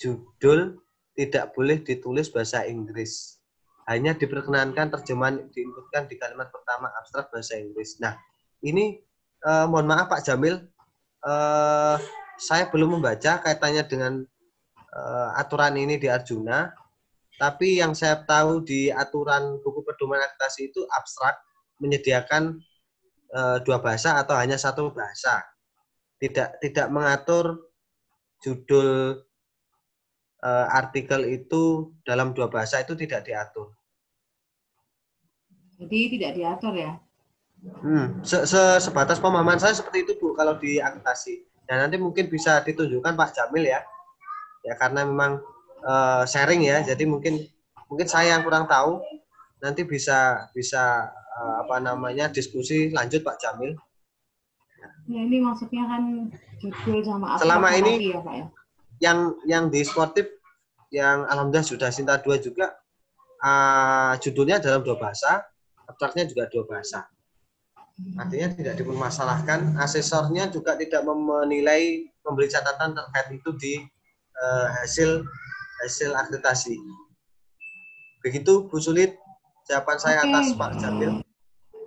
[0.01, 0.81] judul
[1.15, 3.45] tidak boleh ditulis bahasa Inggris
[3.85, 8.01] hanya diperkenankan terjemahan diinputkan di kalimat pertama abstrak bahasa Inggris.
[8.01, 8.17] Nah,
[8.65, 9.01] ini
[9.45, 10.57] eh, mohon maaf Pak Jamil,
[11.25, 11.97] eh,
[12.41, 14.13] saya belum membaca kaitannya dengan
[14.95, 16.71] eh, aturan ini di Arjuna,
[17.35, 21.35] tapi yang saya tahu di aturan buku pedoman akreditasi itu abstrak
[21.83, 22.63] menyediakan
[23.35, 25.43] eh, dua bahasa atau hanya satu bahasa.
[26.23, 27.75] Tidak tidak mengatur
[28.39, 29.19] judul
[30.41, 33.75] eh, artikel itu dalam dua bahasa itu tidak diatur.
[35.75, 36.93] Jadi tidak diatur ya.
[37.65, 41.49] Hmm, se -se sebatas pemahaman saya seperti itu Bu kalau di akreditasi.
[41.65, 43.81] Dan nanti mungkin bisa ditunjukkan Pak Jamil ya.
[44.65, 45.45] Ya karena memang
[45.85, 46.81] eh, sharing ya.
[46.83, 47.45] Jadi mungkin
[47.87, 49.05] mungkin saya yang kurang tahu.
[49.61, 53.77] Nanti bisa bisa eh, apa namanya diskusi lanjut Pak Jamil.
[55.05, 58.47] Ya, ini maksudnya kan judul sama abstrak Selama ini- ya Pak ya.
[59.03, 60.27] Yang yang di sportif
[60.89, 62.73] yang alhamdulillah sudah Sinta 2 juga
[63.45, 65.45] eh, judulnya dalam dua bahasa,
[65.85, 67.05] abstraknya juga dua bahasa.
[67.95, 73.75] Artinya tidak dipermasalahkan, asesornya juga tidak menilai memberi catatan terkait itu di
[74.35, 75.23] eh, hasil
[75.85, 76.79] hasil akreditasi.
[78.25, 79.21] Begitu Bu Sulit,
[79.69, 80.33] jawaban saya Oke.
[80.33, 81.21] atas Pak Jamil.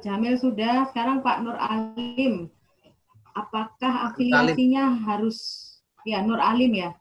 [0.05, 2.53] Jamil sudah, sekarang Pak Nur Alim.
[3.33, 5.37] Apakah afiliasinya harus
[6.05, 6.93] ya Nur Alim ya?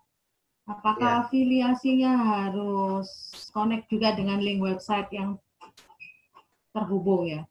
[0.66, 1.22] Apakah Ya.
[1.28, 3.08] afiliasinya harus
[3.54, 5.38] connect juga dengan link website yang
[6.74, 7.46] terhubung ya?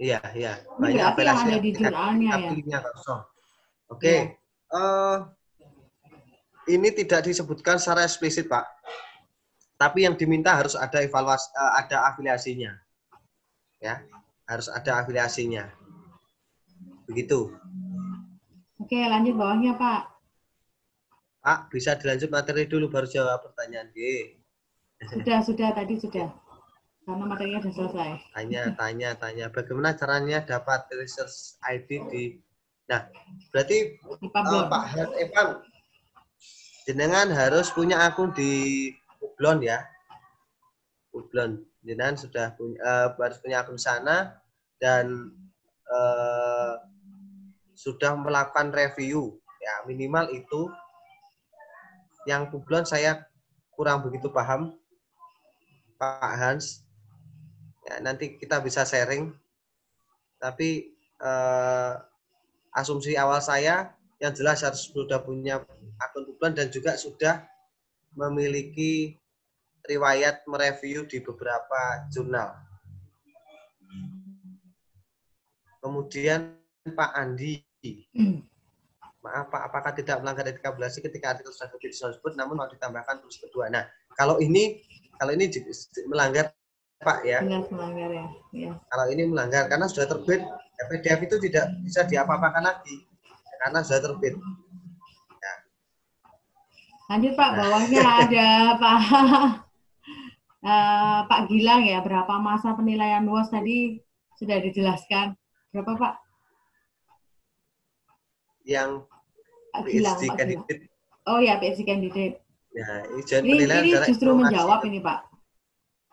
[0.00, 0.52] Iya, iya.
[0.80, 2.48] Ini berarti yang ada di jurnalnya ya?
[2.48, 3.20] aplikasinya kosong.
[3.90, 4.14] Oke.
[4.70, 5.16] eh,
[6.76, 8.66] ini tidak disebutkan secara eksplisit, Pak.
[9.80, 12.72] Tapi yang diminta harus ada evaluasi, eh, ada afiliasinya.
[13.80, 14.04] Ya,
[14.44, 15.72] harus ada afiliasinya.
[17.08, 17.50] Begitu.
[18.76, 20.02] Oke, lanjut bawahnya Pak.
[21.40, 23.98] Pak, bisa dilanjut materi dulu baru jawab pertanyaan G.
[25.08, 26.28] Sudah, sudah tadi sudah.
[27.08, 28.10] Karena materinya sudah selesai.
[28.36, 29.46] Tanya, tanya, tanya.
[29.48, 32.22] Bagaimana caranya dapat research ID di
[32.90, 33.06] Nah,
[33.54, 34.66] berarti Di Pablon.
[34.66, 35.48] Pak Head Evan,
[36.88, 38.88] jenengan harus punya akun di
[39.20, 39.84] Ublon ya.
[41.10, 44.40] Ublon, jenengan sudah punya eh, harus punya akun sana
[44.80, 45.34] dan
[45.90, 46.74] eh,
[47.76, 50.70] sudah melakukan review ya minimal itu.
[52.28, 53.24] Yang Ublon saya
[53.72, 54.76] kurang begitu paham,
[55.96, 56.84] Pak Hans.
[57.88, 59.32] Ya, nanti kita bisa sharing.
[60.40, 61.92] Tapi eh,
[62.72, 65.64] asumsi awal saya yang jelas harus sudah punya
[65.96, 67.40] akun Ublon dan juga sudah
[68.12, 69.16] memiliki
[69.88, 72.52] riwayat mereview di beberapa jurnal.
[75.80, 76.52] Kemudian
[76.84, 77.64] Pak Andi,
[79.24, 83.24] maaf Pak, apakah tidak melanggar etika publikasi ketika artikel sudah terbit tersebut namun mau ditambahkan
[83.24, 83.72] tulis kedua.
[83.72, 84.84] Nah, kalau ini
[85.16, 85.48] kalau ini
[86.04, 86.52] melanggar
[87.00, 87.40] Pak ya.
[87.40, 88.26] jelas melanggar ya.
[88.52, 88.72] ya.
[88.76, 93.08] Kalau ini melanggar karena sudah terbit, ya PDF itu tidak bisa diapa-apakan lagi
[93.60, 94.34] karena sudah terbit.
[97.10, 98.48] Lanjut Pak, bawahnya ada
[98.82, 98.98] Pak
[100.62, 103.98] eh, Pak Gilang ya, berapa masa penilaian luas tadi
[104.38, 105.34] sudah dijelaskan.
[105.74, 106.14] Berapa Pak?
[108.62, 109.10] Yang
[109.74, 110.38] Pak Gilang, PhD Pak Gilang.
[110.38, 110.82] candidate,
[111.26, 112.36] Oh ya, PhD candidate.
[112.70, 115.18] ya Ini, penilaian ini adalah justru menjawab ini Pak.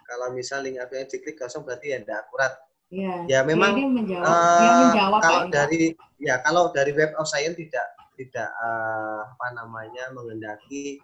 [0.07, 2.57] Kalau misal link API diklik kosong berarti ya tidak akurat.
[2.87, 5.43] Ya, Ya, memang, ini menjawab, Eh, dia menjawab kalau Pak.
[5.43, 5.51] Pak.
[5.51, 5.81] dari
[6.17, 7.87] ya kalau dari web of science tidak
[8.17, 10.97] tidak eh, apa namanya mengendaki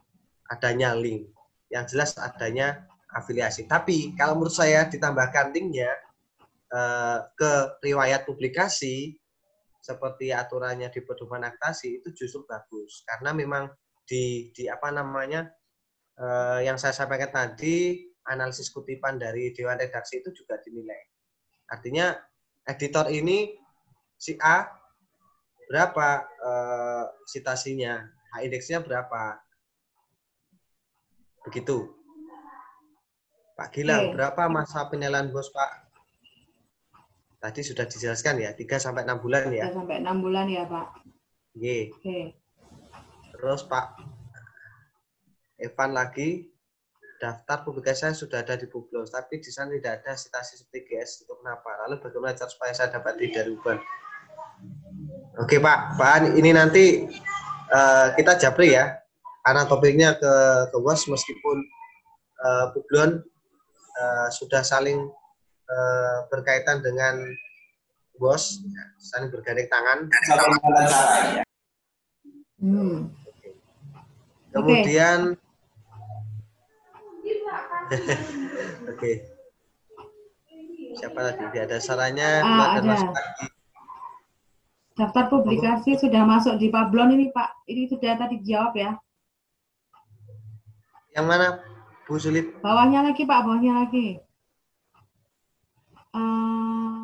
[0.50, 1.30] adanya link
[1.70, 5.92] yang jelas adanya afiliasi tapi kalau menurut saya ditambahkan linknya
[6.74, 7.52] eh, ke
[7.86, 9.14] riwayat publikasi
[9.84, 13.70] seperti aturannya di pedoman aktasi itu justru bagus karena memang
[14.08, 15.52] di di apa namanya
[16.18, 21.13] eh, yang saya sampaikan tadi analisis kutipan dari dewan redaksi itu juga dinilai
[21.68, 22.16] artinya
[22.68, 23.56] editor ini
[24.20, 24.68] si A
[25.68, 29.42] berapa eh, citasinya, H indeksnya berapa.
[31.44, 31.92] Begitu.
[33.54, 34.14] Pak Gilang, Oke.
[34.18, 35.86] berapa masa penilaian bos Pak?
[37.44, 39.68] Tadi sudah dijelaskan ya, 3 sampai 6 bulan ya.
[39.68, 40.88] Sudah sampai enam bulan ya Pak.
[41.54, 41.78] Oke.
[42.00, 42.20] Oke.
[43.36, 44.00] Terus Pak
[45.60, 46.53] Evan lagi
[47.22, 51.26] daftar publikasi saya sudah ada di Publis, tapi di sana tidak ada citasi seperti GS
[51.26, 51.86] itu kenapa?
[51.86, 53.54] Lalu bagaimana cara supaya saya dapat tidak dari
[55.42, 57.10] Oke Pak, Pak ini nanti
[57.70, 58.96] eh, kita japri ya,
[59.44, 60.34] karena topiknya ke
[60.72, 61.58] ke WAS meskipun
[62.40, 63.20] eh, Publon
[63.98, 65.00] eh, sudah saling
[65.68, 67.20] eh, berkaitan dengan
[68.18, 70.00] bos, ya, saling bergandeng tangan.
[72.62, 73.10] Hmm.
[74.54, 75.34] Kemudian,
[78.92, 79.12] oke,
[80.96, 81.44] siapa lagi?
[81.44, 82.96] Tidak ada sarannya, Ah, ada.
[84.94, 87.66] Daftar publikasi sudah masuk di Pablon ini Pak.
[87.66, 88.92] Ini sudah tadi dijawab ya.
[91.14, 91.48] Yang mana,
[92.06, 92.54] Bu Sulit?
[92.62, 94.22] Bawahnya lagi Pak, bawahnya lagi.
[96.14, 97.04] Eh,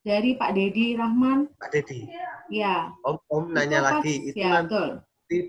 [0.00, 2.08] dari Pak Dedi Rahman, Pak Dedi.
[2.48, 2.88] ya.
[3.04, 4.90] Om, Om nanya Itu pas- lagi, itu ya, nanti betul.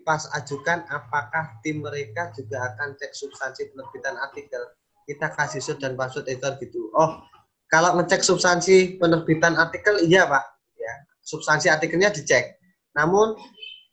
[0.06, 4.62] Pas ajukan apakah tim mereka juga akan cek substansi penerbitan artikel?
[5.10, 6.94] Kita kasih shoot dan password editor gitu.
[6.94, 7.26] Oh
[7.66, 10.46] kalau ngecek substansi penerbitan artikel iya pak.
[10.78, 10.94] Ya
[11.26, 12.62] substansi artikelnya dicek.
[12.94, 13.34] Namun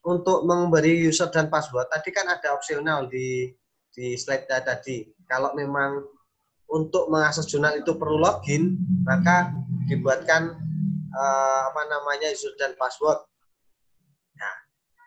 [0.04, 3.48] untuk memberi user dan password tadi kan ada opsional di
[3.88, 5.08] di slide tadi.
[5.24, 6.04] Kalau memang
[6.68, 8.76] untuk mengakses jurnal itu perlu login
[9.08, 9.56] maka
[9.88, 10.52] dibuatkan
[11.08, 13.24] eh, apa namanya user dan password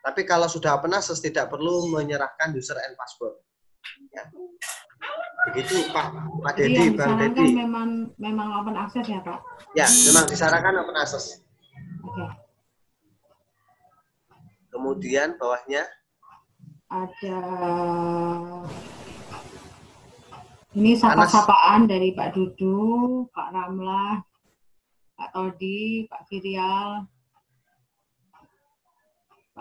[0.02, 3.38] tapi kalau sudah open access tidak perlu menyerahkan user and password.
[4.14, 4.26] Ya.
[5.49, 6.14] Begitu Pak,
[6.45, 7.45] Pak Jadi Dedi, Bang Dedi.
[7.57, 7.90] memang
[8.22, 9.41] memang open access ya Pak.
[9.73, 11.41] Ya, memang disarankan open access.
[12.06, 12.26] Oke.
[14.72, 15.84] Kemudian bawahnya
[16.91, 17.40] Ada
[20.72, 24.23] ini sapa-sapaan dari Pak Dudu, Pak Ramlah,
[25.19, 27.03] Pak Todi, Pak Firial,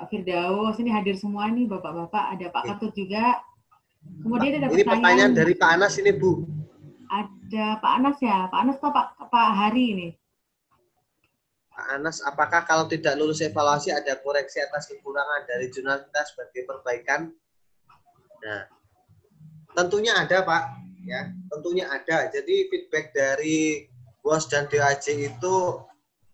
[0.00, 0.80] Pak Firdaus.
[0.80, 2.40] Ini hadir semua nih Bapak-bapak.
[2.40, 2.68] Ada Pak Oke.
[2.72, 3.36] Ketut juga.
[4.00, 6.48] Kemudian ada ini pertanyaan dari Pak Anas ini Bu.
[7.10, 10.08] ada Pak Anas ya, Pak Anas atau Pak Pak Hari ini?
[11.68, 16.62] Pak Anas, apakah kalau tidak lulus evaluasi ada koreksi atas kekurangan dari jurnal kita sebagai
[16.64, 17.34] perbaikan?
[18.40, 18.62] Nah,
[19.74, 20.62] tentunya ada Pak,
[21.04, 22.30] ya, tentunya ada.
[22.30, 23.90] Jadi feedback dari
[24.22, 25.56] bos dan DAJ itu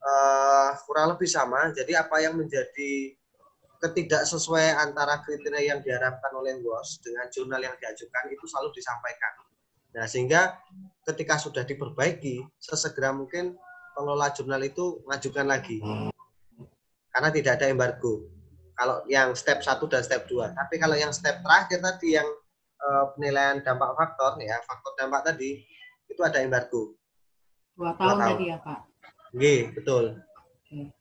[0.05, 1.73] eh, kurang lebih sama.
[1.73, 3.17] Jadi apa yang menjadi
[3.83, 9.33] ketidaksesuaian antara kriteria yang diharapkan oleh bos dengan jurnal yang diajukan itu selalu disampaikan.
[9.97, 10.61] Nah, sehingga
[11.09, 13.57] ketika sudah diperbaiki, sesegera mungkin
[13.97, 15.81] pengelola jurnal itu ngajukan lagi.
[17.09, 18.29] Karena tidak ada embargo.
[18.77, 20.53] Kalau yang step 1 dan step 2.
[20.53, 22.29] Tapi kalau yang step terakhir tadi yang
[22.77, 25.65] eh, penilaian dampak faktor ya, faktor dampak tadi
[26.13, 26.93] itu ada embargo.
[27.73, 28.29] Dua tahun tahun.
[28.37, 28.81] tadi ya Pak.
[29.33, 30.05] Nggih, betul.
[30.21, 30.93] Oke.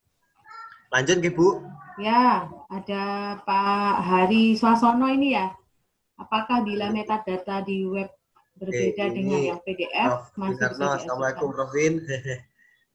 [0.91, 1.47] Lanjut nggih, Bu.
[1.95, 3.03] Ya, ada
[3.47, 5.55] Pak Hari Swasono ini ya.
[6.19, 8.11] Apakah bila metadata di web
[8.55, 10.23] berbeda Oke, dengan ini yang PDF Prof.
[10.39, 11.47] masih Winarno, bisa Assalamualaikum?
[11.51, 11.93] Profin.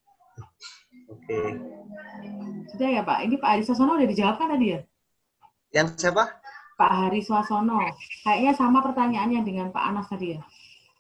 [1.12, 1.39] Oke.
[2.72, 3.18] Sudah ya Pak.
[3.24, 4.81] Ini Pak Hari Swasono udah dijawab kan tadi ya?
[5.72, 6.24] Yang siapa?
[6.77, 7.81] Pak Hari Swasono.
[8.24, 10.40] Kayaknya sama pertanyaannya dengan Pak Anas tadi ya.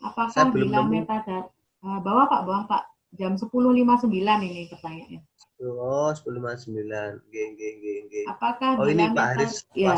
[0.00, 2.82] Apakah Saya bila metadata Ah, bawah Pak, bawah Pak.
[3.16, 5.20] Jam 10.59 ini pertanyaannya.
[5.60, 6.72] Oh, 10.59.
[7.28, 8.24] Nggih, nggih, nggih, nggih.
[8.32, 9.68] Apakah Oh, ini Pak Haris.
[9.76, 9.92] Ya.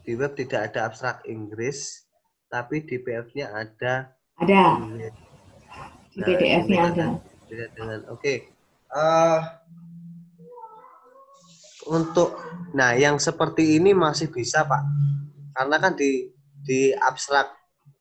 [0.00, 2.08] Di web tidak ada abstrak Inggris.
[2.50, 4.10] tapi di PDF-nya ada
[4.42, 5.14] Ada, Inggris.
[6.10, 7.06] di Nah, PDF-nya ini ada.
[7.46, 8.34] Beda dengan oke.
[8.90, 9.40] Eh,
[11.86, 12.34] untuk
[12.74, 14.82] nah yang seperti ini masih bisa pak,
[15.54, 16.26] karena kan di
[16.66, 17.54] di abstrak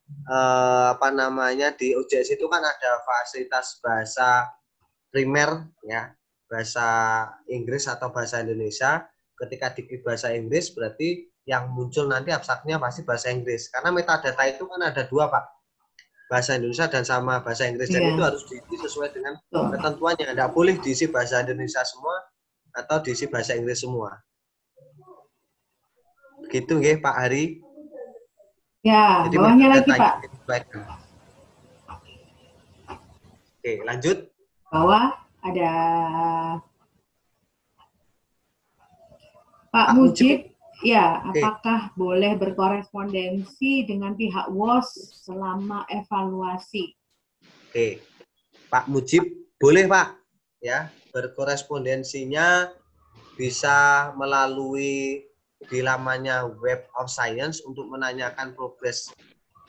[0.09, 4.49] eh, apa namanya di OJS itu kan ada fasilitas bahasa
[5.13, 6.13] primer ya.
[6.49, 6.87] Bahasa
[7.45, 9.05] Inggris atau bahasa Indonesia.
[9.37, 13.69] Ketika di bahasa Inggris berarti yang muncul nanti abstraknya pasti bahasa Inggris.
[13.71, 15.45] Karena metadata itu kan ada dua pak.
[16.29, 17.89] Bahasa Indonesia dan sama bahasa Inggris.
[17.89, 18.11] Dan Iya.
[18.13, 20.25] itu harus diisi sesuai dengan ketentuannya.
[20.29, 22.17] Tidak boleh diisi bahasa Indonesia semua
[22.73, 24.13] atau diisi bahasa Inggris semua.
[26.45, 27.61] Begitu nggih Pak Hari
[28.79, 30.13] Ya, bawahnya lagi Pak.
[33.59, 34.17] oke lanjut
[34.71, 35.71] Bawah ada
[39.69, 39.87] Pak.
[39.93, 40.49] Mujib.
[40.79, 41.43] Ya, Oke.
[41.43, 46.95] apakah boleh berkorespondensi dengan pihak WOS selama evaluasi?
[47.67, 47.99] Oke,
[48.71, 49.27] Pak Mujib
[49.59, 50.15] boleh Pak,
[50.63, 52.71] ya berkorespondensinya
[53.35, 55.28] bisa melalui
[55.67, 59.11] di lamanya Web of Science untuk menanyakan progres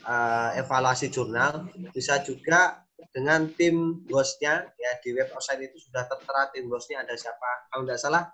[0.04, 1.66] eh, evaluasi jurnal.
[1.90, 7.02] Bisa juga dengan tim hostnya, ya di Web of Science itu sudah tertera tim hostnya
[7.02, 7.50] ada siapa.
[7.68, 8.24] Kalau tidak salah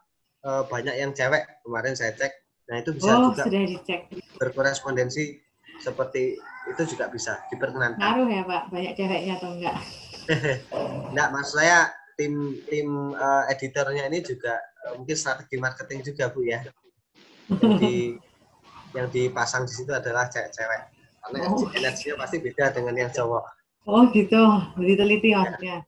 [0.44, 2.32] eh, banyak yang cewek kemarin saya cek.
[2.66, 4.00] Nah itu bisa Oh, juga sudah dicek.
[4.36, 5.38] berkorespondensi
[5.78, 6.34] seperti
[6.66, 8.00] itu juga bisa diperkenankan.
[8.00, 9.76] Ngaruh ya Pak, banyak ceweknya atau enggak?
[11.14, 11.86] Enggak, maksud saya
[12.18, 12.34] tim
[12.66, 16.66] tim eh, editornya ini juga eh, mungkin strategi marketing juga Bu ya.
[17.48, 17.94] Yang, di,
[18.96, 20.82] yang dipasang di situ adalah cewek-cewek.
[21.20, 21.66] Karena Oh.
[21.74, 23.44] energinya pasti beda dengan yang cowok.
[23.86, 24.42] Oh gitu,
[24.78, 25.82] diteliti maksudnya.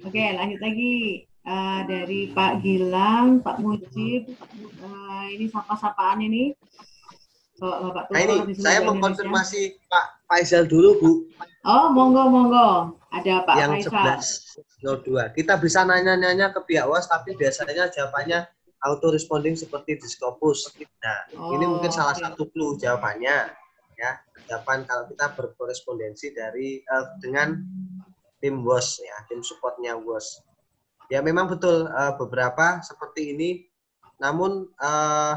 [0.00, 0.94] Oke, lanjut lagi.
[1.42, 6.54] Eh, dari Pak Gilang, Pak Mujib, eh, ini sapa-sapaan ini.
[7.58, 8.86] Bapak Nah ini saya Indonesia.
[8.90, 11.10] mengkonfirmasi Pak Faisal dulu Bu,
[11.62, 12.98] Oh, monggo, monggo.
[13.08, 14.18] Ada Pak yang Faisal.
[14.82, 15.30] 1102.
[15.30, 18.50] Kita bisa nanya-nanya ke pihak UAS, tapi biasanya jawabannya
[18.82, 20.74] auto responding seperti di Scopus.
[20.76, 21.18] Nah,
[21.54, 22.22] ini Oh, mungkin salah oke.
[22.22, 23.54] satu clue jawabannya.
[23.94, 24.10] Ya,
[24.50, 27.54] jawaban kalau kita berkorespondensi dari eh, dengan
[28.42, 30.42] tim WOS ya, tim supportnya WOS.
[31.06, 33.62] Ya memang betul eh, beberapa seperti ini,
[34.18, 35.34] namun eh,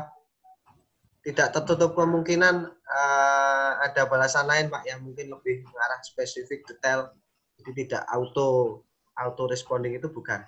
[1.26, 7.14] tidak tertutup kemungkinan eh, ada balasan lain Pak yang mungkin lebih mengarah spesifik detail
[7.62, 8.82] jadi tidak auto
[9.18, 10.42] auto responding itu bukan.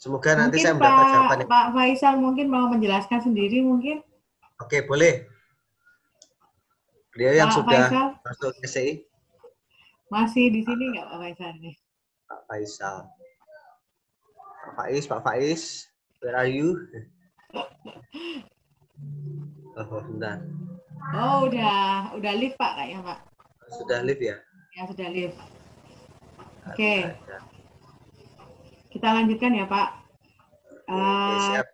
[0.00, 1.46] Semoga nanti Mungkin saya mendapat Pak, jawabannya.
[1.46, 4.00] Pak Faisal mungkin mau menjelaskan sendiri mungkin.
[4.56, 5.28] Oke, boleh.
[7.12, 8.92] Beliau yang Pak sudah Faisal masuk SCI,
[10.08, 11.74] masih di sini nggak Pak Faisal nih?
[12.24, 12.96] Pak Faisal.
[14.60, 15.62] Pak Faiz, Pak Faiz,
[16.24, 16.80] where are you?
[19.80, 20.44] Oh, bentar.
[21.16, 23.18] Oh udah, udah live Pak kayaknya Pak.
[23.80, 24.36] Sudah live ya?
[24.76, 25.32] Ya sudah live.
[26.68, 27.08] Oke.
[27.08, 27.59] Ada.
[28.90, 29.88] Kita lanjutkan ya Pak.
[30.90, 31.66] Oke, siap.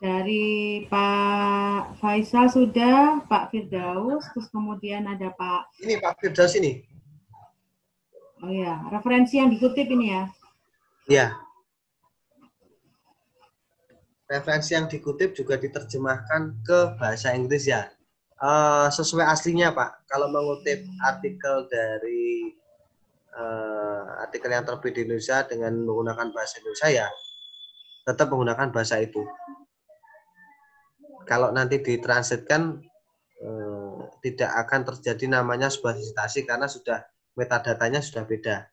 [0.00, 0.44] dari
[0.88, 6.80] Pak Faisal sudah, Pak Firdaus, terus kemudian ada Pak, Ini Pak Firdaus ini.
[8.42, 10.24] oh ya, referensi yang dikutip ini ya.
[11.06, 11.26] Ya.
[14.26, 17.92] Referensi yang dikutip juga diterjemahkan ke bahasa Inggris ya.
[18.42, 22.56] Eh, sesuai aslinya Pak, kalau mengutip artikel dari
[23.32, 27.08] eh, artikel yang terbit di Indonesia dengan menggunakan bahasa Indonesia ya,
[28.04, 29.24] tetap menggunakan bahasa itu.
[31.24, 32.82] Kalau nanti ditranslitkan
[33.40, 37.02] eh, tidak akan terjadi namanya sebuah citasi karena sudah
[37.34, 38.72] metadatanya sudah beda.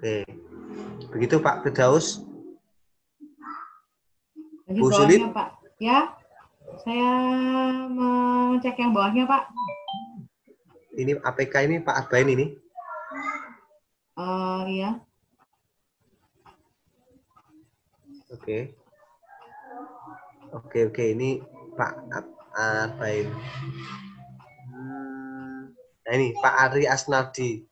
[0.00, 0.24] Oke.
[1.12, 1.60] Begitu Pak.
[4.70, 5.20] Jadi Bu bawahnya Sulit?
[5.34, 5.48] Pak.
[5.82, 5.98] Ya,
[6.86, 7.12] saya
[7.90, 9.50] mengecek yang bawahnya Pak.
[11.00, 12.46] Ini APK ini Pak Arbain ini.
[14.20, 15.00] Eh iya.
[18.28, 18.76] Oke.
[20.52, 21.40] Oke oke ini
[21.72, 21.92] Pak
[22.52, 23.32] Arbain.
[26.04, 27.64] Nah ini Pak Ari Asnardi.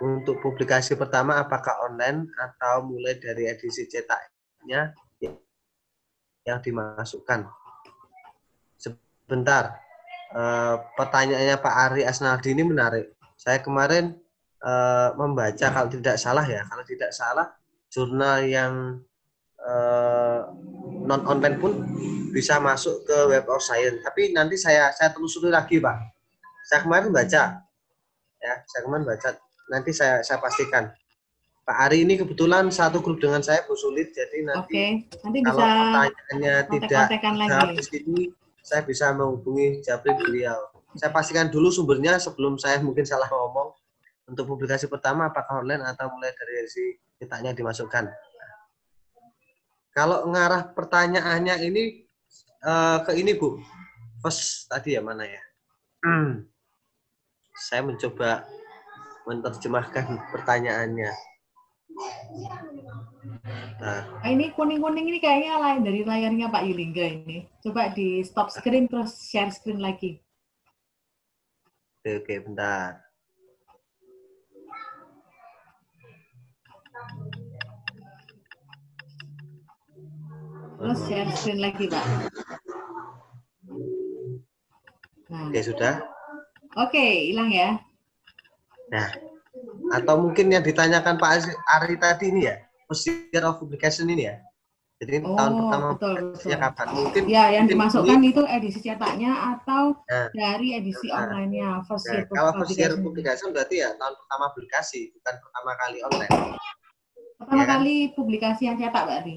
[0.00, 4.96] Untuk publikasi pertama apakah online atau mulai dari edisi cetaknya
[6.48, 7.44] yang dimasukkan?
[8.80, 9.89] Sebentar.
[10.30, 13.18] Eh, pertanyaannya Pak Ari Asnardi ini menarik.
[13.34, 14.14] Saya kemarin
[14.62, 17.50] eh, membaca kalau tidak salah ya, kalau tidak salah
[17.90, 19.02] jurnal yang
[19.58, 20.40] eh,
[21.02, 21.82] non online pun
[22.30, 24.06] bisa masuk ke Web of Science.
[24.06, 25.98] Tapi nanti saya saya telusuri lagi, Pak.
[26.70, 27.66] Saya kemarin baca,
[28.38, 29.34] ya, saya kemarin baca.
[29.66, 30.94] Nanti saya saya pastikan.
[31.66, 34.86] Pak Ari ini kebetulan satu grup dengan saya Bu Sulit, jadi nanti Oke,
[35.22, 37.82] nanti kalau bisa pertanyaannya tidak kontek-kontekan jawab lagi.
[37.86, 38.22] sini,
[38.70, 40.70] saya bisa menghubungi Japri beliau.
[40.94, 43.74] Saya pastikan dulu sumbernya sebelum saya mungkin salah ngomong.
[44.30, 48.06] Untuk publikasi pertama apakah online atau mulai dari edisi cetaknya dimasukkan.
[49.90, 52.06] Kalau ngarah pertanyaannya ini
[52.62, 53.58] eh, ke ini Bu,
[54.22, 55.42] first tadi ya mana ya?
[56.06, 56.46] Hmm.
[57.58, 58.46] Saya mencoba
[59.26, 61.10] menerjemahkan pertanyaannya.
[63.80, 67.48] Nah, Ah, ini kuning-kuning ini kayaknya lain dari layarnya Pak Yulingga ini.
[67.64, 70.20] Coba di stop screen terus share screen lagi.
[72.00, 73.00] oke, oke, bentar.
[80.80, 82.06] Terus share screen lagi Pak.
[85.30, 85.94] Nah, Oke, sudah.
[86.74, 87.78] oke, hilang ya.
[88.90, 89.08] Nah,
[89.90, 92.56] atau mungkin yang ditanyakan Pak Ari- Ari tadi ini ya,
[93.32, 94.36] year of publication ini ya.
[95.00, 96.66] Jadi ini tahun Oh, pertama betul, publikasinya betul.
[96.68, 96.86] kapan?
[96.92, 100.28] Mungkin Ya, yang mungkin dimasukkan ini- itu edisi cetaknya atau Nah.
[100.36, 101.16] dari edisi Nah.
[101.24, 103.48] online-nya first Nah, year kalau first year publication.
[103.56, 106.32] berarti ya tahun pertama publikasi, bukan pertama kali online.
[107.40, 107.72] Pertama ya kan?
[107.80, 109.34] kali publikasi yang cetak berarti.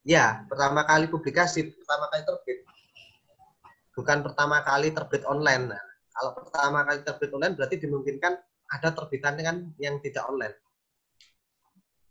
[0.00, 2.58] Ya, pertama kali publikasi, pertama kali terbit.
[3.92, 5.76] Bukan pertama kali terbit online.
[5.76, 8.32] Nah, kalau pertama kali terbit online berarti dimungkinkan
[8.70, 10.56] ada terbitan kan yang tidak online.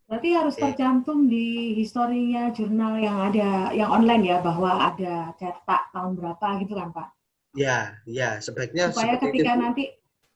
[0.06, 6.14] Berarti harus tercantum di historinya jurnal yang ada yang online ya bahwa ada cetak tahun
[6.14, 7.08] berapa gitu kan Pak.
[7.58, 9.62] Ya, ya, sebaiknya Supaya ketika itu.
[9.66, 9.84] Nanti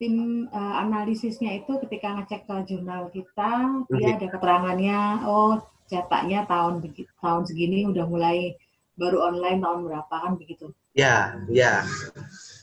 [0.02, 4.16] tim eh, analisisnya itu ketika ngecek ke jurnal kita dia Oke.
[4.16, 5.60] ada keterangannya oh
[5.92, 6.80] cetaknya tahun
[7.20, 8.56] tahun segini udah mulai
[8.96, 10.72] baru online tahun berapa kan begitu.
[10.98, 11.86] Ya, ya.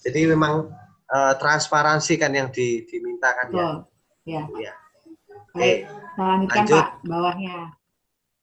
[0.03, 0.69] Jadi memang
[1.11, 3.69] eh, transparansi kan yang di, dimintakan ya.
[4.27, 4.43] Ya.
[4.51, 4.73] Iya.
[5.57, 6.77] Baik, Oke, lanjutkan lanjut.
[6.77, 7.57] Pak bawahnya.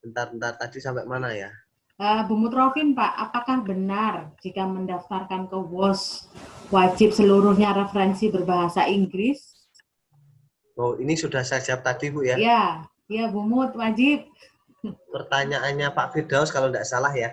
[0.03, 1.47] bentar-bentar tadi sampai mana ya?
[1.95, 6.27] Eh, Bu Mutrofin, Pak, apakah benar jika mendaftarkan ke WOS
[6.73, 9.69] wajib seluruhnya referensi berbahasa Inggris?
[10.75, 12.35] Oh, ini sudah saya jawab tadi Bu ya.
[12.35, 12.63] Ya,
[13.07, 14.27] ya Bu Mut, wajib.
[14.83, 17.31] Pertanyaannya Pak Firdaus kalau tidak salah ya.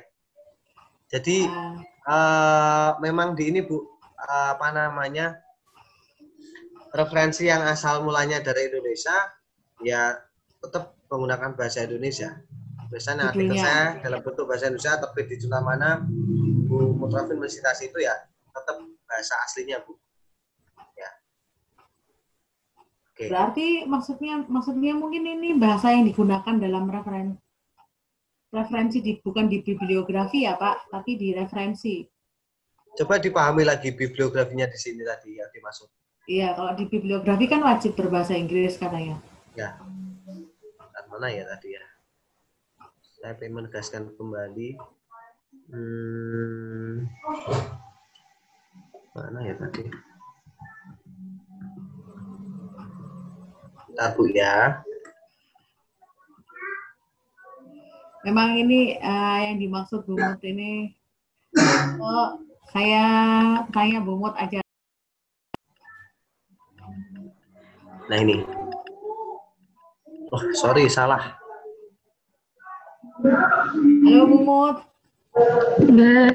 [1.11, 1.75] Jadi Eh,
[2.07, 3.83] eh, memang di ini Bu
[4.29, 5.41] apa namanya
[6.93, 9.15] referensi yang asal mulanya dari Indonesia
[9.81, 10.19] ya
[10.61, 12.43] tetap menggunakan bahasa Indonesia.
[12.91, 13.63] Misalnya artikel Judulnya.
[13.63, 16.03] saya dalam bentuk bahasa Indonesia terbit di jurnal mana
[16.67, 18.15] Bu Mutrafin mensitasi itu ya
[18.51, 19.95] tetap bahasa aslinya Bu.
[20.99, 21.11] Ya.
[23.15, 23.31] Oke.
[23.31, 27.39] berarti maksudnya maksudnya mungkin ini bahasa yang digunakan dalam referen
[28.51, 32.03] referensi di, bukan di bibliografi ya Pak, tapi di referensi.
[33.01, 35.89] Coba dipahami lagi bibliografinya di sini tadi yang dimaksud.
[36.29, 39.17] Iya, kalau di bibliografi kan wajib berbahasa Inggris katanya.
[39.57, 39.81] Ya.
[40.77, 41.85] Dan mana ya tadi ya?
[43.17, 44.77] Saya pengen menegaskan kembali.
[45.73, 47.09] Hmm,
[49.17, 49.89] mana ya tadi?
[53.89, 54.85] Bentar Bu ya.
[58.29, 60.93] Memang ini eh, yang dimaksud Bu Mut ini
[61.97, 63.05] oh, saya
[63.75, 64.63] tanya Bu Mut aja.
[68.07, 68.43] Nah ini.
[70.31, 71.35] Oh sorry salah.
[74.07, 74.77] Halo Bu Mut.
[75.83, 76.31] Udah.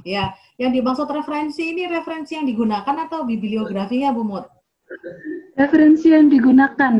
[0.00, 4.46] Ya, yang dimaksud referensi ini referensi yang digunakan atau bibliografinya Bu Mut?
[5.58, 6.94] Referensi yang digunakan.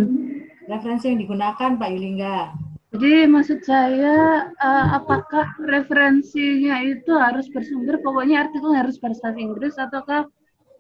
[0.68, 2.69] Referensi yang digunakan Pak Yulingga.
[2.90, 10.26] Jadi maksud saya eh, apakah referensinya itu harus bersumber pokoknya artikel harus bahasa Inggris ataukah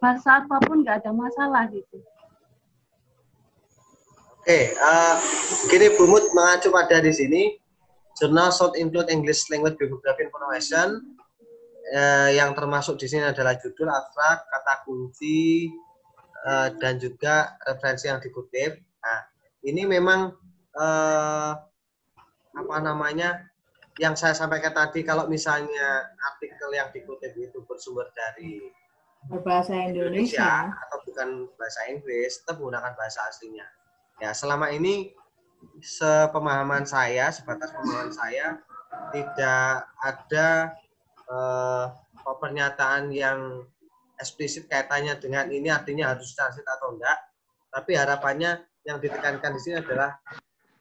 [0.02, 2.02] bahasa apa pun nggak ada masalah gitu.
[4.42, 5.16] Oke, eh,
[5.70, 7.42] gini Bu Mut mengacu pada di sini
[8.18, 11.14] jurnal should include English language bibliography information
[11.94, 15.70] eh, yang termasuk di sini adalah judul abstrak, kata kunci
[16.42, 18.82] eh, dan juga referensi yang dikutip.
[18.98, 19.20] Nah,
[19.62, 20.34] ini memang
[20.74, 21.69] eh,
[22.56, 23.50] apa namanya
[23.98, 28.70] yang saya sampaikan tadi kalau misalnya artikel yang dikutip itu bersumber dari
[29.28, 30.72] Berbahasa Indonesia Indonesia.
[30.88, 31.28] atau bukan
[31.60, 33.68] bahasa Inggris tetap menggunakan bahasa aslinya.
[34.16, 35.12] Ya, selama ini
[35.84, 38.56] sepemahaman saya, sebatas pemahaman saya
[39.12, 40.48] tidak ada
[41.28, 41.86] eh,
[42.24, 43.68] pernyataan yang
[44.16, 47.20] eksplisit kaitannya dengan ini artinya harus transit atau enggak.
[47.68, 50.16] Tapi harapannya yang ditekankan di sini adalah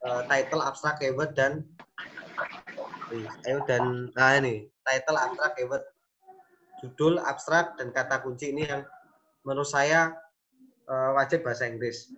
[0.05, 1.63] eh, title abstrak keyword dan
[3.43, 5.85] ayo dan nah ini title abstrak keyword
[6.80, 8.81] judul abstrak dan kata kunci ini yang
[9.43, 10.15] menurut saya
[10.88, 12.09] eh, wajib bahasa Inggris.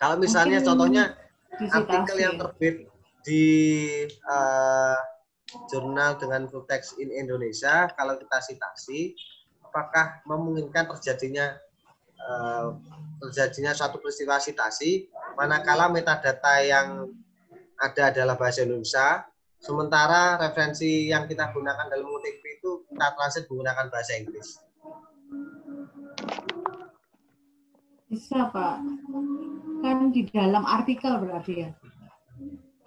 [0.00, 1.04] Kalau misalnya Mungkin- contohnya
[1.60, 2.76] artikel yang terbit
[3.22, 3.44] di
[4.08, 4.98] eh,
[5.70, 9.18] jurnal dengan full text in Indonesia kalau kita citasi
[9.66, 11.58] apakah memungkinkan terjadinya
[12.20, 12.66] eh,
[13.20, 17.08] terjadinya suatu peristiwa citasi manakala metadata yang
[17.80, 19.24] ada adalah bahasa Indonesia
[19.60, 24.48] sementara referensi yang kita gunakan dalam UTP itu kita translate menggunakan bahasa Inggris.
[28.10, 28.76] Bisa, Pak.
[29.84, 31.70] Kan di dalam artikel berarti ya.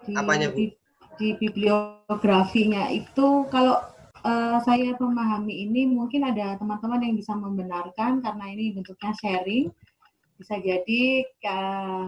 [0.04, 0.58] Di, Apanya, Bu?
[0.60, 0.66] Di,
[1.16, 3.80] di bibliografinya itu kalau
[4.24, 9.68] eh, saya memahami ini mungkin ada teman-teman yang bisa membenarkan karena ini bentuknya sharing.
[10.40, 12.04] Bisa jadi eh,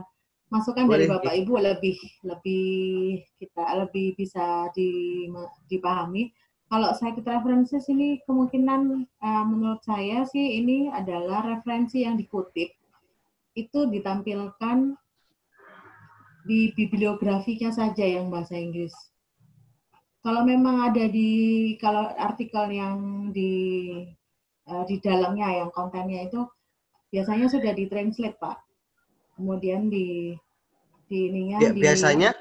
[0.50, 1.06] masukan dari.
[1.06, 5.26] Bapak Ibu lebih lebih kita lebih bisa di,
[5.68, 6.32] dipahami.
[6.66, 12.72] Kalau cited references ini kemungkinan eh, menurut saya sih ini adalah referensi yang dikutip
[13.56, 14.98] itu ditampilkan
[16.46, 18.94] di bibliografinya saja yang bahasa Inggris.
[20.26, 21.30] Kalau memang ada di
[21.78, 23.54] kalau artikel yang di
[24.66, 26.42] eh, di dalamnya yang kontennya itu
[27.14, 28.58] biasanya sudah ditranslate Pak.
[29.38, 30.34] Kemudian di
[31.06, 32.34] di ininya Ya, di biasanya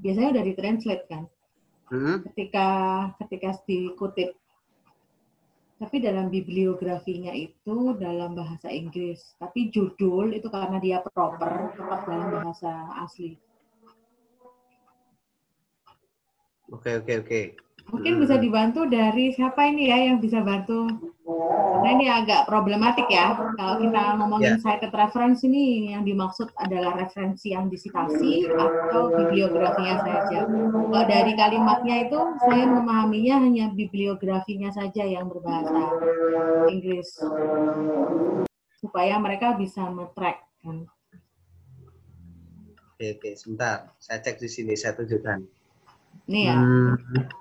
[0.00, 1.28] biasanya udah ditranslate kan.
[1.92, 2.68] hmm, Ketika
[3.20, 4.40] ketika dikutip
[5.80, 9.36] tapi dalam bibliografinya itu dalam bahasa Inggris.
[9.36, 13.36] Tapi judul itu karena dia proper tetap dalam bahasa asli.
[16.72, 17.40] Oke oke oke.
[17.90, 20.86] Mungkin bisa dibantu dari siapa ini ya yang bisa bantu?
[21.26, 23.34] Karena ini agak problematik ya.
[23.58, 30.46] Kalau kita ngomongin cited reference ini yang dimaksud adalah referensi yang disitasi atau bibliografinya saja.
[30.46, 35.98] Kalau dari kalimatnya itu saya memahaminya hanya bibliografinya saja yang berbahasa
[36.70, 37.18] Inggris.
[38.78, 40.86] Supaya mereka bisa nge-track kan.
[42.94, 45.59] Oke oke sebentar saya cek di sini saya tunjukkan.
[46.30, 46.54] Ini ya.
[46.54, 47.39] Hmm.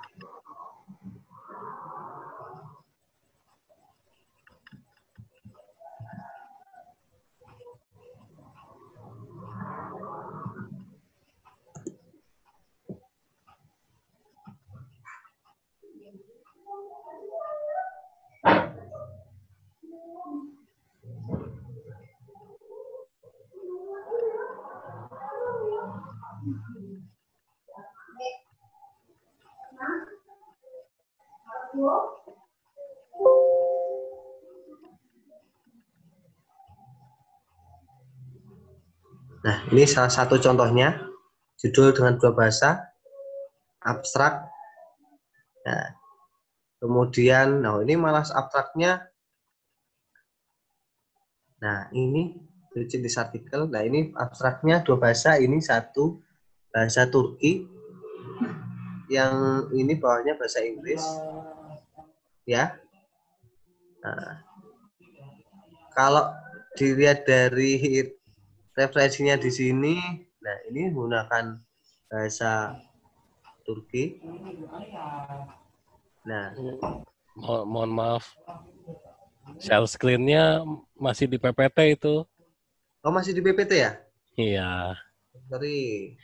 [39.39, 41.07] Nah, ini salah satu contohnya.
[41.59, 42.87] Judul dengan dua bahasa,
[43.83, 44.47] abstrak.
[45.67, 45.91] Nah,
[46.79, 49.11] kemudian, nah ini malah abstraknya.
[51.59, 52.39] Nah, ini
[52.71, 53.67] di artikel.
[53.67, 55.35] Nah, ini abstraknya dua bahasa.
[55.35, 56.23] Ini satu
[56.71, 57.67] bahasa Turki.
[59.11, 59.35] Yang
[59.75, 61.03] ini bawahnya bahasa Inggris.
[62.47, 62.79] Ya.
[64.03, 64.43] Nah,
[65.95, 66.31] kalau
[66.79, 67.79] dilihat dari
[68.77, 69.95] referensinya di sini,
[70.39, 71.59] nah ini menggunakan
[72.07, 72.79] bahasa
[73.67, 74.17] Turki.
[76.25, 76.55] Nah,
[77.35, 78.23] Mo- mohon maaf.
[79.59, 80.63] Shell screen-nya
[80.95, 82.23] masih di PPT itu.
[83.03, 83.91] oh masih di PPT ya?
[84.39, 84.95] Iya.
[85.51, 86.15] Sorry.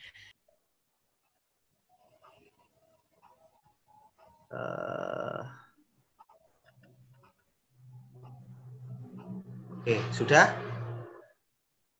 [4.55, 5.41] Eh,
[9.85, 10.49] Oke, sudah?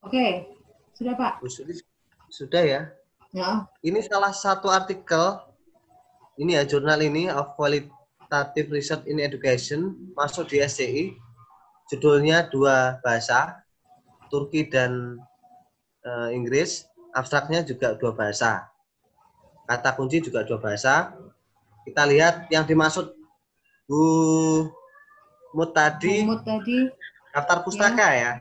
[0.01, 0.57] Oke,
[0.97, 1.37] sudah Pak.
[1.37, 1.77] Bu Sudi,
[2.33, 2.81] Sudah ya?
[3.29, 5.37] Ya, Ini salah satu artikel,
[6.41, 11.13] ini ya jurnal ini of Qualitative Research in Education, masuk di SCI.
[11.93, 13.61] Judulnya dua bahasa,
[14.33, 15.21] Turki dan
[16.01, 16.89] eh, Inggris.
[17.13, 18.65] Abstraknya juga dua bahasa.
[19.69, 21.13] Kata kunci juga dua bahasa.
[21.85, 23.13] Kita lihat yang dimaksud
[23.85, 24.01] Bu
[25.53, 26.89] Mut tadi Umut tadi
[27.35, 28.31] daftar pustaka ya.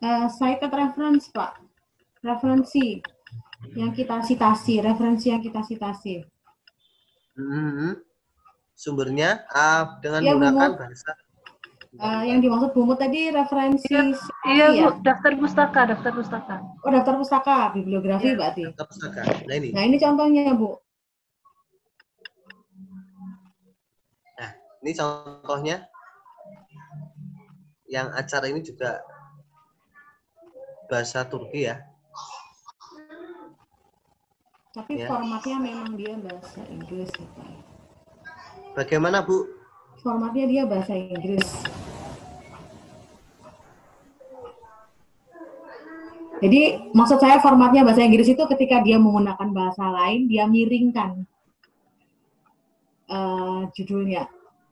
[0.00, 1.60] eh, cited reference Pak.
[2.24, 3.00] Referensi
[3.76, 6.24] yang kita citasi, referensi yang kita citasi.
[7.36, 8.00] Mhm.
[8.72, 10.80] Sumbernya ah, dengan Ya, menggunakan Mut.
[10.80, 11.12] bahasa
[11.90, 14.14] Eh, yang dimaksud Bumut tadi referensi Iya,
[14.46, 14.82] Iya ya?
[14.94, 16.56] Bu, daftar pustaka, daftar pustaka.
[16.86, 18.38] Oh, daftar pustaka, bibliografi Iya.
[18.38, 18.62] berarti.
[18.70, 19.20] daftar pustaka.
[19.50, 19.68] Nah ini.
[19.74, 20.78] Nah, ini contohnya, Bu.
[24.80, 25.76] Ini contohnya.
[27.90, 29.02] Yang acara ini juga
[30.86, 31.82] bahasa Turki ya.
[34.70, 35.10] Tapi Ya.
[35.10, 37.10] formatnya memang dia bahasa Inggris.
[37.18, 37.50] ya, Pak.
[38.78, 39.50] Bagaimana Bu?
[39.98, 41.42] Formatnya dia bahasa Inggris.
[46.40, 51.26] Jadi maksud saya formatnya bahasa Inggris itu ketika dia menggunakan bahasa lain, dia miringkan
[53.10, 54.30] eh, judulnya.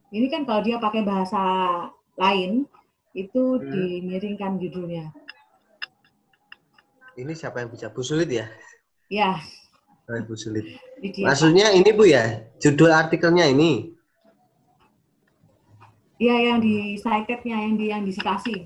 [0.09, 1.43] Ini kan kalau dia pakai bahasa
[2.17, 2.65] lain,
[3.19, 3.67] itu Hmm.
[3.67, 5.11] dimiringkan judulnya.
[7.19, 7.91] Ini siapa yang bisa?
[7.91, 8.47] Bu Sulit ya?
[9.11, 9.43] Ya,
[10.09, 10.65] Oh, Bu Sulit.
[11.21, 13.93] Maksudnya ini Bu ya, judul artikelnya ini.
[16.17, 18.65] Iya yang di cited-nya, yang di yang disitasi.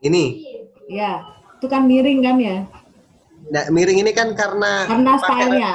[0.00, 0.24] Ini.
[0.88, 1.20] Ya,
[1.58, 2.64] itu kan miring kan ya?
[3.52, 5.70] Nah, miring ini kan karena Karena stylenya.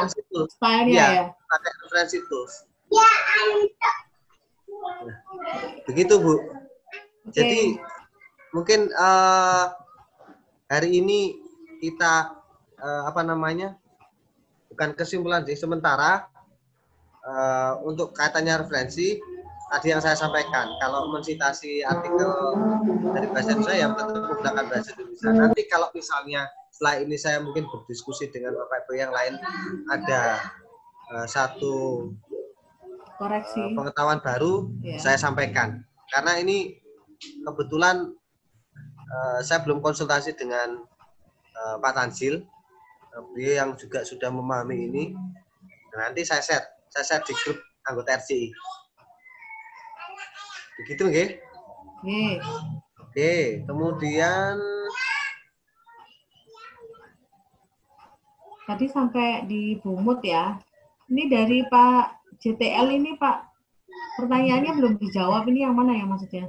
[0.50, 1.08] Stylenya Iya.
[1.14, 1.24] ya.
[1.30, 2.54] Pakai referensi tools.
[5.86, 6.34] Begitu Bu.
[7.32, 7.80] Jadi
[8.52, 9.66] mungkin eh,
[10.68, 11.40] hari ini
[11.80, 12.36] kita
[12.76, 13.80] eh, apa namanya
[14.68, 16.28] bukan kesimpulan sih sementara
[17.24, 19.22] eh, untuk kaitannya referensi
[19.72, 22.30] tadi yang saya sampaikan kalau mensitasi artikel
[23.10, 27.66] dari bahasa Indonesia yang tetap menggunakan bahasa Indonesia nanti kalau misalnya setelah ini saya mungkin
[27.66, 29.34] berdiskusi dengan bapak ibu yang lain
[29.90, 30.38] ada
[31.16, 32.10] eh, satu
[33.18, 33.62] koreksi.
[33.64, 35.00] eh, pengetahuan baru Iya.
[35.02, 35.82] saya sampaikan
[36.12, 36.83] karena ini
[37.44, 38.12] kebetulan
[39.08, 40.82] eh, saya belum konsultasi dengan
[41.54, 42.44] eh, Pak Tansil
[43.14, 45.04] beliau yang juga sudah memahami ini
[45.94, 48.50] Nah, nanti saya share saya share di grup anggota RCI
[50.82, 51.30] begitu nggih
[52.02, 52.42] Oke.
[52.98, 53.34] oke
[53.70, 54.58] kemudian
[58.64, 60.56] Tadi sampai di Bumut ya.
[61.12, 63.38] Ini dari Pak JTL ini Pak.
[64.16, 65.44] Pertanyaannya belum dijawab.
[65.52, 66.48] Ini yang mana ya maksudnya?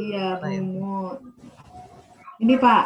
[0.00, 0.40] Iya, ya?
[0.40, 1.18] Bumut.
[2.40, 2.84] Ini Pak.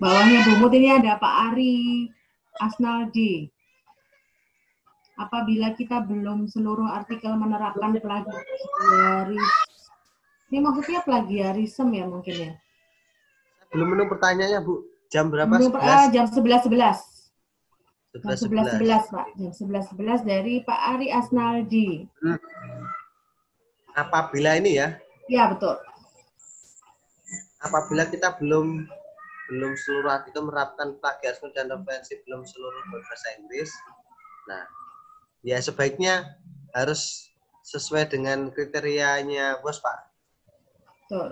[0.00, 2.08] Bawahnya Bumut ini ada Pak Ari
[2.60, 3.48] Asnaldi.
[5.20, 9.52] Apabila kita belum seluruh artikel menerapkan plagiaris
[10.50, 12.52] ini maksudnya plagiarisme ya mungkin ya?
[13.70, 16.74] belum menunggu pertanyaannya Bu jam berapa Belum, ah, 11 jam 11.11.
[18.18, 19.26] Jam 11 11 11.11 Pak.
[19.38, 22.10] Jam 11.11 dari Pak Ari Asnaldi.
[23.94, 24.98] apabila ini ya
[25.30, 25.78] Ya betul.
[27.60, 28.88] Apabila kita belum
[29.50, 33.70] belum seluruh artikel menerapkan plagiarisme dan referensi belum seluruh berbahasa Inggris,
[34.46, 34.62] nah
[35.42, 36.38] ya sebaiknya
[36.70, 37.28] harus
[37.66, 39.98] sesuai dengan kriterianya bos Pak.
[41.10, 41.28] Betul.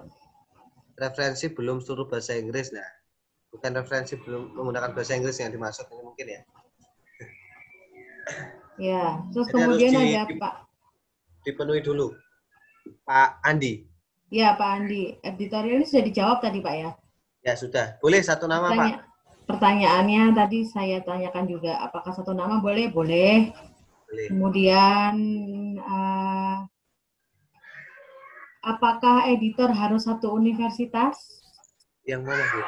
[0.98, 2.84] Referensi belum seluruh bahasa Inggris, nah
[3.55, 6.42] bukan referensi belum menggunakan bahasa Inggris yang dimaksud ini mungkin ya.
[8.78, 9.05] Ya.
[9.32, 10.55] Terus Jadi kemudian di- ada di- Pak.
[11.46, 12.12] Dipenuhi dulu,
[13.09, 13.88] Pak Andi.
[14.28, 15.16] Ya Pak Andi.
[15.20, 16.90] Editorial ini sudah dijawab tadi Pak ya.
[17.40, 18.76] Ya sudah, boleh satu nama Pak.
[18.76, 19.02] Pertanya-
[19.48, 21.80] pertanyaannya tadi saya tanyakan juga.
[21.80, 22.92] Apakah satu nama boleh?
[22.92, 23.48] Boleh.
[24.05, 24.26] Boleh.
[24.28, 25.14] Kemudian
[25.78, 26.56] eh,
[28.62, 31.16] apakah editor harus satu universitas?
[32.05, 32.60] Yang mana Bu?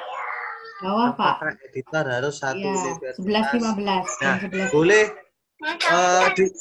[0.81, 1.35] Bawah Pak.
[1.45, 3.21] Apakah editor harus satu Ya, universitas?
[3.21, 4.05] 11.15.
[4.17, 4.73] Jam Nah, 11.
[4.73, 5.05] boleh
[5.61, 6.55] eh, di-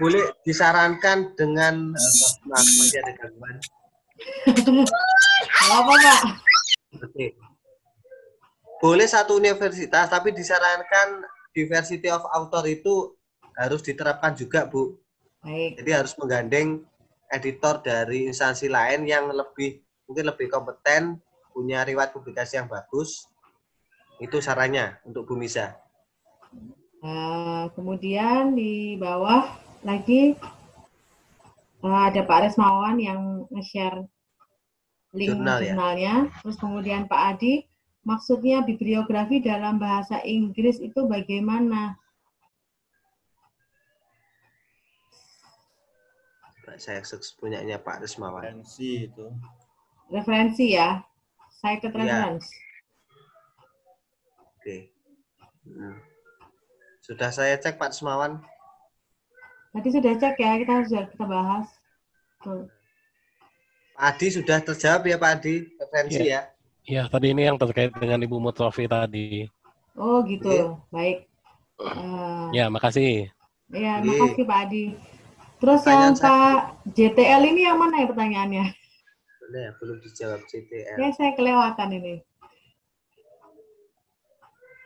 [0.00, 2.12] boleh disarankan dengan eh,
[2.48, 3.56] maaf masih ada gangguan.
[5.66, 6.20] Apa Pak.
[8.76, 11.24] Boleh satu universitas tapi disarankan
[11.56, 13.16] diversity of author itu
[13.56, 15.00] harus diterapkan juga, Bu.
[15.40, 15.80] Baik.
[15.80, 16.84] Jadi harus menggandeng
[17.32, 21.18] editor dari instansi lain yang lebih mungkin lebih kompeten,
[21.50, 23.26] punya riwayat publikasi yang bagus.
[24.20, 25.76] Itu sarannya untuk Bu Misa.
[27.00, 30.36] Nah, kemudian di bawah lagi
[31.88, 34.04] eh, ada Pak Resmawan yang nge-share
[35.16, 35.72] link Jurnal ya?
[35.72, 36.14] jurnalnya.
[36.42, 37.64] Terus kemudian Pak Adi,
[38.04, 41.96] maksudnya bibliografi dalam bahasa Inggris itu bagaimana?
[46.76, 47.00] Saya
[47.40, 48.42] punyanya Pak Rismawan.
[48.44, 49.26] Referensi itu.
[50.12, 51.00] Referensi ya,
[51.62, 51.98] cited Iya.
[52.04, 52.46] reference.
[54.60, 54.92] Oke.
[55.64, 55.96] Hmm.
[57.00, 58.42] Sudah saya cek Pak Rismawan.
[59.72, 61.66] Tadi sudah cek ya, kita sudah kita bahas.
[62.46, 62.70] Tuh.
[63.96, 66.30] Pak Adi sudah terjawab ya Pak Adi referensi Iya.
[66.30, 66.42] ya.
[66.86, 69.50] Ya, tadi ini yang terkait dengan Ibu Mutrofi tadi.
[69.98, 70.94] Oh gitu, Oke.
[70.94, 71.18] baik.
[71.76, 73.26] Eh, Ya, makasih.
[73.74, 74.06] Ya, Oke.
[74.06, 74.84] makasih Pak Adi.
[75.58, 76.56] Terus Pertanyaan yang Pak
[76.94, 78.64] JTL ini yang mana ya pertanyaannya?
[79.42, 80.96] Boleh ya, belum dijawab CTL.
[81.02, 82.14] Ya, saya kelewatan ini.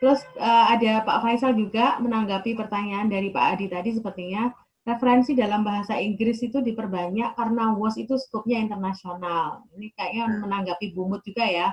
[0.01, 4.49] Terus eh, ada Pak Faisal juga menanggapi pertanyaan dari Pak Adi tadi sepertinya
[4.91, 9.63] referensi dalam bahasa Inggris itu diperbanyak karena WOS itu skupnya internasional.
[9.73, 10.39] Ini kayaknya Nah.
[10.43, 11.67] menanggapi Bumut juga ya,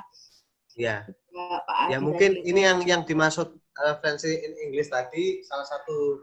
[0.78, 1.90] Ya, eh, Pak Adi.
[1.90, 2.47] ya mungkin tadi.
[2.47, 6.23] ini yang yang dimaksud referensi in English tadi salah satu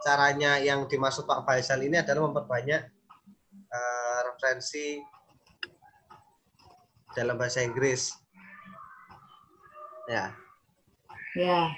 [0.00, 2.82] caranya yang dimaksud Pak Faisal ini adalah memperbanyak
[3.50, 5.00] eh, referensi
[7.12, 8.12] dalam bahasa Inggris.
[10.06, 10.36] Ya.
[11.34, 11.72] Ya.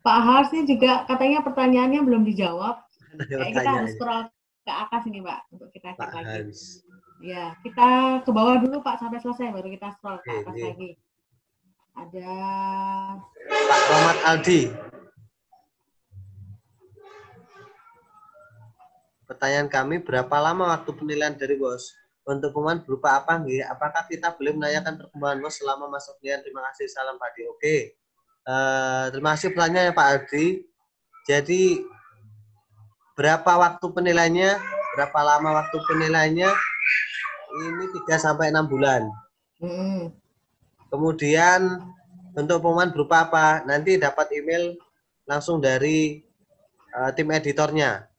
[0.00, 2.84] Pak Hars ini juga katanya pertanyaannya belum dijawab.
[3.18, 4.22] Kayak kita harus scroll
[4.64, 6.28] ke atas ini, Pak, untuk kita cek Pak lagi.
[6.48, 6.60] Hans.
[7.22, 10.64] Ya, kita ke bawah dulu, Pak, sampai selesai baru kita scroll ke atas oke.
[10.64, 10.90] lagi.
[11.94, 12.30] Ada
[13.46, 14.60] Pak Rahmat Aldi.
[19.24, 21.94] Pertanyaan kami, berapa lama waktu penilaian dari bos?
[22.24, 23.36] Untuk pengumuman berupa apa?
[23.40, 23.62] nggih?
[23.68, 26.42] Apakah kita boleh menanyakan perkembangan bos selama masa penilaian?
[26.42, 27.42] Terima kasih, salam Pak Adi.
[27.46, 27.76] Oke.
[28.44, 30.46] Eh, terima kasih pertanyaannya Pak Aldi.
[31.24, 31.62] Jadi,
[33.14, 34.52] berapa waktu penilaiannya?
[34.94, 36.50] Berapa lama waktu penilaiannya?
[37.54, 39.06] Ini 3 sampai 6 bulan.
[39.62, 40.10] mm,
[40.90, 41.82] Kemudian
[42.34, 43.62] untuk pengumuman berupa apa?
[43.62, 44.74] Nanti dapat email
[45.26, 46.22] langsung dari
[46.94, 48.10] eh, tim editornya.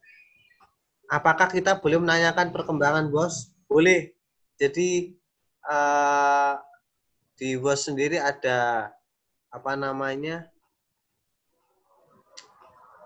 [1.12, 3.52] Apakah kita boleh menanyakan perkembangan bos?
[3.68, 4.16] Boleh.
[4.56, 5.16] Jadi
[5.68, 6.54] eh,
[7.36, 8.92] di bos sendiri ada
[9.52, 10.48] apa namanya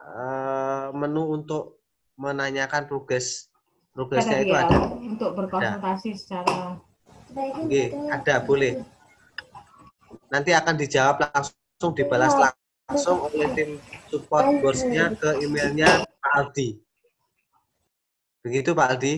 [0.05, 1.78] eh, menu untuk
[2.19, 3.47] menanyakan progres
[3.95, 4.77] progresnya itu ya, ada.
[4.99, 6.77] untuk berkonsultasi secara
[7.35, 8.81] Oke, ada boleh.
[10.33, 12.33] Nanti akan dijawab langsung, dibalas
[12.89, 13.77] langsung oleh tim
[14.09, 16.81] support bosnya ke emailnya Pak Aldi.
[18.41, 19.13] Begitu Pak Aldi.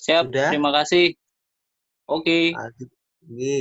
[0.00, 0.48] Siap, Sudah?
[0.48, 1.12] terima kasih.
[2.08, 2.56] Oke.
[2.56, 2.84] Pak Aldi.
[3.28, 3.58] Oke.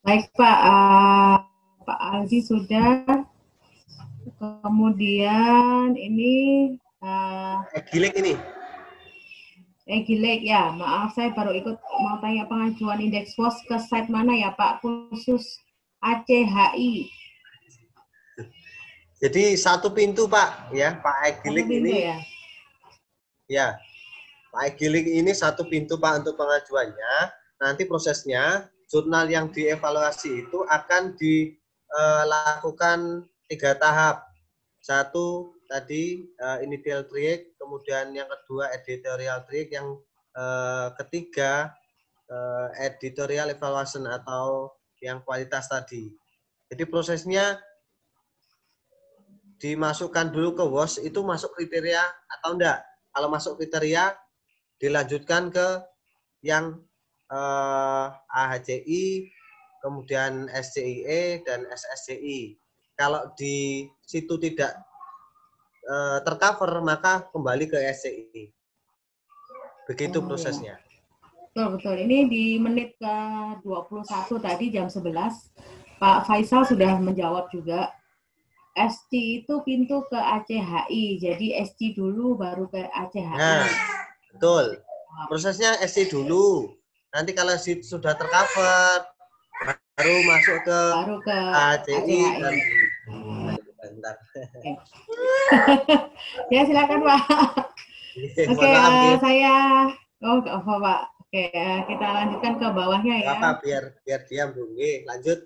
[0.00, 1.36] Baik Pak, eh,
[1.84, 3.25] Pak Alzi sudah.
[4.36, 6.34] Kemudian ini
[7.00, 8.36] eh Eh, Gilik ini.
[9.86, 14.34] eh Gilek ya, maaf saya baru ikut mau tanya pengajuan indeks WOS ke site mana
[14.34, 15.62] ya Pak khusus
[16.02, 17.06] ACHI.
[19.22, 22.18] Jadi satu pintu Pak, ya Pak pintu ini, ya.
[23.46, 23.66] ya
[24.50, 27.30] Pak Egilik ini satu pintu Pak untuk pengajuannya.
[27.62, 34.26] Nanti prosesnya jurnal yang dievaluasi itu akan dilakukan tiga tahap.
[34.82, 39.98] Satu tadi eh, initial trick, kemudian yang kedua editorial trick, yang
[40.36, 41.74] eh, ketiga
[42.30, 44.70] eh, editorial evaluation atau
[45.02, 46.10] yang kualitas tadi.
[46.66, 47.58] Jadi prosesnya
[49.56, 52.02] dimasukkan dulu ke WOS itu masuk kriteria
[52.38, 52.84] atau enggak.
[53.10, 54.12] Kalau masuk kriteria
[54.76, 55.66] dilanjutkan ke
[56.44, 56.78] yang
[57.32, 59.30] eh, AHCI,
[59.82, 62.65] kemudian SCIE dan SSCI.
[62.96, 64.72] Kalau di situ tidak
[65.84, 68.48] eh, tercover maka kembali ke SCI.
[69.86, 70.28] Begitu Oh, iya.
[70.28, 70.74] prosesnya.
[71.52, 71.94] Betul, betul.
[72.04, 73.16] Ini di menit ke
[73.64, 75.08] 21 tadi jam 11,
[75.96, 77.92] Pak Faisal sudah menjawab juga.
[78.76, 83.40] SC itu pintu ke ACHI, jadi SC dulu baru ke ACHI.
[83.40, 83.64] Nah,
[84.36, 84.84] betul.
[85.32, 86.76] Prosesnya SC dulu.
[87.08, 89.08] Nanti kalau sudah tercover
[89.96, 91.38] baru masuk ke baru ke
[91.72, 92.52] ACI dan
[94.08, 94.40] ACHI.
[94.56, 94.76] bentar.
[96.52, 97.20] Ya, silakan Pak.
[98.16, 99.16] Mohon Oke, maaf, eh, Gih.
[99.20, 99.54] saya
[100.22, 101.00] oh apa Pak.
[101.20, 103.28] Oke, eh, kita lanjutkan ke bawahnya ya.
[103.34, 104.62] Apa biar biar diam Bu.
[104.72, 105.38] Nggih, lanjut.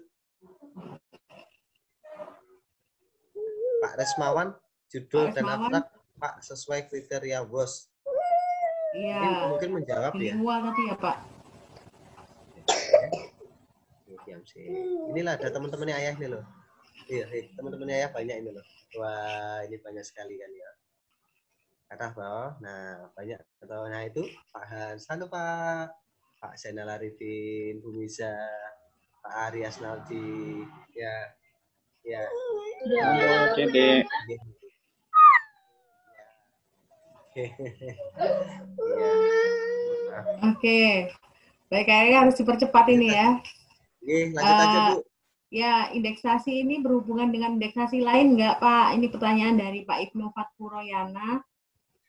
[3.81, 4.49] Pak Resmawan,
[4.87, 5.61] judul Pak dan Resmawan.
[5.73, 5.85] abstrak
[6.21, 7.89] Pak sesuai kriteria bos.
[8.91, 9.49] Ini Iya.
[9.49, 10.35] mungkin menjawab ya.
[10.35, 11.17] Bilingual tadi ya Pak.
[12.61, 13.01] Oke,
[14.27, 14.67] diam sih.
[15.11, 16.45] Inilah ada teman-temannya ayah ini loh.
[17.11, 18.63] Iya, hei, teman-temannya ayah banyak ini loh.
[19.03, 20.71] Wah, ini banyak sekali kan ya.
[21.91, 22.55] Kata bawah.
[22.63, 23.35] Nah, banyak
[23.67, 24.23] atau nah itu
[24.55, 25.11] Pak Hans.
[25.11, 25.91] Halo Pak.
[26.39, 28.31] Pak Zainal Arifin, Bu Miza,
[29.27, 30.63] Pak Ari Asnaldi.
[30.95, 31.35] Ya.
[32.07, 32.31] Ya.
[33.03, 34.07] Halo, Dede.
[34.07, 34.39] Iya.
[40.47, 41.11] Oke.
[41.75, 43.35] Baik, kayaknya harus dipercepat ini ya.
[43.99, 45.10] Oke, lanjut aja Eh, Bu.
[45.51, 48.95] Ya, indeksasi ini berhubungan dengan indeksasi lain nggak, Pak?
[48.95, 51.43] Ini pertanyaan dari Pak Ibnu Fatpuroyana.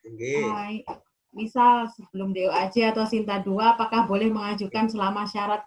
[0.06, 0.34] Oke.
[0.46, 0.86] Hai.
[1.34, 5.66] Misal sebelum DOAJ atau Sinta 2, apakah boleh mengajukan selama syarat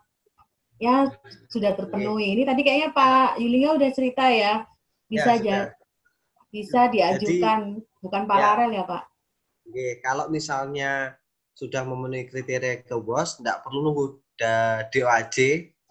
[0.78, 1.10] ya
[1.50, 2.38] sudah terpenuhi?
[2.38, 4.68] Ini tadi kayaknya Pak Yulinga udah cerita ya.
[5.10, 5.60] Bisa Ya, sudah.
[6.54, 9.02] bisa diajukan bukan paralel ya, Pak?
[9.66, 11.18] Oke, kalau misalnya
[11.58, 14.22] sudah memenuhi kriteria ke BOS, tidak perlu nunggu
[14.94, 15.36] DOAJ,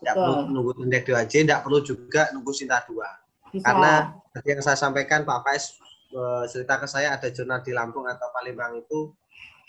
[0.04, 3.56] tidak perlu nunggu indeks DOAJ, tidak perlu juga nunggu Sinta 2.
[3.56, 3.64] Bisa.
[3.64, 3.92] Karena
[4.28, 5.64] seperti yang saya sampaikan Pak Faiz
[6.12, 9.16] eh, cerita ke saya ada jurnal di Lampung atau Palembang itu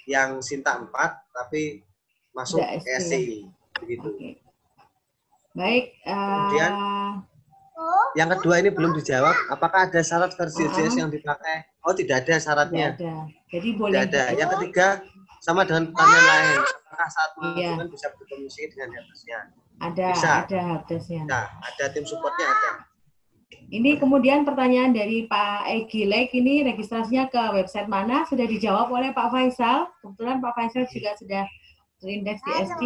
[0.05, 0.90] yang Sinta 4
[1.31, 1.81] tapi
[2.35, 2.98] masuk ke SC.
[2.98, 3.39] SCI
[3.78, 4.09] begitu.
[4.11, 4.31] Oke.
[5.55, 5.85] Baik.
[6.02, 6.73] eh, Kemudian,
[8.15, 10.62] Yang kedua ini belum dijawab, apakah ada syarat versi.
[10.62, 11.66] OJS yang dipakai?
[11.82, 12.86] Oh, tidak ada tidak syaratnya.
[12.94, 13.15] ada.
[13.51, 14.23] Jadi boleh Tidak ada.
[14.39, 14.86] Yang ketiga
[15.43, 16.61] sama dengan pertanyaan lain.
[16.86, 17.43] Apakah saat Iya.
[17.74, 19.39] mengajukan bisa berkomunikasi dengan atasnya?
[19.83, 20.33] Ada, Bisa.
[20.47, 21.23] ada helpdesknya.
[21.27, 22.71] Nah, ada tim supportnya ada.
[23.65, 29.11] Ini kemudian pertanyaan dari Pak Egi Lek ini registrasinya ke website mana sudah dijawab oleh
[29.11, 29.89] Pak Faisal.
[30.05, 31.45] Kebetulan Pak Faisal juga sudah
[31.99, 32.83] terindeks di SC.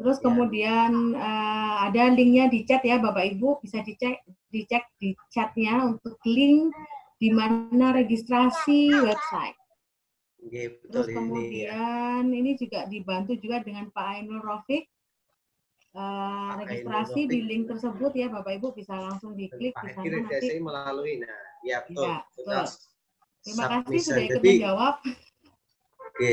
[0.00, 0.22] Terus Ya.
[0.26, 6.18] kemudian eh, ada linknya di chat ya Bapak Ibu bisa dicek dicek di chatnya untuk
[6.26, 6.74] link
[7.22, 9.54] di mana registrasi website.
[10.42, 11.70] Oke, Terus betul ini ya.
[11.70, 14.90] kemudian ini juga dibantu juga dengan Pak Ainul Rofiq.
[15.92, 20.56] Eh, registrasi di link tersebut ya Bapak Ibu bisa langsung diklik di sana nanti.
[20.56, 22.08] melalui nah, ya betul.
[22.08, 22.64] Kita betul.
[23.44, 24.94] Terima kasih sudah ikut menjawab.
[26.08, 26.32] Oke,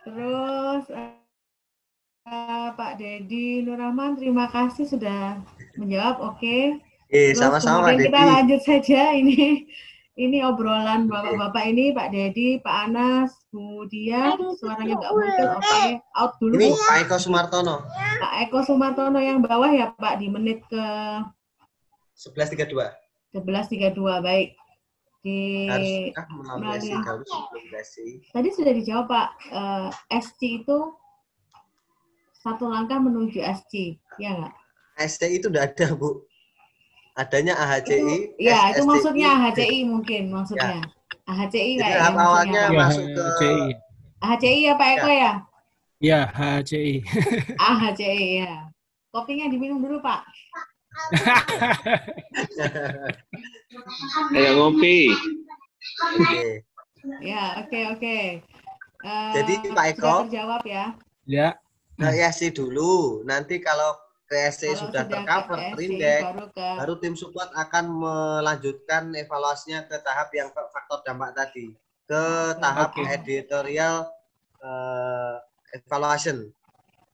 [0.00, 1.20] Terus eh,
[2.32, 5.44] eh, Pak Dedi Nurrahman terima kasih sudah
[5.76, 6.24] menjawab.
[6.32, 6.80] Oke.
[6.80, 9.68] Oke, Terus sama-sama kemudian kita lanjut saja ini
[10.18, 15.48] ini obrolan bapak-bapak ini Pak Dedi, Pak Anas, Bu Dia, suaranya nggak muncul.
[15.58, 15.82] Oke,
[16.18, 16.76] out dulu Ini Bu.
[16.82, 17.76] Pak Eko Sumartono,
[18.18, 20.84] Pak Eko Sumartono yang bawah ya Pak di menit ke
[22.18, 22.74] 11.32.
[23.32, 23.96] 11.32
[24.26, 24.58] baik.
[25.20, 26.96] Di Haruskah melalui
[28.32, 30.96] tadi sudah dijawab Pak Eh, SC itu
[32.40, 34.54] satu langkah menuju SC, ya nggak?
[34.96, 36.24] SC itu tidak ada, Bu.
[37.20, 38.00] Adanya AHCI.
[38.00, 40.80] Itu, ya, itu maksudnya AHCI mungkin maksudnya.
[41.28, 43.60] AHCI Jadi kayak awalnya Ya, masuk ke HCI.
[44.24, 45.32] AHCI ya Pak Eko ya?
[46.00, 47.04] Ya, HCI.
[47.60, 48.54] AHCI ya.
[49.12, 50.24] Kopinya diminum dulu Pak.
[54.36, 55.10] Ayo ngopi.
[56.16, 56.64] Oke.
[57.20, 58.18] Ya, oke oke.
[59.00, 60.14] Eh, Jadi, Pak Eko.
[60.28, 60.84] terjawab ya.
[61.24, 61.48] Ya,
[61.96, 63.22] Ke SC dulu.
[63.24, 63.96] Nanti kalau
[64.30, 69.90] ke SC Kalau sudah tercover, SC, terindeks, baru ke baru tim support akan melanjutkan evaluasinya
[69.90, 71.74] ke tahap yang faktor dampak tadi.
[72.06, 73.02] Ke tahap Oke.
[73.10, 74.06] editorial
[74.62, 75.34] eh,
[75.74, 76.46] evaluation.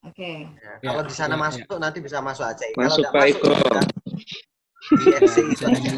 [0.05, 0.45] Oke.
[0.45, 2.77] Ya, Ya, kalau di sana ya, masuk nanti bisa masuk ACI.
[2.77, 3.49] Masuk, kalau Pak masuk Eko.
[5.01, 5.91] ya ya, itu aja.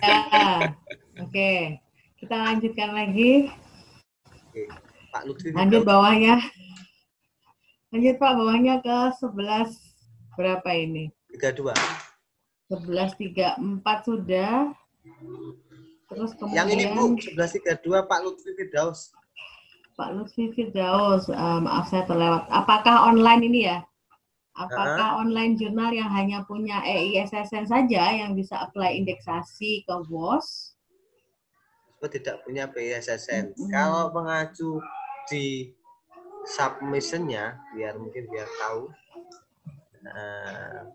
[0.00, 0.16] Ya,
[1.22, 1.50] Oke.
[2.18, 3.52] Kita lanjutkan lagi.
[4.32, 4.64] Oke.
[5.12, 6.40] Pak Lutfi Lanjut bawahnya.
[7.88, 9.72] Lanjut Pak, bawahnya ke 11
[10.36, 11.08] berapa ini?
[11.32, 11.72] 32.
[12.68, 14.76] 11.34 sudah.
[16.08, 19.16] Terus kemudian Yang ini Bu, 1132 Pak Lutfi Firdaus.
[19.96, 22.44] Pak Lutfi Firdaus, eh, maaf saya terlewat.
[22.52, 23.80] Apakah online ini ya?
[24.58, 30.74] Apakah online jurnal yang hanya punya EISSN saja yang bisa apply indeksasi ke WOS?
[32.02, 33.54] Saya tidak punya BISSN.
[33.54, 33.70] Mm-mm.
[33.70, 34.82] Kalau mengacu
[35.30, 35.70] di
[36.56, 38.88] submissionnya, biar mungkin biar tahu.
[40.04, 40.88] Nah,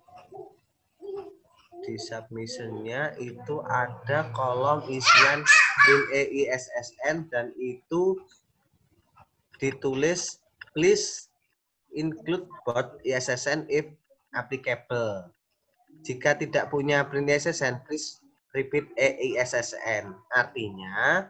[1.84, 5.44] di submissionnya itu ada kolom isian
[5.84, 8.16] print EISSN dan itu
[9.60, 10.40] ditulis
[10.72, 11.28] please
[11.94, 13.86] include both ISSN if
[14.34, 15.30] applicable.
[16.04, 18.20] Jika tidak punya print ISSN, please
[18.56, 20.12] repeat EISSN.
[20.34, 21.30] Artinya,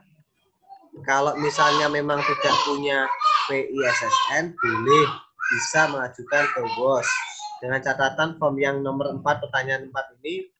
[1.06, 3.06] kalau misalnya memang tidak punya
[3.50, 5.06] PISSN, boleh
[5.52, 7.10] bisa mengajukan ke BOS.
[7.64, 10.52] Dengan catatan form yang nomor 4, pertanyaan 4 ini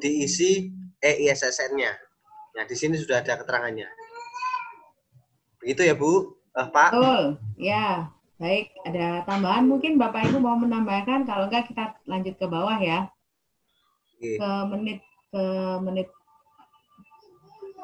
[0.00, 0.68] diisi
[1.00, 1.92] EISSN-nya.
[2.56, 3.88] Nah, di sini sudah ada keterangannya.
[5.60, 6.36] Begitu ya, Bu?
[6.56, 6.92] Eh, Pak?
[6.92, 8.12] Betul, ya.
[8.36, 13.08] Baik, ada tambahan mungkin Bapak Ibu mau menambahkan, kalau enggak kita lanjut ke bawah ya,
[14.12, 14.36] Oke.
[14.36, 15.00] ke menit
[15.32, 15.44] ke
[15.80, 16.08] menit.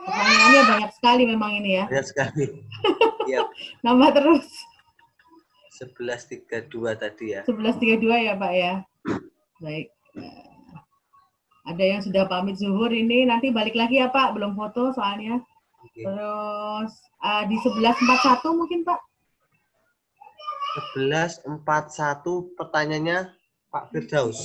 [0.03, 2.45] Pertanyaannya banyak sekali memang ini ya, Banyak sekali.
[3.29, 3.43] Ya,
[3.85, 4.47] nambah terus.
[5.83, 7.41] 11.32 tadi ya.
[7.49, 8.75] 11.32 ya Pak ya.
[9.59, 9.87] Baik.
[11.63, 15.39] Ada yang sudah pamit zuhur ini, nanti balik lagi ya Pak, belum foto soalnya.
[15.83, 16.03] Oke.
[16.07, 16.93] Terus
[17.23, 19.01] eh, di 11.41 mungkin Pak.
[20.97, 23.19] 11.41 pertanyaannya
[23.69, 24.41] Pak Firdaus.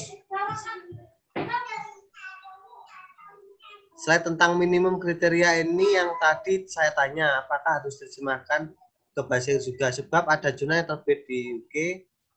[4.07, 8.71] Slide tentang minimum kriteria ini yang tadi saya tanya, apakah harus diterjemahkan
[9.11, 11.75] ke bahasa yang sudah sebab ada jurnal yang terbit di UK,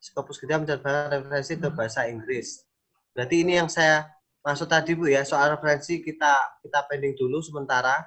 [0.02, 2.66] Scopus kita mencatat referensi ke bahasa Inggris.
[3.14, 4.02] Berarti ini yang saya
[4.42, 8.02] maksud tadi Bu ya, soal referensi kita kita pending dulu sementara.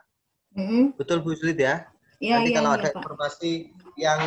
[0.60, 1.00] Mm-mm.
[1.00, 1.88] Betul Bu Sulit ya?
[2.20, 3.00] Iya, Nanti iya, kalau iya, ada Pak.
[3.00, 3.52] informasi
[3.96, 4.22] yang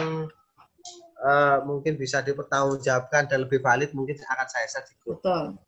[1.29, 5.21] eh, mungkin bisa dipertanggungjawabkan dan lebih valid, mungkin akan saya share di grup.
[5.21, 5.61] Betul.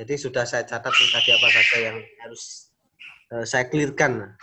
[0.00, 2.71] Jadi sudah saya catat tadi apa saja yang harus
[3.32, 4.36] eh, saya clearkan.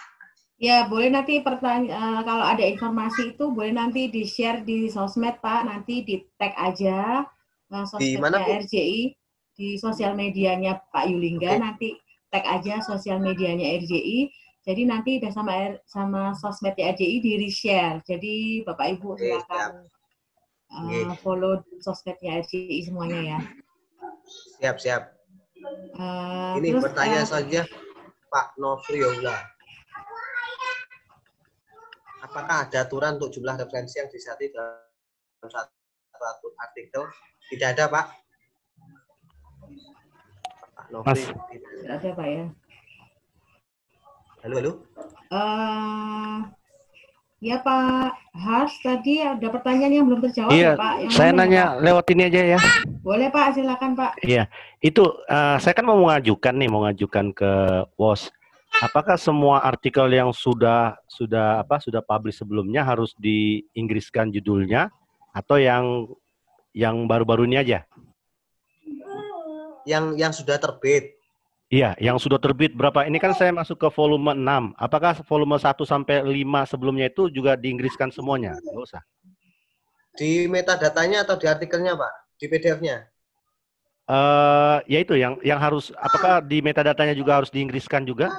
[0.59, 6.03] Ya, boleh nanti pertanyaan kalau ada informasi itu boleh nanti di-share di sosmed Pak, nanti
[6.03, 7.23] di tag aja
[7.71, 8.43] eh, Di mana?
[8.43, 9.15] RJI
[9.55, 11.63] di sosial medianya Pak Yulingga Oke.
[11.63, 11.89] nanti
[12.27, 14.27] tag aja sosial medianya RJI.
[14.59, 18.03] Jadi nanti udah sama R- sama sosmednya RJI di reshare.
[18.03, 19.87] Jadi Bapak Ibu Oke, silakan
[20.75, 20.99] uh, Oke.
[21.23, 23.39] follow sosmednya RCI semuanya ya.
[24.59, 25.03] Siap, siap.
[25.95, 27.63] Uh, Ini terus, pertanyaan uh, selanjutnya
[28.29, 29.35] Pak Novriola.
[32.21, 35.49] Apakah ada aturan untuk jumlah referensi yang disati dalam
[36.13, 37.09] satu artikel?
[37.49, 38.05] Tidak ada, Pak.
[40.77, 41.25] Pak Novri.
[41.25, 42.45] Tidak ada Pak ya.
[44.45, 44.71] Halo, halo.
[45.29, 46.37] Eh,
[47.39, 50.93] ya Pak Has, tadi ada pertanyaan yang belum terjawab Iya, ya Pak.
[50.99, 51.79] Yang saya mana ya, nanya Pak?
[51.83, 52.59] lewat ini aja ya.
[53.03, 54.11] Boleh Pak, silakan Pak.
[54.79, 57.51] Itu eh, saya kan mau mengajukan nih, mau mengajukan ke
[57.99, 58.31] WOS.
[58.79, 64.93] Apakah semua artikel yang sudah sudah apa sudah publish sebelumnya harus diinggriskan judulnya
[65.33, 66.05] atau yang
[66.71, 67.83] yang baru-baru ini aja?
[69.83, 71.18] Yang yang sudah terbit.
[71.69, 73.05] Iya, yang sudah terbit berapa?
[73.05, 74.73] Ini kan saya masuk ke volume 6.
[74.73, 78.57] Apakah volume 1 sampai 5 sebelumnya itu juga diinggriskan semuanya?
[78.57, 79.01] Nggak usah.
[80.17, 82.13] Di metadatanya atau di artikelnya, Pak?
[82.41, 83.05] Di PDF-nya?
[84.09, 88.33] Eh, ya itu yang yang harus apakah di metadatanya juga harus diinggriskan juga?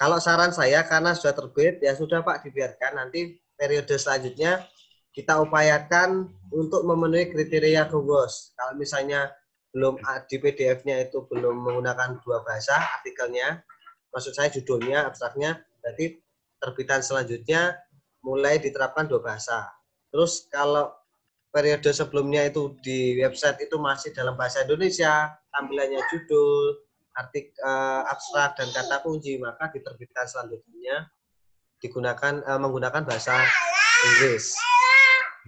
[0.00, 4.64] Kalau saran saya karena sudah terbit ya sudah Pak dibiarkan nanti periode selanjutnya
[5.12, 8.56] kita upayakan untuk memenuhi kriteria GOWOS.
[8.56, 9.28] Kalau misalnya
[9.70, 13.62] belum a- di PDF-nya itu belum menggunakan dua bahasa artikelnya,
[14.10, 16.18] maksud saya judulnya, abstraknya, berarti
[16.60, 17.78] terbitan selanjutnya
[18.26, 19.70] mulai diterapkan dua bahasa.
[20.10, 20.92] Terus kalau
[21.50, 26.78] periode sebelumnya itu di website itu masih dalam bahasa Indonesia, tampilannya judul,
[27.14, 31.10] artik eh, abstrak dan kata kunci maka diterbitkan selanjutnya
[31.82, 33.34] digunakan eh, menggunakan bahasa
[34.06, 34.54] Inggris.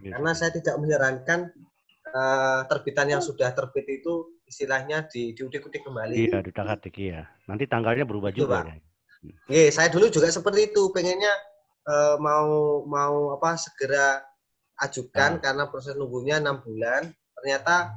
[0.02, 1.54] Karena saya tidak menyarankan
[2.12, 6.12] eh, terbitan yang sudah terbit itu istilahnya di diudik-udik kembali.
[6.12, 7.24] Iya, ditarik iya.
[7.48, 8.64] Nanti tanggalnya berubah Itu, juga Pak.
[8.68, 8.76] ya.
[9.48, 11.32] Iya, saya dulu juga seperti itu, pengennya
[11.88, 14.20] eh, mau mau apa segera
[14.82, 17.08] ajukan karena proses nunggunya enam bulan.
[17.40, 17.96] Ternyata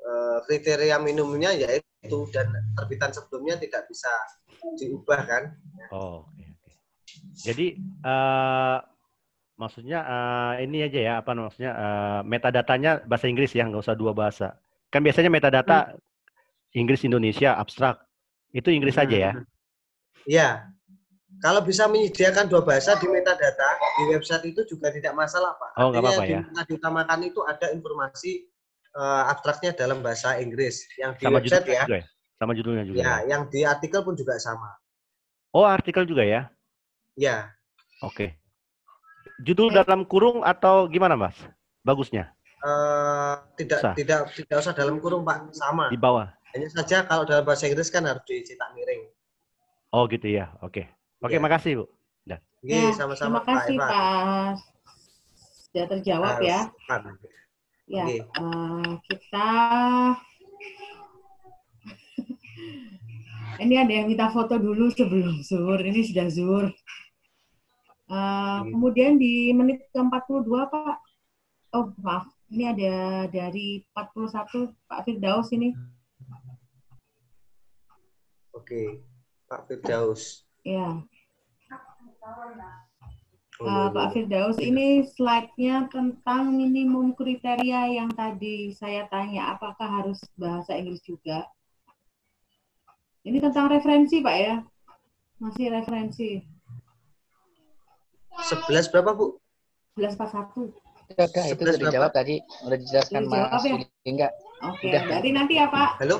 [0.00, 4.10] eh, kriteria minimumnya yaitu dan terbitan sebelumnya tidak bisa
[4.80, 5.44] diubah kan.
[5.92, 6.70] Oh, oke oke.
[7.36, 8.78] Jadi eh
[9.56, 14.12] maksudnya eh, ini aja ya apa maksudnya eh, metadatanya bahasa Inggris ya, nggak usah dua
[14.12, 14.56] bahasa.
[14.92, 15.96] Kan biasanya metadata
[16.76, 18.00] Inggris Indonesia abstrak.
[18.52, 19.32] Itu Inggris aja ya.
[20.24, 20.48] Iya.
[21.36, 25.70] Kalau bisa menyediakan dua bahasa di metadata di website itu juga tidak masalah, Pak.
[25.76, 26.40] Oh, nggak apa-apa ya.
[26.40, 28.48] di- diutamakan itu ada informasi
[28.96, 30.88] eh, abstraknya dalam bahasa Inggris.
[30.96, 31.84] Yang di Sama website ya.
[31.84, 32.06] juga ya.
[32.36, 32.96] Sama judulnya juga.
[32.96, 33.16] Ya, ya.
[33.36, 34.68] yang di artikel pun juga sama.
[35.52, 36.52] Oh, artikel juga ya.
[37.16, 37.56] Ya,
[38.04, 38.36] Oke.
[39.44, 41.36] Judul dalam kurung atau gimana, Mas?
[41.84, 42.32] Bagusnya
[42.66, 43.94] eh, tidak Usah.
[43.94, 45.52] tidak tidak usah dalam kurung, Pak.
[45.54, 45.86] Sama.
[45.86, 46.32] di bawah.
[46.56, 49.06] Hanya saja kalau dalam bahasa Inggris kan harus dicetak miring.
[49.92, 50.50] Oh, gitu ya.
[50.64, 50.88] Oke.
[51.20, 51.42] Oke, Ya.
[51.42, 51.84] makasih, Bu.
[51.86, 53.86] Oke, Ya, sama-sama terima kasih Eva.
[53.86, 54.52] Pak.
[55.68, 56.60] Sudah terjawab ya.
[56.88, 57.14] Harus.
[57.86, 58.16] Ya, Oke.
[58.24, 59.48] eh, kita
[63.62, 65.78] ini ada yang minta foto dulu sebelum zuhur.
[65.78, 66.66] Ini sudah zuhur.
[68.06, 68.70] Eh, Oke.
[68.70, 70.96] kemudian di menit ke-42 Pak.
[71.74, 72.30] Oh, maaf.
[72.46, 72.94] Ini ada
[73.26, 75.74] dari 41 Pak Firdaus ini.
[78.54, 79.02] Oke.
[79.50, 80.46] Pak Firdaus.
[80.66, 81.02] Ya,
[83.62, 84.08] iya, Pak.
[84.14, 91.46] Firdaus, ini slide-nya tentang minimum kriteria yang tadi saya tanya, apakah harus bahasa Inggris juga?
[93.26, 94.56] Ini tentang referensi, Pak ya?
[95.38, 96.55] Masih referensi.
[98.44, 99.40] 11 berapa, Bu?
[99.96, 100.72] 1141.
[101.06, 102.36] Udah, udah, itu udah 11 dijawab tadi.
[102.66, 103.70] Udah dijelaskan Mas ya?
[103.72, 103.86] Yudi.
[104.06, 104.32] Enggak,
[104.64, 105.02] Oke, Udah.
[105.06, 105.90] berarti nanti ya, Pak.
[106.02, 106.18] Halo?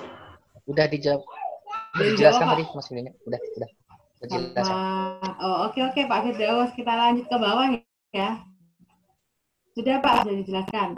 [0.66, 1.22] udah dijawab.
[1.22, 3.00] Udah Udah dijelaskan tadi Mas Yudi.
[3.26, 3.70] Udah, udah.
[4.16, 4.64] Udah dijelaskan.
[4.64, 6.70] Sama, oh, oke, oke, Pak Firdaus.
[6.72, 7.66] Kita lanjut ke bawah
[8.14, 8.30] ya.
[9.76, 10.88] Sudah, Pak, sudah dijelaskan.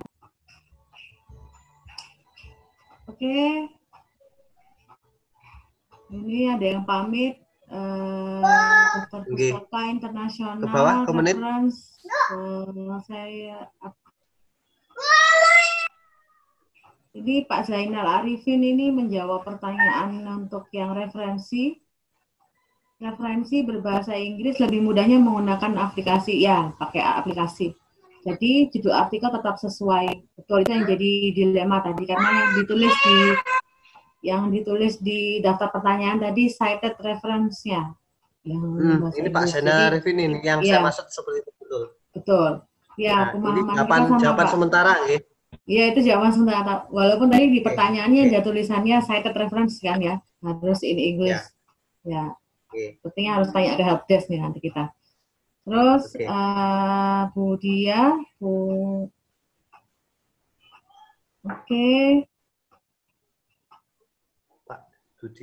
[3.09, 3.37] Oke.
[6.09, 7.48] Ini ada yang pamit.
[7.69, 8.41] Eh,
[9.93, 10.65] Internasional.
[10.65, 11.37] Ke bawah, ke menit.
[11.37, 12.01] reference,
[12.33, 13.69] eh, saya
[17.19, 21.83] ini Pak Zainal Arifin ini menjawab pertanyaan untuk yang referensi.
[22.99, 26.39] Referensi berbahasa Inggris lebih mudahnya menggunakan aplikasi.
[26.39, 27.75] Ya, pakai aplikasi.
[28.27, 30.07] Jadi judul artikel tetap sesuai.
[30.35, 33.19] Betul itu yang jadi dilema tadi karena yang ditulis di
[34.21, 37.95] yang ditulis di daftar pertanyaan tadi cited reference-nya.
[38.43, 40.79] Yang Hmm, ini Pak Jadi, Arifin ini yang Iya.
[40.79, 41.83] saya maksud seperti itu betul.
[42.15, 42.51] betul.
[42.99, 44.53] Ya, Nah, pemahaman kita jawaban sama jawaban Pak.
[44.53, 45.19] sementara ya.
[45.69, 46.75] Iya itu jawaban sementara.
[46.89, 48.31] Walaupun tadi di pertanyaannya oke.
[48.33, 51.39] ada tulisannya cited reference kan ya, harus in English.
[52.03, 52.33] Ya,
[52.69, 52.99] Oke.
[52.99, 54.91] sepertinya harus tanya ke helpdesk nih nanti kita.
[55.69, 56.25] Terus Oke.
[56.25, 58.53] eh, Bu Dia, Bu
[61.45, 61.89] Oke,
[62.25, 62.38] Budi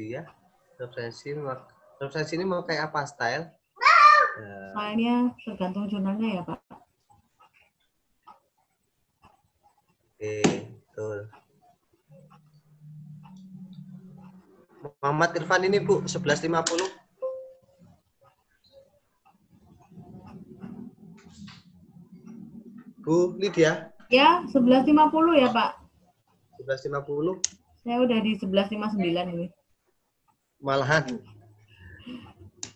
[0.09, 0.23] ya.
[0.75, 1.67] Referensi mau-
[1.99, 3.45] referensi ini mau kayak apa style?
[4.35, 6.59] Ya, soalnya tergantung jurnalnya ya Pak.
[10.15, 10.35] Oke,
[10.91, 11.19] betul.
[14.99, 16.83] Muhammad Irfan ini Bu 1150.
[22.99, 24.91] Bu Lydia Ya, 11.50
[25.33, 25.81] ya Pak.
[26.61, 27.41] 1150
[27.81, 29.45] Saya udah di 11.59 ini.
[30.65, 31.05] Malahan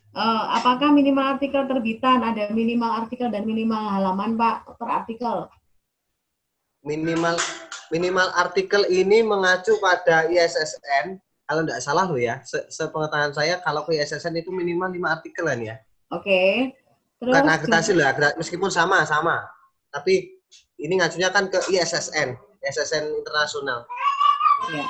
[0.09, 2.25] Eh, apakah minimal artikel terbitan?
[2.25, 5.47] Ada minimal artikel dan minimal halaman Pak per artikel.
[6.79, 7.35] minimal
[7.91, 13.83] minimal artikel ini mengacu pada ISSN kalau tidak salah loh ya se sepengetahuan saya kalau
[13.83, 15.75] ke ISSN itu minimal 5 artikelan ya
[16.07, 16.71] Oke.
[17.19, 19.43] Terus bukan akreditasi loh akreditasi meskipun sama sama
[19.91, 20.39] tapi
[20.79, 23.83] ini ngacunya kan ke ISSN ISSN internasional
[24.71, 24.83] ya,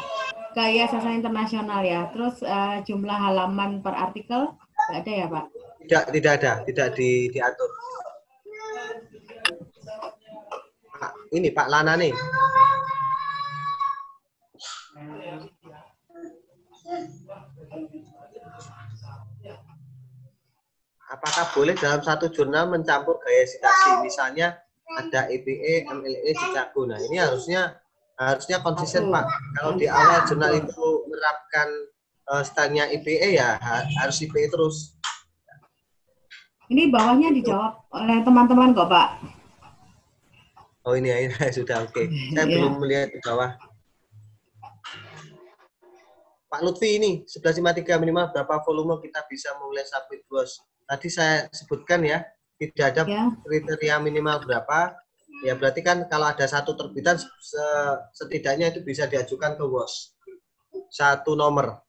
[0.55, 2.09] ke ISSN internasional ya.
[2.13, 4.55] Terus eh, jumlah halaman per artikel
[4.89, 5.45] nggak ada ya Pak?
[5.89, 7.65] tidak tidak ada tidak di, diatur
[10.93, 12.13] Pak, ini Pak Lana nih
[21.09, 26.81] apakah boleh dalam satu jurnal mencampur gaya citasi misalnya ada EPE, MLE, Chicago.
[26.89, 27.77] Nah, ini harusnya
[28.19, 29.25] harusnya konsisten, Pak.
[29.55, 31.67] Kalau di awal jurnal itu menerapkan
[32.27, 34.99] uh, stylenya IPE ya ha- harus IPE terus.
[36.67, 39.07] Ini bawahnya dijawab oleh teman-teman kok Pak.
[40.83, 42.03] Oh ini ya, ini sudah oke.
[42.35, 42.55] Saya Iya.
[42.59, 43.55] belum melihat di bawah.
[46.49, 50.57] Pak Lutfi ini 1153 minimal berapa volume kita bisa memulai submit bos.
[50.83, 52.25] Tadi saya sebutkan ya,
[52.57, 53.23] tidak ada Ya.
[53.45, 54.97] kriteria minimal berapa.
[55.39, 60.11] Ya berarti kan kalau ada satu terbitan se- setidaknya itu bisa diajukan ke WOS.
[60.91, 61.79] Satu nomor.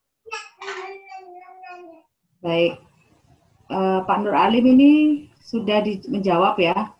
[2.40, 2.78] Baik.
[3.70, 4.90] Eh, Pak Nur Alim ini
[5.42, 6.94] sudah di- menjawab ya.